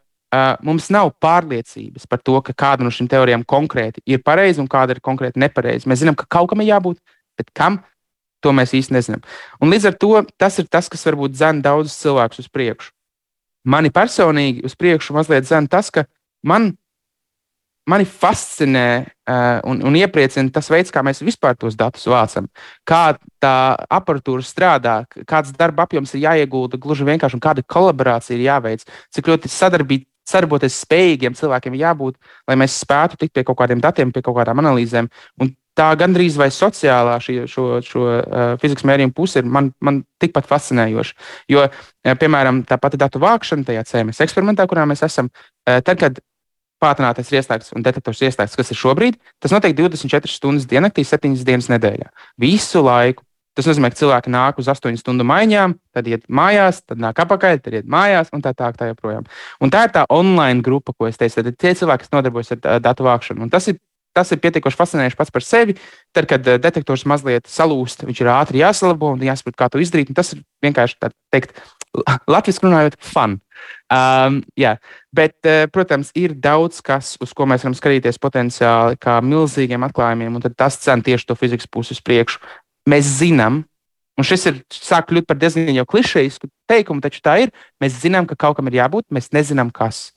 mums 0.61 0.89
nav 0.93 1.13
pārliecības 1.23 2.07
par 2.09 2.19
to, 2.19 2.35
ka 2.43 2.53
kāda 2.53 2.83
no 2.83 2.91
šīm 2.91 3.07
teorijām 3.11 3.45
konkrēti 3.47 4.03
ir 4.05 4.23
pareiza 4.25 4.61
un 4.61 4.67
kāda 4.67 4.97
ir 4.97 5.03
konkrēti 5.03 5.39
nepareiza. 5.39 5.87
Mēs 5.87 6.03
zinām, 6.03 6.17
ka 6.19 6.27
kaut 6.27 6.51
kam 6.51 6.61
ir 6.61 6.73
jābūt, 6.73 6.99
bet 7.39 7.53
kam 7.55 7.79
to 8.43 8.51
mēs 8.53 8.75
īsti 8.77 8.93
nezinām. 8.93 9.23
Un 9.63 9.71
līdz 9.71 9.89
ar 9.89 9.97
to 9.97 10.11
tas 10.37 10.59
ir 10.59 10.67
tas, 10.69 10.91
kas 10.91 11.07
varbūt 11.07 11.33
dzēna 11.33 11.63
daudzus 11.65 11.97
cilvēkus 12.03 12.43
uz 12.43 12.51
priekšu. 12.53 12.91
Mani 13.67 13.91
personīgi 13.91 14.63
uz 14.67 14.77
priekšu 14.79 15.15
mazliet 15.15 15.47
dzēna 15.47 15.71
tas, 15.71 15.89
ka 15.91 16.05
man, 16.47 16.71
mani 17.87 18.05
fascinē 18.05 18.87
uh, 19.03 19.59
un, 19.69 19.81
un 19.87 19.95
iepriecina 19.95 20.51
tas 20.53 20.67
veids, 20.71 20.91
kā 20.93 21.03
mēs 21.05 21.23
vispār 21.23 21.55
tos 21.59 21.77
datus 21.79 22.07
vācam, 22.11 22.49
kā 22.87 23.15
tā 23.43 23.55
aparatūra 23.99 24.43
strādā, 24.45 24.97
kāds 25.29 25.55
darba 25.55 25.87
apjoms 25.87 26.13
ir 26.15 26.25
jāiegulda 26.25 26.79
gluži 26.81 27.07
vienkārši 27.07 27.39
un 27.39 27.43
kāda 27.43 27.63
kolaborācija 27.63 28.37
ir 28.37 28.47
jāveic, 28.49 28.85
cik 29.15 29.33
ļoti 29.33 29.51
sadarbība. 29.51 30.09
Sadarboties 30.27 30.81
spējīgiem 30.83 31.37
cilvēkiem 31.39 31.77
jābūt, 31.79 32.17
lai 32.51 32.57
mēs 32.59 32.73
spētu 32.81 33.15
tikt 33.15 33.31
pie 33.31 33.45
kaut 33.47 33.55
kādiem 33.61 33.79
datiem, 33.79 34.09
pie 34.11 34.19
kaut 34.19 34.35
kādām 34.35 34.59
analīzēm. 34.59 35.07
Un 35.39 35.53
tā 35.77 35.87
gandrīz 35.95 36.37
vai 36.39 36.49
sociālā 36.53 37.17
šī, 37.23 37.37
šo, 37.47 37.67
šo 37.85 38.03
uh, 38.03 38.49
fizikas 38.61 38.85
mērījuma 38.89 39.15
puse 39.15 39.39
ir 39.39 39.47
man, 39.47 39.69
man 39.79 40.01
tikpat 40.21 40.49
fascinējoša. 40.49 41.15
Jo, 41.53 41.67
uh, 41.69 42.17
piemēram, 42.19 42.63
tā 42.67 42.79
pati 42.81 42.99
datu 42.99 43.21
vākšana 43.23 43.67
tajā 43.67 43.85
CMS 43.87 44.25
eksperimentā, 44.25 44.65
kurā 44.69 44.83
mēs 44.89 45.05
esam, 45.07 45.29
uh, 45.31 45.79
tad, 45.79 45.95
kad 46.01 46.19
pātrinātais 46.83 47.31
ieslēgts 47.33 47.73
un 47.75 47.85
detektors 47.85 48.21
ieslēgts, 48.25 48.57
kas 48.57 48.73
ir 48.73 48.79
šobrīd, 48.79 49.17
tas 49.43 49.53
notiek 49.53 49.75
24 49.77 50.31
stundas 50.31 50.67
diennaktī, 50.69 51.05
7 51.07 51.33
dienas 51.47 51.71
nedēļā. 51.73 52.11
Visu 52.41 52.83
laiku. 52.85 53.23
Tas 53.57 53.65
nozīmē, 53.65 53.89
ka 53.89 53.97
cilvēki 53.97 54.29
nāk 54.29 54.59
uz 54.61 54.67
8 54.69 54.99
stundu 55.01 55.25
maiņām, 55.25 55.71
tad 55.97 56.05
iet 56.05 56.27
mājās, 56.29 56.83
tad 56.85 56.99
nāk 57.01 57.17
apakaļ, 57.23 57.57
tad 57.65 57.73
iet 57.79 57.87
mājās 57.89 58.29
un 58.29 58.43
tā 58.45 58.51
tā, 58.53 58.69
tā 58.77 58.91
joprojām. 58.91 59.25
Un 59.65 59.73
tā 59.73 59.87
ir 59.87 59.95
tā 59.95 60.03
online 60.13 60.61
grupa, 60.61 60.93
ko 60.93 61.09
es 61.09 61.17
teicu. 61.17 61.39
Tad 61.39 61.49
ir 61.49 61.55
tie 61.57 61.71
cilvēki, 61.79 62.05
kas 62.05 62.13
nodarbojas 62.13 62.53
ar 62.53 62.83
datu 62.85 63.07
vākšanu. 63.07 63.47
Un 63.47 63.49
tas 63.49 63.65
ir 63.71 63.79
tas 64.17 64.33
ir 64.33 64.41
pietiekoši 64.41 64.79
fascinējoši 64.79 65.17
pats 65.19 65.33
par 65.33 65.45
sevi. 65.45 65.77
Tad, 66.15 66.27
kad 66.29 66.45
detektors 66.63 67.05
mazliet 67.09 67.49
salūst, 67.51 68.05
viņš 68.07 68.21
ir 68.23 68.31
ātri 68.33 68.63
jāsalabo 68.63 69.13
un 69.13 69.25
jāsaprot, 69.25 69.57
kā 69.59 69.69
to 69.73 69.81
izdarīt. 69.83 70.13
Tas 70.17 70.33
ir 70.33 70.43
vienkārši 70.65 70.97
tā 71.03 71.11
teikt, 71.33 71.57
latviešu 72.29 72.65
runājot, 72.65 72.97
fun. 73.03 73.37
Um, 73.87 74.41
jā, 74.59 74.73
bet, 75.15 75.37
uh, 75.47 75.63
protams, 75.71 76.09
ir 76.17 76.33
daudz 76.35 76.81
kas, 76.83 77.13
uz 77.23 77.31
ko 77.31 77.45
mēs 77.47 77.63
varam 77.63 77.75
skatīties 77.77 78.19
potenciāli, 78.19 78.97
kā 78.99 79.21
milzīgiem 79.23 79.85
atklājumiem, 79.87 80.35
un 80.35 80.55
tas 80.59 80.75
cen 80.83 81.03
tieši 81.05 81.29
to 81.29 81.37
fizikas 81.39 81.69
pusi 81.71 81.95
uz 81.95 82.01
priekšu. 82.03 82.41
Mēs 82.91 83.07
zinām, 83.21 83.61
un 84.19 84.27
šis 84.27 84.43
ir 84.51 84.59
sāk 84.75 85.07
kļūt 85.07 85.29
par 85.29 85.39
diezgan 85.39 85.71
jau 85.71 85.87
klišejisku 85.87 86.51
teikumu, 86.67 87.03
taču 87.03 87.23
tā 87.23 87.37
ir. 87.45 87.53
Mēs 87.83 88.01
zinām, 88.03 88.27
ka 88.27 88.35
kaut 88.35 88.59
kam 88.59 88.67
ir 88.67 88.81
jābūt, 88.81 89.07
mēs 89.13 89.31
nezinām, 89.35 89.71
kas. 89.71 90.09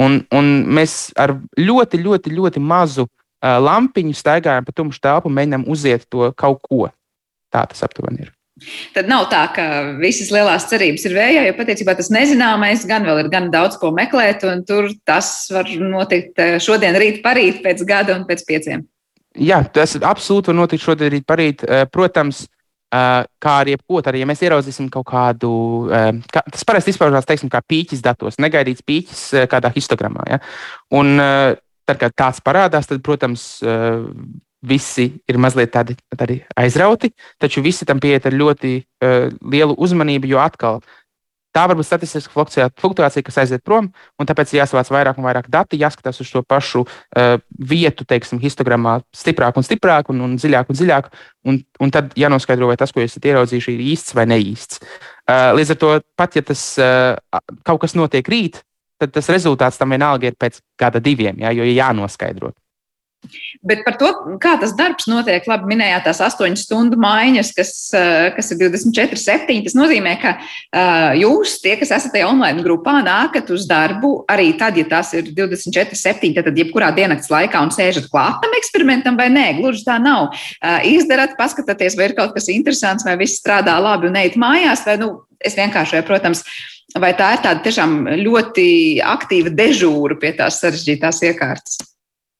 Un, 0.00 0.22
un 0.32 0.50
mēs 0.78 1.10
ar 1.20 1.36
ļoti, 1.60 2.00
ļoti, 2.08 2.32
ļoti 2.32 2.64
mazu 2.64 3.04
uh, 3.04 3.58
lampiņu 3.60 4.16
staigājam 4.16 4.64
pa 4.64 4.76
tumšu 4.76 5.04
telpu 5.04 5.28
un 5.28 5.36
mēģinām 5.36 5.68
uziet 5.68 6.08
to 6.08 6.32
kaut 6.32 6.64
ko. 6.64 6.88
Tā 7.52 7.68
tas 7.68 7.84
aptuveni 7.84 8.24
ir. 8.24 8.37
Tad 8.94 9.08
nav 9.10 9.28
tā, 9.32 9.42
ka 9.54 9.64
visas 10.00 10.32
lielās 10.34 10.66
cerības 10.70 11.06
ir 11.06 11.14
vējā, 11.16 11.46
jo 11.46 11.56
patiesībā 11.58 11.94
tas 11.98 12.10
nezināmais 12.14 12.84
gan 12.88 13.06
vēl 13.06 13.22
ir 13.22 13.30
gan 13.32 13.50
daudz 13.54 13.78
ko 13.80 13.92
meklēt, 13.94 14.44
un 14.48 14.64
tur 14.66 14.90
tas 15.06 15.30
var 15.54 15.70
notikt 15.78 16.40
eh, 16.42 16.56
šodien, 16.62 16.98
rīt, 16.98 17.20
parīt, 17.24 17.62
pēc 17.64 17.84
gada 17.88 18.16
un 18.18 18.26
pēc 18.28 18.44
pieciem. 18.48 18.84
Jā, 19.38 19.60
tas 19.74 19.94
absolūti 20.00 20.50
var 20.50 20.58
notikt 20.64 20.82
šodien, 20.82 21.12
rīt, 21.14 21.26
parīt. 21.28 21.62
Eh, 21.62 21.84
protams, 21.92 22.42
eh, 22.90 23.20
kā 23.44 23.54
ar 23.62 23.70
jebko, 23.70 24.02
arī 24.10 24.24
ja 24.24 24.28
mēs 24.30 24.42
ieraudzīsim 24.42 24.90
kaut 24.90 25.06
kādu, 25.12 25.52
kā, 26.32 26.42
tas 26.50 26.66
parasti 26.66 26.96
izpaužās 26.96 27.28
teiksim, 27.28 27.52
kā 27.52 27.62
pīķis 27.62 28.02
datos, 28.02 28.40
negaidīts 28.42 28.82
pīķis 28.82 29.24
kādā 29.52 29.70
histogramā. 29.76 30.26
Ja? 30.32 30.42
Un 30.90 31.14
tad, 31.18 31.96
kad 32.00 32.16
tāds 32.16 32.42
parādās, 32.44 32.90
tad, 32.90 33.04
protams, 33.06 33.52
visi 34.66 35.10
ir 35.28 35.38
mazliet 35.38 35.72
tādi, 35.74 35.96
tādi 36.16 36.40
aizrauti, 36.58 37.12
taču 37.38 37.62
visi 37.62 37.86
tam 37.86 38.00
pieiet 38.02 38.26
ar 38.26 38.34
ļoti 38.34 38.72
uh, 38.78 39.28
lielu 39.42 39.76
uzmanību, 39.78 40.30
jo 40.30 40.40
atkal 40.42 40.80
tā 41.54 41.64
var 41.66 41.78
būt 41.78 41.88
statistiska 41.88 42.44
fluktuācija, 42.78 43.24
kas 43.24 43.38
aiziet 43.42 43.64
prom, 43.66 43.88
un 44.20 44.28
tāpēc 44.28 44.52
jāsavāc 44.54 44.90
vairāk 44.92 45.18
un 45.18 45.26
vairāk 45.26 45.48
dati, 45.50 45.80
jāskatās 45.80 46.20
uz 46.22 46.28
šo 46.28 46.42
pašu 46.46 46.84
uh, 46.84 47.38
vietu, 47.58 48.06
teiksim, 48.08 48.40
histogramā 48.42 48.98
stiprāk 49.16 49.58
un 49.58 49.66
stiprāk, 49.66 50.12
un, 50.12 50.22
un 50.26 50.36
dziļāk 50.38 50.70
un 50.70 50.78
dziļāk, 50.78 51.10
un, 51.50 51.60
un 51.82 51.94
tad 51.94 52.14
jānoskaidro, 52.18 52.70
vai 52.70 52.78
tas, 52.80 52.92
ko 52.94 53.02
esat 53.02 53.26
ieraudzījuši, 53.30 53.74
ir 53.74 53.84
īsts 53.94 54.14
vai 54.18 54.28
neīsts. 54.30 54.82
Uh, 55.28 55.50
līdz 55.58 55.74
ar 55.74 55.82
to, 55.82 55.92
pat 56.18 56.38
ja 56.38 56.44
tas 56.46 56.64
uh, 56.82 57.42
kaut 57.66 57.82
kas 57.86 57.96
notiek 57.98 58.28
rīt, 58.28 58.62
tad 58.98 59.14
tas 59.14 59.30
rezultāts 59.32 59.78
tam 59.80 59.94
vienalga 59.94 60.30
ir 60.30 60.38
pēc 60.38 60.60
gada 60.78 61.02
diviem, 61.02 61.38
jā, 61.42 61.54
jo 61.56 61.66
ir 61.66 61.78
jānoskaidro. 61.78 62.52
Bet 63.66 63.82
par 63.84 63.96
to, 63.98 64.08
kā 64.40 64.54
tas 64.60 64.72
darbs 64.78 65.08
notiek, 65.10 65.44
labi 65.50 65.72
minējāt 65.72 66.06
tās 66.06 66.20
astoņu 66.28 66.60
stundu 66.60 66.98
maiņas, 67.02 67.50
kas, 67.56 67.72
eh, 67.96 68.28
kas 68.36 68.52
ir 68.54 68.60
24, 68.62 69.18
7. 69.18 69.58
Tas 69.66 69.74
nozīmē, 69.76 70.14
ka 70.22 70.34
uh, 70.38 71.16
jūs, 71.18 71.56
tie, 71.64 71.74
kas 71.80 71.90
esat 71.96 72.14
tajā 72.14 72.28
online 72.30 72.62
grupā, 72.64 72.98
nākat 73.04 73.50
uz 73.54 73.66
darbu 73.68 74.22
arī 74.30 74.52
tad, 74.60 74.78
ja 74.78 74.86
tas 74.88 75.10
ir 75.18 75.32
24, 75.34 75.98
7. 75.98 76.32
Tad, 76.38 76.62
jebkurā 76.62 76.92
diennakts 76.94 77.30
laikā 77.32 77.60
un 77.66 77.74
sēžat 77.74 78.08
klāt 78.12 78.38
tam 78.44 78.54
eksperimentam, 78.60 79.18
vai 79.18 79.28
nē, 79.34 79.46
gluži 79.58 79.84
tā 79.88 79.98
nav. 80.02 80.30
Uh, 80.62 80.78
izdarat, 80.86 81.34
paskatieties, 81.40 81.98
vai 81.98 82.08
ir 82.08 82.16
kaut 82.18 82.38
kas 82.38 82.48
interesants, 82.54 83.06
vai 83.08 83.18
viss 83.20 83.42
strādā 83.42 83.76
labi 83.82 84.12
un 84.12 84.22
ejat 84.22 84.38
mājās, 84.40 84.86
vai 84.86 84.96
nu, 85.02 85.12
es 85.42 85.58
vienkārši, 85.58 86.06
protams, 86.06 86.46
vai 86.96 87.12
tā 87.18 87.34
ir 87.34 87.44
tāda 87.44 87.66
tiešām 87.66 88.00
ļoti 88.22 88.70
aktīva 89.04 89.52
dežūra 89.58 90.16
pie 90.22 90.36
tās 90.38 90.62
sarežģītās 90.62 91.24
iekārtas. 91.28 91.80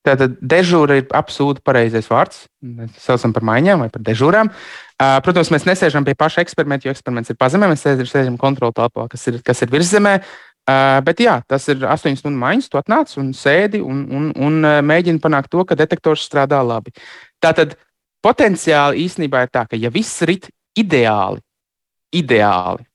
Tātad 0.07 0.37
dežūra 0.41 1.01
ir 1.01 1.09
absolūti 1.15 1.63
pareizais 1.67 2.07
vārds. 2.09 2.45
Mēs 2.65 3.01
saucam 3.03 3.35
par 3.35 3.45
maiņām 3.49 3.83
vai 3.85 3.89
par 3.93 4.05
dežūrām. 4.07 4.51
Protams, 5.25 5.51
mēs 5.55 5.67
nesēžam 5.69 6.07
pie 6.07 6.15
paša 6.19 6.45
eksperimenta, 6.47 6.89
jo 6.89 6.95
eksperiments 6.95 7.33
ir 7.33 7.39
pazemē. 7.41 7.69
Mēs 7.71 7.85
sēžam 7.85 8.39
kontrolu 8.41 8.75
telpā, 8.77 9.09
kas 9.11 9.27
ir, 9.31 9.41
kas 9.45 9.63
ir 9.67 9.73
virzemē. 9.75 10.15
Bet 11.05 11.21
jā, 11.25 11.39
tas 11.49 11.67
ir 11.73 11.85
8 11.85 12.19
stundu 12.21 12.39
maiņas. 12.41 12.71
Tu 12.71 12.81
atnāc 12.81 13.15
un 13.21 13.33
sēdi 13.37 13.83
un, 13.85 14.05
un, 14.15 14.31
un 14.37 14.71
mēģini 14.87 15.23
panākt 15.25 15.53
to, 15.53 15.65
ka 15.69 15.79
detektors 15.79 16.27
strādā 16.29 16.61
labi. 16.65 16.95
Tātad 17.43 17.77
potenciāli 18.25 19.05
īstenībā 19.07 19.47
ir 19.47 19.55
tā, 19.55 19.67
ka 19.69 19.79
ja 19.79 19.91
viss 19.95 20.23
rit 20.27 20.51
ideāli, 20.79 21.43
ideāli 22.15 22.89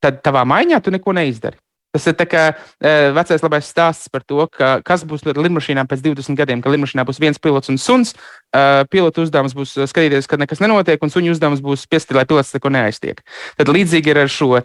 tad 0.00 0.22
tavā 0.24 0.46
maiņā 0.48 0.80
tu 0.82 0.92
neko 0.94 1.14
neizdari. 1.16 1.60
Tas 1.90 2.06
ir 2.06 2.14
kā 2.30 2.42
uh, 2.52 3.10
vecais 3.16 3.42
labais 3.42 3.66
stāsts 3.66 4.10
par 4.12 4.22
to, 4.22 4.44
ka, 4.54 4.78
kas 4.86 5.02
būs 5.08 5.24
ar 5.26 5.40
lidmašīnām 5.42 5.90
pēc 5.90 6.04
20 6.04 6.38
gadiem, 6.38 6.62
ka 6.62 6.70
lidmašīnā 6.70 7.04
būs 7.08 7.18
viens 7.22 7.40
pilots 7.42 7.72
un 7.72 7.80
suns. 7.82 8.14
Uh, 8.54 8.86
pilota 8.90 9.24
uzdevums 9.24 9.56
būs 9.58 9.74
skatīties, 9.90 10.30
ka 10.30 10.38
nekas 10.38 10.62
nenotiek, 10.62 11.02
un 11.02 11.10
suņu 11.10 11.34
uzdevums 11.34 11.62
būs 11.64 11.86
spiest, 11.88 12.14
lai 12.14 12.26
pilots 12.30 12.54
neko 12.54 12.70
neaiztiek. 12.70 13.22
Tad 13.58 13.72
līdzīgi 13.74 14.14
ir 14.14 14.22
ar 14.22 14.30
šo. 14.30 14.60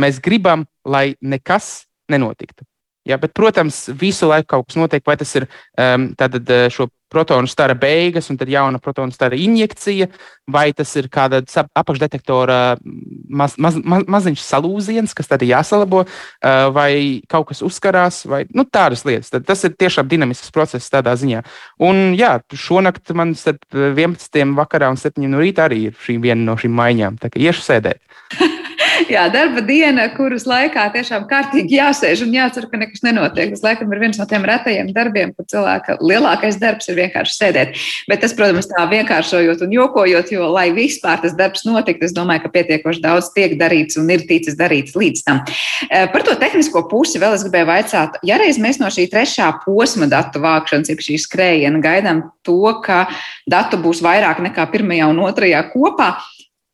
Mēs 0.00 0.18
gribam, 0.22 0.66
lai 0.86 1.14
nekas 1.20 1.88
nenotiktu. 2.10 2.66
Ja, 3.08 3.16
bet, 3.18 3.32
protams, 3.34 3.88
visu 3.96 4.28
laiku 4.28 4.52
kaut 4.54 4.68
kas 4.68 4.78
notiek, 4.78 5.02
vai 5.06 5.16
tas 5.18 5.30
ir 5.38 5.46
um, 5.48 6.10
tātad, 6.18 6.50
šo 6.70 6.90
protonu 7.10 7.50
stara 7.50 7.74
beigas, 7.78 8.30
un 8.30 8.38
tad 8.40 8.50
jauna 8.50 8.80
protonu 8.82 9.12
stara 9.14 9.38
injekcija, 9.38 10.08
vai 10.50 10.70
tas 10.76 10.92
ir 10.98 11.08
kāda 11.12 11.42
apakšdetektora 11.78 12.60
maz, 13.30 13.56
maz, 13.58 13.78
maz, 13.82 14.06
maziņš 14.10 14.44
salūziens, 14.44 15.14
kas 15.16 15.30
tad 15.30 15.44
ir 15.44 15.52
jāsalabo, 15.54 16.04
vai 16.74 16.92
kaut 17.30 17.50
kas 17.50 17.64
uzkarās, 17.66 18.22
vai 18.30 18.44
nu, 18.54 18.66
tādas 18.66 19.04
lietas. 19.08 19.32
Tad 19.34 19.46
tas 19.48 19.64
ir 19.66 19.74
tiešām 19.78 20.10
dinamisks 20.10 20.52
process 20.54 20.92
tādā 20.92 21.16
ziņā. 21.18 21.42
Un 21.86 22.14
jā, 22.18 22.36
šonakt 22.54 23.14
man 23.16 23.34
starp 23.38 23.66
11. 23.74 24.54
vakarā 24.58 24.90
un 24.92 25.00
7. 25.00 25.26
no 25.30 25.42
rīta 25.42 25.68
arī 25.68 25.86
ir 25.90 26.00
šī 26.06 26.20
viena 26.22 26.46
no 26.52 26.58
šīm 26.60 26.74
maiņām. 26.78 27.20
Tā 27.22 27.32
kā 27.32 27.42
iešu 27.42 27.66
sēdēt. 27.66 28.02
jā, 29.14 29.24
darba 29.32 29.62
diena, 29.64 30.06
kuras 30.14 30.44
laikā 30.48 30.86
tiešām 30.94 31.26
kārtīgi 31.30 31.78
jāsēž 31.78 32.24
un 32.26 32.34
jācer, 32.34 32.66
ka 32.70 32.80
nekas 32.80 33.04
nenotiek. 33.06 33.52
Tas, 33.54 33.62
laikam, 33.64 33.92
ir 33.92 34.02
viens 34.02 34.18
no 34.20 34.26
tiem 34.28 34.44
retajiem 34.48 34.90
darbiem, 34.96 35.32
kur 35.36 35.46
cilvēka 35.50 35.98
lielākais 36.02 36.58
darbs 36.60 36.90
ir 36.90 36.98
vienkārši 36.98 37.36
sēdēt. 37.36 37.80
Bet 38.10 38.22
tas, 38.24 38.34
protams, 38.36 38.68
tā 38.70 38.84
vienkāršojot 38.90 39.64
un 39.66 39.74
jokojot, 39.76 40.32
jo, 40.34 40.48
lai 40.52 40.68
vispār 40.76 41.22
tas 41.24 41.36
darbs 41.38 41.64
notiktu, 41.68 42.08
es 42.08 42.16
domāju, 42.16 42.44
ka 42.46 42.54
pietiekoši 42.56 43.04
daudz 43.04 43.30
tiek 43.36 43.56
darīts 43.60 43.98
un 44.00 44.10
ir 44.12 44.26
ticis 44.28 44.58
darīts 44.58 44.96
līdz 44.98 45.24
tam. 45.26 45.42
Eh, 45.88 46.08
par 46.12 46.26
to 46.26 46.36
tehnisko 46.40 46.84
pusi 46.90 47.22
vēl 47.22 47.36
es 47.36 47.46
gribēju 47.46 47.70
vaicāt, 47.70 48.20
ja 48.26 48.40
reiz 48.40 48.60
mēs 48.60 48.80
no 48.82 48.90
šī 48.92 49.06
trešā 49.12 49.52
posma 49.64 50.10
datu 50.10 50.42
vākšanas, 50.42 50.92
jeb 50.92 51.04
šī 51.04 51.20
skrējiena 51.20 51.82
gaidām 51.84 52.26
to, 52.46 52.60
ka 52.84 53.06
datu 53.50 53.80
būs 53.80 54.02
vairāk 54.04 54.42
nekā 54.44 54.66
pirmajā 54.72 55.08
un 55.10 55.24
otrajā 55.24 55.62
kopā, 55.72 56.14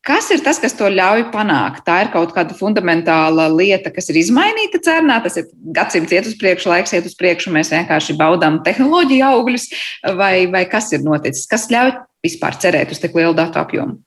Kas 0.06 0.28
ir 0.30 0.42
tas, 0.46 0.60
kas 0.62 0.76
to 0.78 0.86
ļauj 0.86 1.24
panākt? 1.32 1.82
Tā 1.86 1.96
ir 2.04 2.10
kaut 2.12 2.30
kāda 2.34 2.54
fundamentāla 2.54 3.48
lieta, 3.50 3.90
kas 3.90 4.06
ir 4.12 4.20
izmainīta 4.20 4.78
cernā. 4.86 5.16
Tas 5.24 5.40
ir 5.40 5.48
gadsimts 5.74 6.14
iet 6.14 6.28
uz 6.30 6.36
priekšu, 6.38 6.70
laiks 6.70 6.94
iet 6.94 7.08
uz 7.08 7.16
priekšu, 7.18 7.50
mēs 7.54 7.72
vienkārši 7.74 8.14
baudām 8.20 8.60
tehnoloģiju 8.66 9.26
augļus, 9.26 9.66
vai, 10.14 10.46
vai 10.52 10.62
kas 10.70 10.92
ir 10.94 11.02
noticis? 11.02 11.48
Kas 11.50 11.66
ļauj 11.74 11.96
vispār 12.22 12.54
cerēt 12.62 12.94
uz 12.94 13.02
tik 13.02 13.18
lielu 13.18 13.34
datu 13.34 13.58
apjomu? 13.58 13.98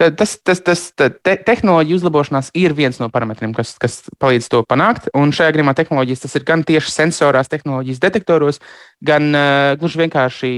Tas, 0.00 0.38
tas, 0.40 0.62
tas 0.64 0.86
te, 0.96 1.10
tehnoloģija 1.34 1.98
uzlabošanās 1.98 2.54
ir 2.56 2.72
viens 2.72 2.96
no 3.02 3.10
parametriem, 3.12 3.50
kas, 3.52 3.74
kas 3.82 3.98
palīdz 4.22 4.46
to 4.54 4.62
panākt. 4.70 5.10
Un 5.18 5.34
šajā 5.34 5.52
gadījumā 5.52 5.74
tehnoloģijas 5.76 6.22
tas 6.24 6.38
ir 6.38 6.46
gan 6.48 6.62
tieši 6.64 6.94
sensorās, 6.94 7.50
tehnoloģijas 7.52 8.00
detektoros, 8.00 8.62
gan 9.04 9.28
uh, 9.34 9.74
gluži 9.82 10.06
vienkārši 10.06 10.52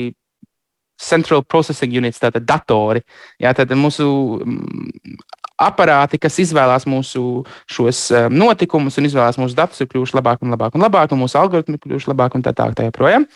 Central 1.03 1.45
Processing 1.45 1.95
Units, 1.99 2.21
tātad 2.23 2.47
datori. 2.49 3.03
Jā, 3.43 3.53
tad 3.57 3.73
mūsu 3.79 4.07
mm, 4.43 5.19
aparāti, 5.63 6.21
kas 6.23 6.39
izvēlās 6.43 6.87
mūsu 6.91 7.43
šos 7.71 8.07
um, 8.17 8.39
notikumus 8.45 8.99
un 8.99 9.09
izvēlās 9.09 9.39
mūsu 9.41 9.59
datus, 9.59 9.83
ir 9.83 9.91
kļuvuši 9.91 10.17
labāk 10.19 10.43
un 10.43 10.55
labāk 10.55 10.79
un 10.79 10.87
labāk, 10.87 11.13
un 11.13 11.23
mūsu 11.25 11.39
algoritmi 11.41 11.79
ir 11.79 11.85
kļuvuši 11.85 12.11
labāk 12.13 12.39
un 12.39 12.47
tā 12.47 12.55
tālāk. 12.57 12.79
Tā 12.79 12.89
joprojām. 12.89 13.27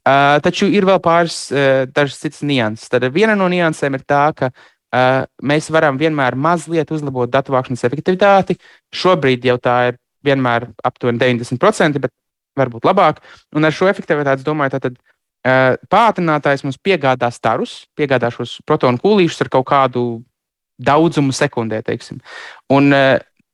Uh, 0.00 0.38
taču 0.44 0.68
ir 0.72 0.86
vēl 0.88 1.00
pāris 1.04 1.42
uh, 1.52 1.86
dažas 1.92 2.20
citas 2.22 2.44
nianses. 2.46 2.88
Tad 2.92 3.04
viena 3.14 3.36
no 3.38 3.48
niansēm 3.52 3.98
ir 3.98 4.04
tā, 4.08 4.22
ka 4.36 4.48
uh, 4.50 5.26
mēs 5.44 5.68
varam 5.72 6.00
vienmēr 6.00 6.38
mazliet 6.40 6.92
uzlabot 6.94 7.30
datu 7.30 7.54
vākšanas 7.54 7.84
efektivitāti. 7.88 8.56
Šobrīd 8.96 9.44
jau 9.50 9.58
tā 9.60 9.76
ir 9.90 10.00
vienmēr 10.24 10.70
aptuveni 10.84 11.20
90%, 11.20 12.00
bet 12.00 12.12
varbūt 12.58 12.88
labāk. 12.88 13.20
Un 13.56 13.68
ar 13.68 13.74
šo 13.74 13.88
efektivitāti, 13.90 14.44
domāju, 14.46 14.80
tad 14.80 14.98
Pātrinātājs 15.40 16.64
mums 16.66 16.76
piegādā 16.82 17.30
starus, 17.32 17.86
piegādā 17.96 18.28
šos 18.34 18.58
protonu 18.68 19.00
kūlīšus 19.00 19.46
ar 19.46 19.52
kaut 19.52 19.68
kādu 19.70 20.04
daudzumu 20.80 21.32
sekundē. 21.32 21.80
Teiksim. 21.86 22.20
Un 22.72 22.92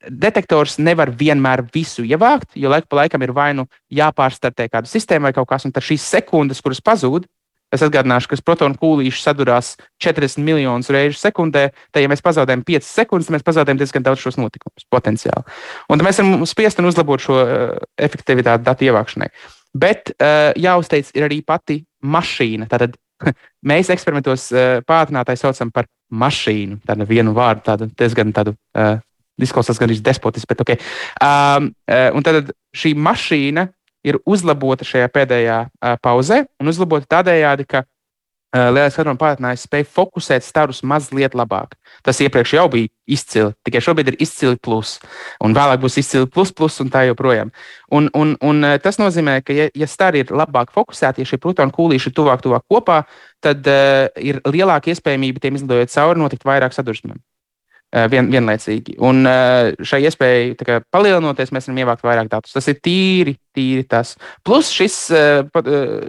detektors 0.06 0.78
nevar 0.78 1.10
vienmēr 1.10 1.64
visu 1.74 2.04
ievākt, 2.06 2.54
jo 2.58 2.70
laika 2.70 2.90
pa 2.90 3.02
laikam 3.02 3.22
ir 3.22 3.32
vai 3.34 3.52
nu 3.58 3.66
jāpārstartē 3.94 4.68
kāda 4.70 4.90
sistēma 4.90 5.30
vai 5.30 5.36
kaut 5.38 5.48
kas, 5.50 5.66
un 5.66 5.74
tad 5.74 5.86
šīs 5.86 6.04
sekundes, 6.16 6.62
kuras 6.62 6.82
pazūd, 6.82 7.26
Es 7.74 7.82
atgādināšu, 7.82 8.30
ka 8.30 8.38
protonu 8.46 8.78
kūlīši 8.78 9.24
sadurās 9.24 9.72
40 10.02 10.44
miljonus 10.46 10.90
reižu 10.94 11.18
sekundē. 11.18 11.72
Tad, 11.90 12.04
ja 12.04 12.10
mēs 12.10 12.22
pazaudējam 12.22 12.62
5 12.66 12.86
sekundes, 12.86 13.30
mēs 13.34 13.42
pazaudējam 13.46 13.80
diezgan 13.80 14.06
daudz 14.06 14.22
šos 14.22 14.38
notikumus 14.38 14.86
potenciāli. 14.92 15.42
Un 15.90 16.04
mēs 16.06 16.22
varam 16.22 16.46
spiest 16.46 16.78
un 16.78 16.86
uzlabot 16.92 17.22
šo 17.22 17.40
efektivitāti 18.06 18.64
datu 18.68 18.86
ievākšanai. 18.86 19.32
Bet 19.74 20.12
uh, 20.14 20.52
jāuzteic, 20.56 21.10
ir 21.16 21.26
arī 21.26 21.40
pati 21.46 21.80
mašīna. 22.04 22.68
Tātad 22.70 22.96
mēs 23.70 23.90
eksperimentos 23.92 24.48
uh, 24.54 24.78
pātrinātāji 24.86 25.42
saucam 25.42 25.72
par 25.74 25.88
mašīnu. 26.12 26.80
Tādu 26.86 27.08
vienu 27.08 27.34
vārdu, 27.36 27.64
tādu 27.66 27.90
diezgan 27.98 28.34
tādu. 28.36 28.56
Uh, 28.76 28.96
Disklausās 29.36 29.76
gan 29.76 29.90
despotiski, 29.92 30.48
bet 30.48 30.62
ok. 30.64 30.70
Um, 31.20 31.66
uh, 31.92 32.06
un 32.16 32.24
tad 32.24 32.54
šī 32.72 32.94
mašīna 32.96 33.66
ir 34.08 34.16
uzlabota 34.24 34.86
šajā 34.88 35.10
pēdējā 35.12 35.58
uh, 35.66 35.98
pauzē, 36.00 36.38
un 36.56 36.72
uzlabota 36.72 37.18
tādējādi, 37.18 37.66
ka 37.68 37.82
lielais 38.72 38.96
hadrona 38.96 39.18
pārtnājs 39.20 39.66
spēja 39.66 39.88
fokusēt 39.96 40.44
starus 40.46 40.82
mazliet 40.86 41.34
labāk. 41.36 41.74
Tas 42.06 42.20
iepriekš 42.22 42.54
jau 42.56 42.66
bija 42.72 42.90
izcili, 43.06 43.52
tikai 43.66 43.82
šobrīd 43.84 44.12
ir 44.12 44.18
izcili 44.22 44.58
plus, 44.62 44.96
un 45.42 45.54
vēlāk 45.56 45.82
būs 45.82 45.98
izcili 46.02 46.28
plus, 46.30 46.52
plus 46.54 46.80
un 46.82 46.90
tā 46.92 47.04
joprojām. 47.08 47.52
Un, 47.94 48.10
un, 48.14 48.34
un 48.42 48.66
eh, 48.66 48.78
tas 48.82 49.00
nozīmē, 49.02 49.38
ka, 49.46 49.54
ja, 49.56 49.68
ja 49.74 49.90
stari 49.90 50.24
ir 50.24 50.34
labāk 50.34 50.74
fokusēti, 50.74 51.22
ja 51.22 51.32
šie 51.32 51.40
protonu 51.42 51.74
kūlīši 51.76 52.10
ir 52.10 52.16
tuvāk, 52.18 52.42
tuvāk 52.44 52.66
kopā, 52.70 53.02
tad 53.44 53.66
uh, 53.70 54.08
ir 54.18 54.40
lielāka 54.48 54.90
iespējamība 54.90 55.42
tiem 55.42 55.58
izlidojot 55.58 55.92
cauri 55.92 56.22
notikt 56.22 56.46
vairāk 56.48 56.74
sadursmēm. 56.74 57.20
Uh, 57.96 58.04
vien, 58.12 58.26
vienlaicīgi. 58.28 58.98
Un 59.00 59.24
uh, 59.24 59.70
šai 59.80 60.02
iespējai 60.04 60.50
kā, 60.68 60.80
palielinoties, 60.92 61.48
mēs 61.54 61.70
varam 61.70 61.78
ievākt 61.80 62.02
vairāk 62.04 62.28
datus. 62.28 62.52
Tas 62.52 62.66
ir 62.68 62.76
tīri, 62.84 63.32
tīri 63.56 63.86
tas. 63.88 64.18
Plus 64.44 64.68
šis 64.74 64.98
uh, 65.16 65.46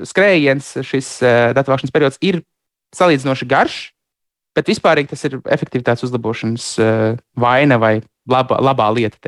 skrējiens, 0.10 0.74
šis 0.84 1.14
uh, 1.24 1.54
datu 1.56 1.72
vākšanas 1.72 1.96
periods 1.96 2.20
ir 2.28 2.42
salīdzinoši 2.98 3.48
garš, 3.48 3.78
Bet 4.58 4.72
vispār 4.72 5.04
tas 5.06 5.22
ir 5.28 5.38
efektivitātes 5.54 6.08
uzlabošanas 6.08 6.68
uh, 6.82 7.18
vaina 7.38 7.78
vai 7.78 8.00
laba, 8.30 8.58
labā 8.58 8.88
lieta. 8.96 9.20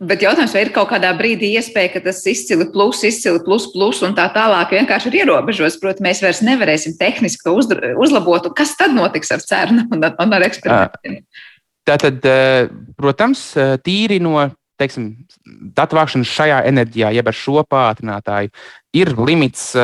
Bet 0.00 0.22
jautājums, 0.24 0.52
vai 0.56 0.64
ir 0.64 0.70
kaut 0.72 0.88
kādā 0.92 1.10
brīdī 1.16 1.50
iespēja, 1.56 1.94
ka 1.94 2.02
tas 2.04 2.20
izcili 2.28 2.66
plus, 2.72 3.02
izcili 3.04 3.40
plus, 3.44 3.66
plus 3.72 4.00
un 4.04 4.14
tā 4.16 4.26
tālāk 4.32 4.72
vienkārši 4.76 5.10
ir 5.10 5.18
ierobežots? 5.22 5.78
Protams, 5.80 6.04
mēs 6.04 6.20
vairs 6.24 6.40
nevarēsim 6.44 6.96
tehniski 7.00 7.44
to 7.44 7.56
uzlabot. 7.56 8.48
Kas 8.56 8.76
tad 8.80 8.96
notiks 8.96 9.32
ar 9.32 9.44
cernu 9.44 9.86
un, 9.92 10.04
un 10.08 10.36
ar 10.36 10.44
eksperimentiem? 10.48 11.20
Tātad, 11.88 12.24
eh, 12.24 12.68
protams, 12.96 13.56
eh, 13.56 13.76
tīri 13.80 14.20
no 14.20 14.36
teiksim, 14.80 15.12
datu 15.76 15.96
vākšanas 15.96 16.28
šajā 16.28 16.64
enerģijā, 16.64 17.12
jeb 17.12 17.26
ar 17.28 17.36
šo 17.36 17.60
pātrinātāju, 17.68 18.48
ir 18.96 19.08
limits 19.12 19.74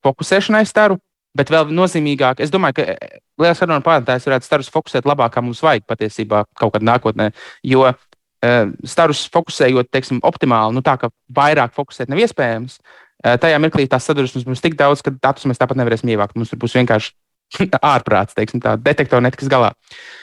fokusēšanai 0.00 0.64
staru. 0.64 0.96
Bet 1.36 1.50
vēl 1.52 1.68
nozīmīgāk, 1.68 2.40
es 2.40 2.50
domāju, 2.50 2.80
ka 2.80 2.96
liels 3.38 3.60
sarunu 3.60 3.84
pārvadātājs 3.84 4.24
varētu 4.24 4.48
starus 4.48 4.70
fokusēt 4.72 5.04
labāk, 5.04 5.34
kā 5.34 5.42
mums 5.44 5.60
vajag 5.60 5.84
patiesībā 5.84 6.46
kaut 6.58 6.72
kad 6.72 6.82
nākotnē. 6.82 7.34
Jo 7.62 7.92
starus 8.82 9.28
fokusējot, 9.28 9.90
teiksim, 9.92 10.22
optimāli, 10.24 10.72
nu 10.72 10.80
tā 10.80 10.96
ka 10.98 11.10
vairāk 11.30 11.76
fokusēt 11.76 12.08
nav 12.08 12.18
iespējams, 12.24 12.80
tajā 13.20 13.60
mirklī 13.60 13.86
tās 13.86 14.08
sadursmes 14.08 14.48
būs 14.48 14.64
tik 14.64 14.74
daudz, 14.74 15.04
ka 15.04 15.12
datus 15.12 15.44
mēs 15.44 15.60
tāpat 15.60 15.76
nevarēsim 15.76 16.08
ievākt. 16.08 16.34
Mums 16.34 16.56
būs 16.56 16.80
vienkārši 16.80 17.12
ārprāts, 17.92 18.34
teiksim, 18.34 18.64
tā 18.64 18.78
detektori 18.80 19.28
netiks 19.28 19.52
galā. 19.52 19.74
Uh, 19.76 20.20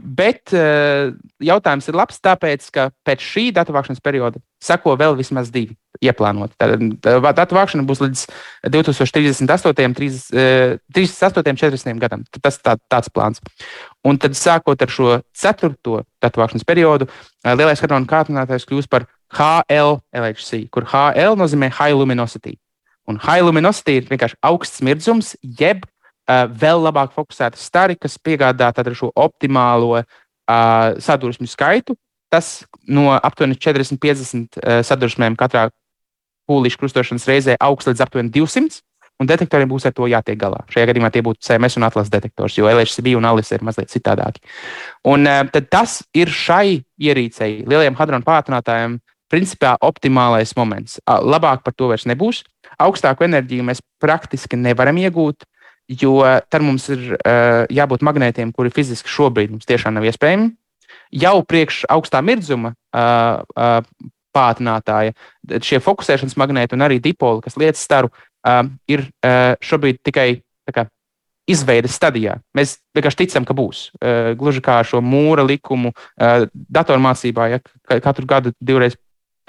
bet 0.00 0.54
uh, 0.56 1.12
jautājums 1.44 1.88
ir 1.90 1.96
labs, 1.98 2.20
tāpēc, 2.24 2.70
ka 2.72 2.86
pēc 3.04 3.20
šī 3.20 3.50
datu 3.52 3.74
vākšanas 3.76 4.00
perioda 4.00 4.40
seko 4.64 4.94
vēl 4.96 5.18
vismaz 5.18 5.50
divi 5.52 5.76
ieplānoti. 6.00 6.56
Tad 6.56 6.80
datu 7.36 7.58
vākšana 7.58 7.84
būs 7.84 8.00
līdz 8.00 8.22
2038, 8.72 9.96
30, 9.98 10.80
38, 10.96 11.60
40 11.60 12.00
gadam. 12.00 12.24
Tas 12.40 12.56
tā, 12.64 12.78
tāds 12.88 13.12
plāns. 13.12 13.44
Un 14.00 14.16
tad 14.16 14.32
sākot 14.38 14.80
ar 14.80 14.88
šo 14.88 15.20
ceturto 15.36 16.00
datu 16.24 16.40
vākšanas 16.40 16.64
periodu, 16.64 17.10
uh, 17.10 17.52
lielais 17.52 17.84
hadrona 17.84 18.08
kāpinātājs 18.08 18.64
kļūs 18.70 18.88
par 18.88 19.10
HLHC, 19.36 20.70
kur 20.72 20.88
HL 20.88 21.36
nozīmē 21.36 21.68
high 21.68 21.92
luminosity. 21.92 22.56
Un 23.08 23.20
high 23.20 23.44
luminosity 23.44 24.00
ir 24.00 24.08
vienkārši 24.08 24.40
augsts 24.46 24.80
smirdzums, 24.80 25.34
jeb 25.44 25.84
uh, 25.84 25.99
vēl 26.50 26.82
labāk 26.84 27.14
fokusēti 27.16 27.60
stari, 27.60 27.96
kas 27.98 28.18
piegādā 28.18 28.70
šo 28.94 29.10
optimālo 29.16 30.00
uh, 30.00 30.04
sadursmju 30.98 31.48
skaitu. 31.50 31.96
Tas 32.30 32.64
no 32.86 33.10
aptuveni 33.16 33.58
40-50 33.58 34.60
uh, 34.60 34.80
sadursmēm 34.86 35.36
katrā 35.38 35.68
pūlīšu 36.50 36.78
krustošanas 36.78 37.26
reizē 37.30 37.56
augsts 37.60 37.90
līdz 37.90 38.06
aptuveni 38.06 38.32
200. 38.34 38.82
Un 39.20 39.28
detektoriem 39.28 39.68
būs 39.68 39.84
ar 39.84 39.92
to 39.92 40.06
jātiek 40.08 40.38
galā. 40.40 40.62
Šajā 40.72 40.86
gadījumā 40.88 41.10
tie 41.12 41.20
būtu 41.20 41.44
CMS 41.44 41.76
un 41.76 41.84
atlases 41.84 42.12
detektors, 42.12 42.54
jo 42.56 42.70
LHCb 42.70 43.12
un 43.18 43.26
ALIS 43.28 43.50
ir 43.52 43.64
mazliet 43.66 43.92
citādāki. 43.92 44.40
Un 45.04 45.28
uh, 45.28 45.44
tas 45.68 46.00
ir 46.16 46.32
šai 46.32 46.80
ierīcei, 46.96 47.66
lielajiem 47.68 47.98
hadronu 47.98 48.24
pātrinātājiem, 48.24 48.96
principā 49.30 49.76
optimālais 49.86 50.54
moments. 50.58 50.98
Labāk 51.06 51.62
par 51.66 51.76
to 51.76 51.90
vairs 51.92 52.06
nebūs. 52.08 52.42
Augstāku 52.80 53.26
enerģiju 53.28 53.66
mēs 53.68 53.82
praktiski 54.02 54.58
nevaram 54.58 54.98
iegūt, 54.98 55.44
jo 55.90 56.20
tad 56.50 56.62
mums 56.62 56.86
ir 56.92 57.14
uh, 57.16 57.66
jābūt 57.72 58.04
magnētiem, 58.06 58.52
kuri 58.54 58.72
fiziski 58.74 59.10
šobrīd 59.10 59.54
mums 59.54 59.68
tiešām 59.68 59.96
nav 59.96 60.06
iespējami. 60.06 60.52
Jau 61.20 61.40
priekš 61.46 61.82
augstā 61.90 62.20
mirdzuma 62.22 62.72
uh, 62.74 63.42
uh, 63.42 63.80
pātrinātāja, 64.34 65.16
šie 65.66 65.80
fokusēšanas 65.82 66.38
magnēti 66.38 66.76
un 66.76 66.86
arī 66.86 67.00
dipoli, 67.02 67.42
kas 67.42 67.58
lietas 67.58 67.82
staru, 67.82 68.12
uh, 68.46 68.62
ir 68.90 69.08
uh, 69.26 69.56
šobrīd 69.58 69.98
tikai 70.06 70.28
kā, 70.70 70.86
izveides 71.50 71.96
stadijā. 71.98 72.36
Mēs 72.54 72.76
vienkārši 72.94 73.24
ticam, 73.24 73.46
ka 73.48 73.56
būs. 73.58 73.88
Uh, 73.98 74.32
gluži 74.38 74.62
kā 74.62 74.78
šo 74.86 75.02
mūra 75.02 75.42
likumu 75.46 75.90
uh, 75.90 76.46
datormācībā, 76.70 77.48
ja 77.50 77.62
katru 77.90 78.28
gadu 78.30 78.54
divreiz, 78.62 78.94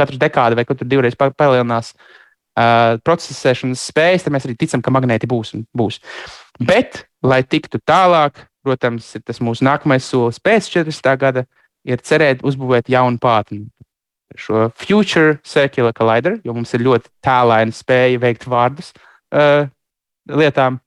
katru 0.02 0.18
dekādu 0.18 0.58
vai 0.58 0.66
katru 0.66 0.90
divreiz 0.90 1.14
palielinās 1.20 1.94
uh, 1.94 2.21
procesēšanas 2.56 3.84
spējas, 3.92 4.26
tad 4.26 4.36
mēs 4.36 4.46
arī 4.48 4.58
ticam, 4.60 4.82
ka 4.84 4.92
magnēti 4.94 5.30
būs 5.30 5.54
un 5.56 5.66
būs. 5.78 6.02
Bet, 6.60 7.06
lai 7.24 7.42
tiktu 7.44 7.80
tālāk, 7.88 8.44
protams, 8.66 9.08
ir 9.16 9.24
tas 9.26 9.40
mūsu 9.42 9.66
nākamais 9.66 10.06
solis 10.06 10.40
pēc 10.40 10.68
40. 10.74 11.16
gada, 11.18 11.46
ir 11.88 12.02
cerēt 12.04 12.44
uzbūvēt 12.46 12.92
jaunu 12.92 13.22
pātni. 13.22 13.66
Šo 14.38 14.70
Future 14.80 15.40
Circular 15.44 15.94
Collider, 15.94 16.38
jo 16.46 16.54
mums 16.56 16.72
ir 16.76 16.86
ļoti 16.86 17.10
tēlaina 17.24 17.76
spēja 17.76 18.22
veikt 18.22 18.48
vārdus 18.48 18.94
uh, 19.36 19.68
lietām. 20.32 20.80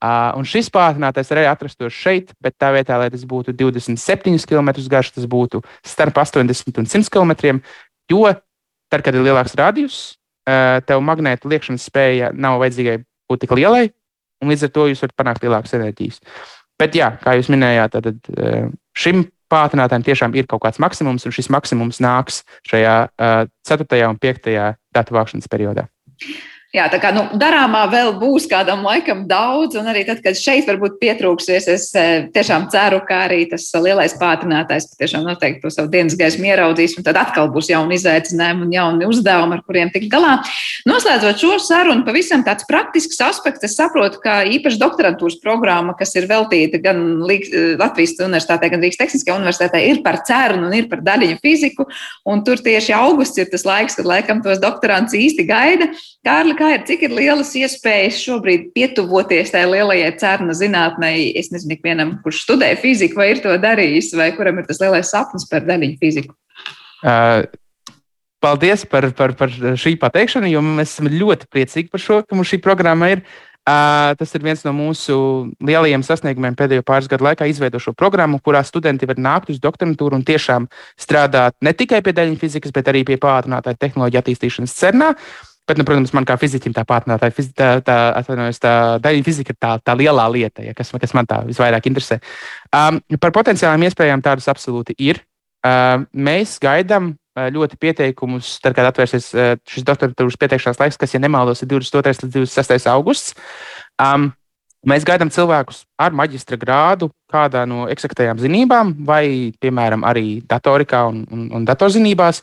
Uh, 0.00 0.32
un 0.40 0.46
šis 0.48 0.70
pātrinātais 0.72 1.28
arī 1.34 1.44
atrastos 1.46 1.92
šeit, 1.92 2.32
bet 2.40 2.56
tā 2.58 2.70
vietā, 2.72 2.96
lai 2.98 3.10
tas 3.12 3.22
būtu 3.28 3.52
27 3.52 4.40
km 4.48 4.72
garš, 4.88 5.12
tas 5.18 5.26
būtu 5.28 5.60
starp 5.86 6.18
80 6.18 6.80
un 6.80 6.88
100 6.88 7.12
km. 7.12 7.60
Jo 8.10 8.24
tad, 8.90 9.04
kad 9.04 9.14
ir 9.14 9.22
lielāks 9.22 9.54
radius, 9.60 10.00
uh, 10.16 10.19
tev 10.46 11.02
magnēta 11.04 11.48
liekšanas 11.50 11.84
spēja 11.90 12.30
nav 12.34 12.60
vajadzīgai 12.62 12.96
būt 13.30 13.44
tik 13.44 13.52
lielai, 13.58 13.90
un 14.42 14.52
līdz 14.52 14.66
ar 14.66 14.72
to 14.74 14.86
jūs 14.90 15.02
varat 15.04 15.16
panākt 15.18 15.44
lielākas 15.44 15.76
enerģijas. 15.78 16.20
Bet, 16.80 16.96
jā, 16.96 17.10
kā 17.20 17.36
jūs 17.36 17.50
minējāt, 17.52 17.98
tad 17.98 18.30
uh, 18.32 18.70
šim 18.96 19.26
pātrinātājiem 19.50 20.06
tiešām 20.06 20.36
ir 20.38 20.48
kaut 20.50 20.62
kāds 20.64 20.80
maksimums, 20.82 21.26
un 21.26 21.34
šis 21.34 21.50
maksimums 21.52 22.00
nāks 22.02 22.40
šajā 22.70 22.94
uh, 23.10 23.42
4. 23.68 24.00
un 24.08 24.20
5. 24.22 24.48
datu 24.96 25.16
vākšanas 25.16 25.50
periodā. 25.52 25.88
Jā, 26.70 26.84
tā 26.86 27.00
kā 27.02 27.08
nu, 27.10 27.24
darāmā 27.34 27.80
vēl 27.90 28.12
būs 28.20 28.44
kādam 28.46 28.84
laikam 28.86 29.24
daudz, 29.26 29.74
un 29.74 29.88
arī 29.90 30.04
tad, 30.06 30.20
kad 30.22 30.36
šeit 30.38 30.68
varbūt 30.68 31.00
pietrūksies, 31.00 31.64
es 31.66 31.86
eh, 31.98 32.28
tiešām 32.30 32.68
ceru, 32.70 33.00
ka 33.08 33.24
arī 33.24 33.40
tas 33.50 33.64
lielais 33.74 34.12
pātrinātājs 34.14 34.86
patiešām 34.92 35.24
noteikti 35.26 35.64
to 35.64 35.72
savu 35.74 35.90
dienas 35.90 36.14
gaismu 36.14 36.46
ieraudzīs, 36.46 36.94
un 36.94 37.06
tad 37.08 37.18
atkal 37.18 37.50
būs 37.50 37.72
jauni 37.72 37.98
izaicinājumi 37.98 38.68
un 38.68 38.74
jauni 38.76 39.08
uzdevumi, 39.10 39.58
ar 39.58 39.64
kuriem 39.66 39.90
tikt 39.90 40.06
galā. 40.12 40.36
Noslēdzot 40.86 41.42
šo 41.42 41.56
sarunu, 41.64 42.04
pavisam 42.06 42.46
tāds 42.46 42.68
praktisks 42.70 43.18
aspekts, 43.26 43.66
es 43.66 43.74
saprotu, 43.74 44.22
ka 44.22 44.44
īpaši 44.46 44.78
doktorantūras 44.78 45.40
programma, 45.42 45.96
kas 45.98 46.14
ir 46.22 46.30
veltīta 46.30 46.78
gan 46.86 47.02
Latvijas 47.26 48.14
universitātē, 48.22 48.70
gan 48.70 48.86
Rīgas 48.86 49.02
Tehniskajā 49.02 49.40
universitātē, 49.40 49.82
ir 49.90 50.04
par 50.06 50.20
cernu 50.22 50.70
un 50.70 50.78
ir 50.78 50.86
par 50.86 51.02
daļiņu 51.02 51.42
fiziku, 51.42 51.90
un 52.30 52.46
tur 52.46 52.62
tieši 52.62 52.94
augusts 52.94 53.42
ir 53.42 53.50
tas 53.50 53.66
laiks, 53.66 53.98
kad 53.98 54.06
laikam 54.06 54.46
tos 54.46 54.62
doktorants 54.62 55.18
īsti 55.18 55.50
gaida. 55.50 55.90
Kārli, 56.22 56.59
kā 56.60 56.74
ir, 56.76 56.84
cik 56.88 57.06
ir 57.06 57.14
lielas 57.16 57.52
iespējas 57.58 58.20
šobrīd 58.20 58.70
pietuvoties 58.76 59.52
tajā 59.54 59.70
lielajai 59.70 60.12
cērna 60.20 60.56
zinātnei? 60.56 61.30
Es 61.38 61.50
nezinu, 61.54 61.78
ikvienam, 61.78 62.14
kurš 62.24 62.44
studē 62.44 62.70
fiziku, 62.80 63.22
vai 63.22 63.32
ir 63.32 63.42
to 63.44 63.56
darījis, 63.62 64.12
vai 64.18 64.30
kuram 64.36 64.60
ir 64.60 64.68
tas 64.68 64.82
lielais 64.82 65.10
sapnis 65.12 65.48
par 65.50 65.66
daļiņu 65.68 65.98
fiziku. 66.02 66.36
Uh. 67.00 67.48
Paldies 68.40 68.86
par, 68.88 69.04
par, 69.12 69.34
par 69.36 69.50
šī 69.52 69.98
pateikšanu, 70.00 70.48
jo 70.48 70.62
mēs 70.64 70.94
esam 70.94 71.10
ļoti 71.12 71.44
priecīgi 71.52 71.90
par 71.92 72.00
šo, 72.00 72.22
ka 72.24 72.36
mums 72.38 72.48
šī 72.48 72.56
programma 72.64 73.10
ir. 73.12 73.20
Uh, 73.68 74.16
tas 74.16 74.32
ir 74.32 74.40
viens 74.40 74.62
no 74.64 74.72
mūsu 74.72 75.14
lielajiem 75.60 76.00
sasniegumiem 76.00 76.56
pēdējo 76.56 76.80
pāris 76.88 77.10
gadu 77.12 77.26
laikā, 77.26 77.44
izveidot 77.52 77.84
šo 77.84 77.92
programmu, 77.92 78.40
kurā 78.40 78.62
studenti 78.64 79.04
var 79.06 79.20
nākt 79.20 79.52
uz 79.52 79.60
doktorantūru 79.60 80.16
un 80.16 80.24
tiešām 80.24 80.70
strādāt 80.98 81.58
ne 81.60 81.74
tikai 81.76 82.00
pie 82.00 82.16
daļiņu 82.16 82.40
fizikas, 82.40 82.72
bet 82.72 82.88
arī 82.88 83.04
pie 83.04 83.20
pātrinātāju 83.20 83.76
tehnoloģiju 83.84 84.22
attīstīšanas 84.24 84.78
cernā. 84.80 85.12
Uh, 85.12 85.49
Bet, 85.68 85.78
nu, 85.78 85.84
protams, 85.86 86.10
man 86.16 86.26
kā 86.26 86.34
fiziķim 86.40 86.74
tā 86.74 86.82
pātrinātāja, 86.88 87.34
fizi, 87.36 87.52
tā, 87.54 87.68
tā, 87.86 87.96
tā 88.58 88.72
daļa 89.04 89.26
fizika 89.26 89.54
ir 89.54 89.58
tā, 89.60 89.76
tā 89.84 89.94
lielā 89.98 90.24
lieta, 90.32 90.64
ja, 90.66 90.74
kas, 90.74 90.90
kas 90.90 91.14
man 91.14 91.28
tā 91.30 91.42
visvairāk 91.46 91.86
interesē. 91.86 92.18
Um, 92.74 92.98
par 93.22 93.34
potenciālām 93.36 93.84
iespējām 93.86 94.24
tādas 94.24 94.50
absolūti 94.50 94.96
ir. 94.98 95.22
Uh, 95.60 96.08
mēs 96.16 96.56
gaidām 96.62 97.12
uh, 97.12 97.46
ļoti 97.52 97.78
pieteikumus, 97.78 98.56
tad, 98.64 98.74
kad 98.74 98.88
atvērsies 98.88 99.30
uh, 99.36 99.54
šis 99.68 99.86
doktoratūras 99.86 100.40
pieteikšanās 100.40 100.80
laiks, 100.80 100.98
kas, 100.98 101.14
ja 101.14 101.22
nemaldos, 101.22 101.62
ir 101.62 101.70
22. 101.70 102.16
līdz 102.24 102.36
26. 102.40 102.90
augusts. 102.90 103.36
Um, 104.00 104.32
Mēs 104.88 105.04
gaidām 105.04 105.28
cilvēkus 105.28 105.82
ar 106.00 106.14
maģistra 106.16 106.56
grādu 106.56 107.10
kādā 107.28 107.66
no 107.68 107.82
eksaktajām 107.92 108.38
zinībām, 108.40 108.94
vai, 109.04 109.52
piemēram, 109.60 110.06
arī 110.08 110.40
datorikā 110.48 111.02
un, 111.10 111.18
un, 111.28 111.42
un 111.58 111.66
datorzinībās. 111.68 112.40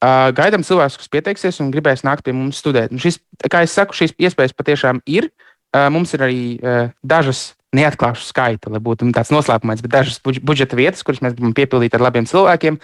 Uh, 0.00 0.30
gaidām 0.32 0.62
cilvēkus, 0.64 0.96
kas 0.96 1.10
pieteiksies 1.12 1.58
un 1.60 1.68
gribēs 1.74 2.06
nākt 2.06 2.24
pie 2.24 2.32
mums 2.32 2.62
studēt. 2.62 2.88
Un 2.94 3.00
šis, 3.02 3.18
kā 3.52 3.60
jau 3.66 3.68
saku, 3.68 3.96
šīs 3.98 4.14
iespējas 4.16 4.54
patiešām 4.56 5.02
ir. 5.04 5.28
Uh, 5.76 5.90
mums 5.92 6.14
ir 6.16 6.22
arī 6.24 6.44
uh, 6.56 6.88
dažas 7.04 7.50
neatklāšu 7.76 8.24
skaitu, 8.24 8.72
lai 8.72 8.80
būtu 8.82 9.10
tāds 9.14 9.30
noslēpums, 9.30 9.82
bet 9.84 9.92
dažas 9.92 10.16
budžeta 10.24 10.78
vietas, 10.78 11.04
kuras 11.06 11.20
mēs 11.20 11.36
gribam 11.36 11.52
piepildīt 11.54 11.94
ar 11.94 12.06
labiem 12.06 12.24
cilvēkiem. 12.26 12.78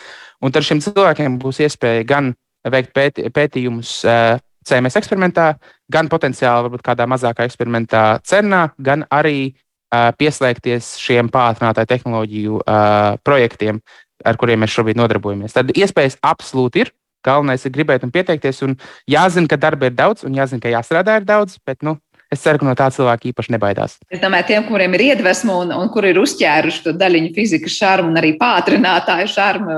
Un 0.45 0.53
tad 0.53 0.67
šiem 0.69 0.83
cilvēkiem 0.85 1.39
būs 1.43 1.63
iespēja 1.65 2.05
gan 2.07 2.35
veikt 2.69 2.93
pēti, 2.95 3.25
pētījumus 3.33 3.97
uh, 4.05 4.37
CMS 4.67 4.99
eksperimentā, 5.01 5.55
gan 5.93 6.11
potenciāli 6.13 6.69
varbūt 6.69 6.85
kādā 6.85 7.07
mazākā 7.09 7.47
eksperimentā 7.47 8.05
CERNā, 8.27 8.63
gan 8.77 9.07
arī 9.15 9.55
uh, 9.55 10.11
pieslēgties 10.19 10.97
šiem 11.01 11.31
pātrinātāju 11.33 11.91
tehnoloģiju 11.95 12.61
uh, 12.61 13.17
projektiem, 13.27 13.81
ar 14.27 14.37
kuriem 14.41 14.63
mēs 14.65 14.75
šobrīd 14.75 15.01
nodarbojamies. 15.01 15.57
Tad 15.57 15.73
iespējas 15.73 16.21
absolūti 16.21 16.85
ir. 16.85 16.95
Galvenais 17.27 17.65
ir 17.67 17.75
gribēt 17.75 18.07
un 18.07 18.13
pieteikties. 18.15 18.63
Un 18.67 18.77
jāzina, 19.11 19.51
ka 19.51 19.59
darba 19.61 19.91
ir 19.91 19.97
daudz, 19.99 20.25
un 20.27 20.37
jāzina, 20.37 20.63
ka 20.63 20.73
jāstrādā 20.73 21.19
ir 21.21 21.27
daudz, 21.29 21.59
bet 21.67 21.83
nu, 21.87 21.97
es 22.33 22.43
ceru, 22.43 22.61
ka 22.61 22.67
no 22.67 22.75
tā 22.79 22.89
cilvēki 22.91 23.31
īpaši 23.31 23.53
nebaidās. 23.55 23.97
Es 24.11 24.21
domāju, 24.23 24.49
tiem, 24.51 24.65
kuriem 24.67 24.95
ir 24.99 25.05
iedvesma 25.13 25.55
un, 25.63 25.71
un 25.77 25.91
kuri 25.95 26.11
ir 26.13 26.21
uzķēruši 26.21 26.83
to 26.85 26.95
daļiņu 26.99 27.31
fizikas 27.37 27.77
šarmu 27.79 28.11
un 28.11 28.19
arī 28.21 28.33
pātrinātāju 28.41 29.31
šarmu, 29.31 29.77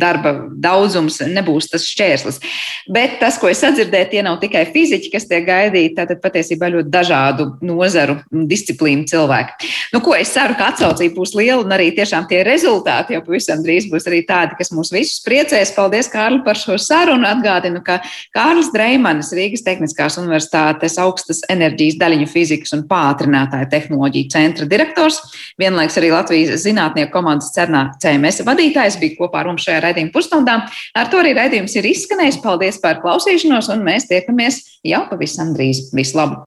darba 0.00 0.32
daudzums 0.64 1.20
nebūs 1.28 1.68
tas 1.72 1.84
šķērslis. 1.90 2.40
Bet 2.94 3.18
tas, 3.20 3.36
ko 3.40 3.50
es 3.52 3.60
sadzirdēju, 3.64 4.08
tie 4.12 4.22
nav 4.24 4.38
tikai 4.42 4.64
fiziķi, 4.72 5.10
kas 5.12 5.28
tiek 5.28 5.44
gaidīti, 5.46 5.92
tātad 5.98 6.22
patiesībā 6.24 6.70
ļoti 6.72 6.92
dažādu 6.94 7.48
nozaru 7.64 8.16
disciplīnu 8.32 9.04
cilvēki. 9.10 9.70
Nu, 9.92 10.00
ko 10.04 10.16
es 10.16 10.32
ceru, 10.32 10.56
ka 10.58 10.72
atsaucība 10.72 11.18
būs 11.20 11.36
liela 11.36 11.60
un 11.62 11.76
arī 11.76 11.90
tiešām 11.96 12.28
tie 12.30 12.40
rezultāti 12.48 13.16
jau 13.16 13.22
pavisam 13.26 13.60
drīz 13.64 13.90
būs 13.92 14.08
arī 14.08 14.22
tādi, 14.28 14.56
kas 14.58 14.72
mūs 14.72 14.92
visus 14.94 15.20
priecēs. 15.24 15.74
Paldies, 15.76 16.08
Kārli, 16.12 16.40
par 16.46 16.58
šo 16.58 16.78
sarunu. 16.80 17.28
Atgādinu, 17.28 17.80
ka 17.84 18.00
Kārlis 18.34 18.72
Dreimanis, 18.74 19.32
Rīgas 19.36 19.64
Tehniskās 19.66 20.18
Universitātes 20.20 20.98
augstas 21.02 21.42
enerģijas 21.50 21.73
enerģijas 21.74 21.98
daļiņu 21.98 22.28
fizikas 22.30 22.74
un 22.76 22.84
pātrinātāju 22.88 23.68
tehnoloģiju 23.72 24.30
centra 24.30 24.66
direktors, 24.70 25.20
vienlaiks 25.58 25.98
arī 25.98 26.12
Latvijas 26.14 26.62
zinātnieku 26.62 27.12
komandas 27.12 27.52
cernā 27.54 27.90
CMS 28.00 28.44
vadītājs, 28.46 29.00
bija 29.00 29.18
kopā 29.18 29.42
ar 29.42 29.50
mums 29.50 29.66
šajā 29.66 29.82
raidījuma 29.84 30.14
pusstundā. 30.14 30.60
Ar 30.94 31.10
to 31.10 31.20
arī 31.22 31.34
raidījums 31.34 31.74
ir 31.76 31.90
izskanējis. 31.90 32.42
Paldies 32.44 32.78
par 32.82 33.00
klausīšanos, 33.02 33.70
un 33.74 33.84
mēs 33.86 34.08
tiekamies 34.10 34.62
jau 34.84 35.04
pavisam 35.10 35.54
drīz. 35.56 35.90
Vislabāk! 35.94 36.46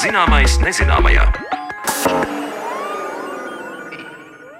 Zināmais 0.00 0.58
nezināmajā. 0.64 1.49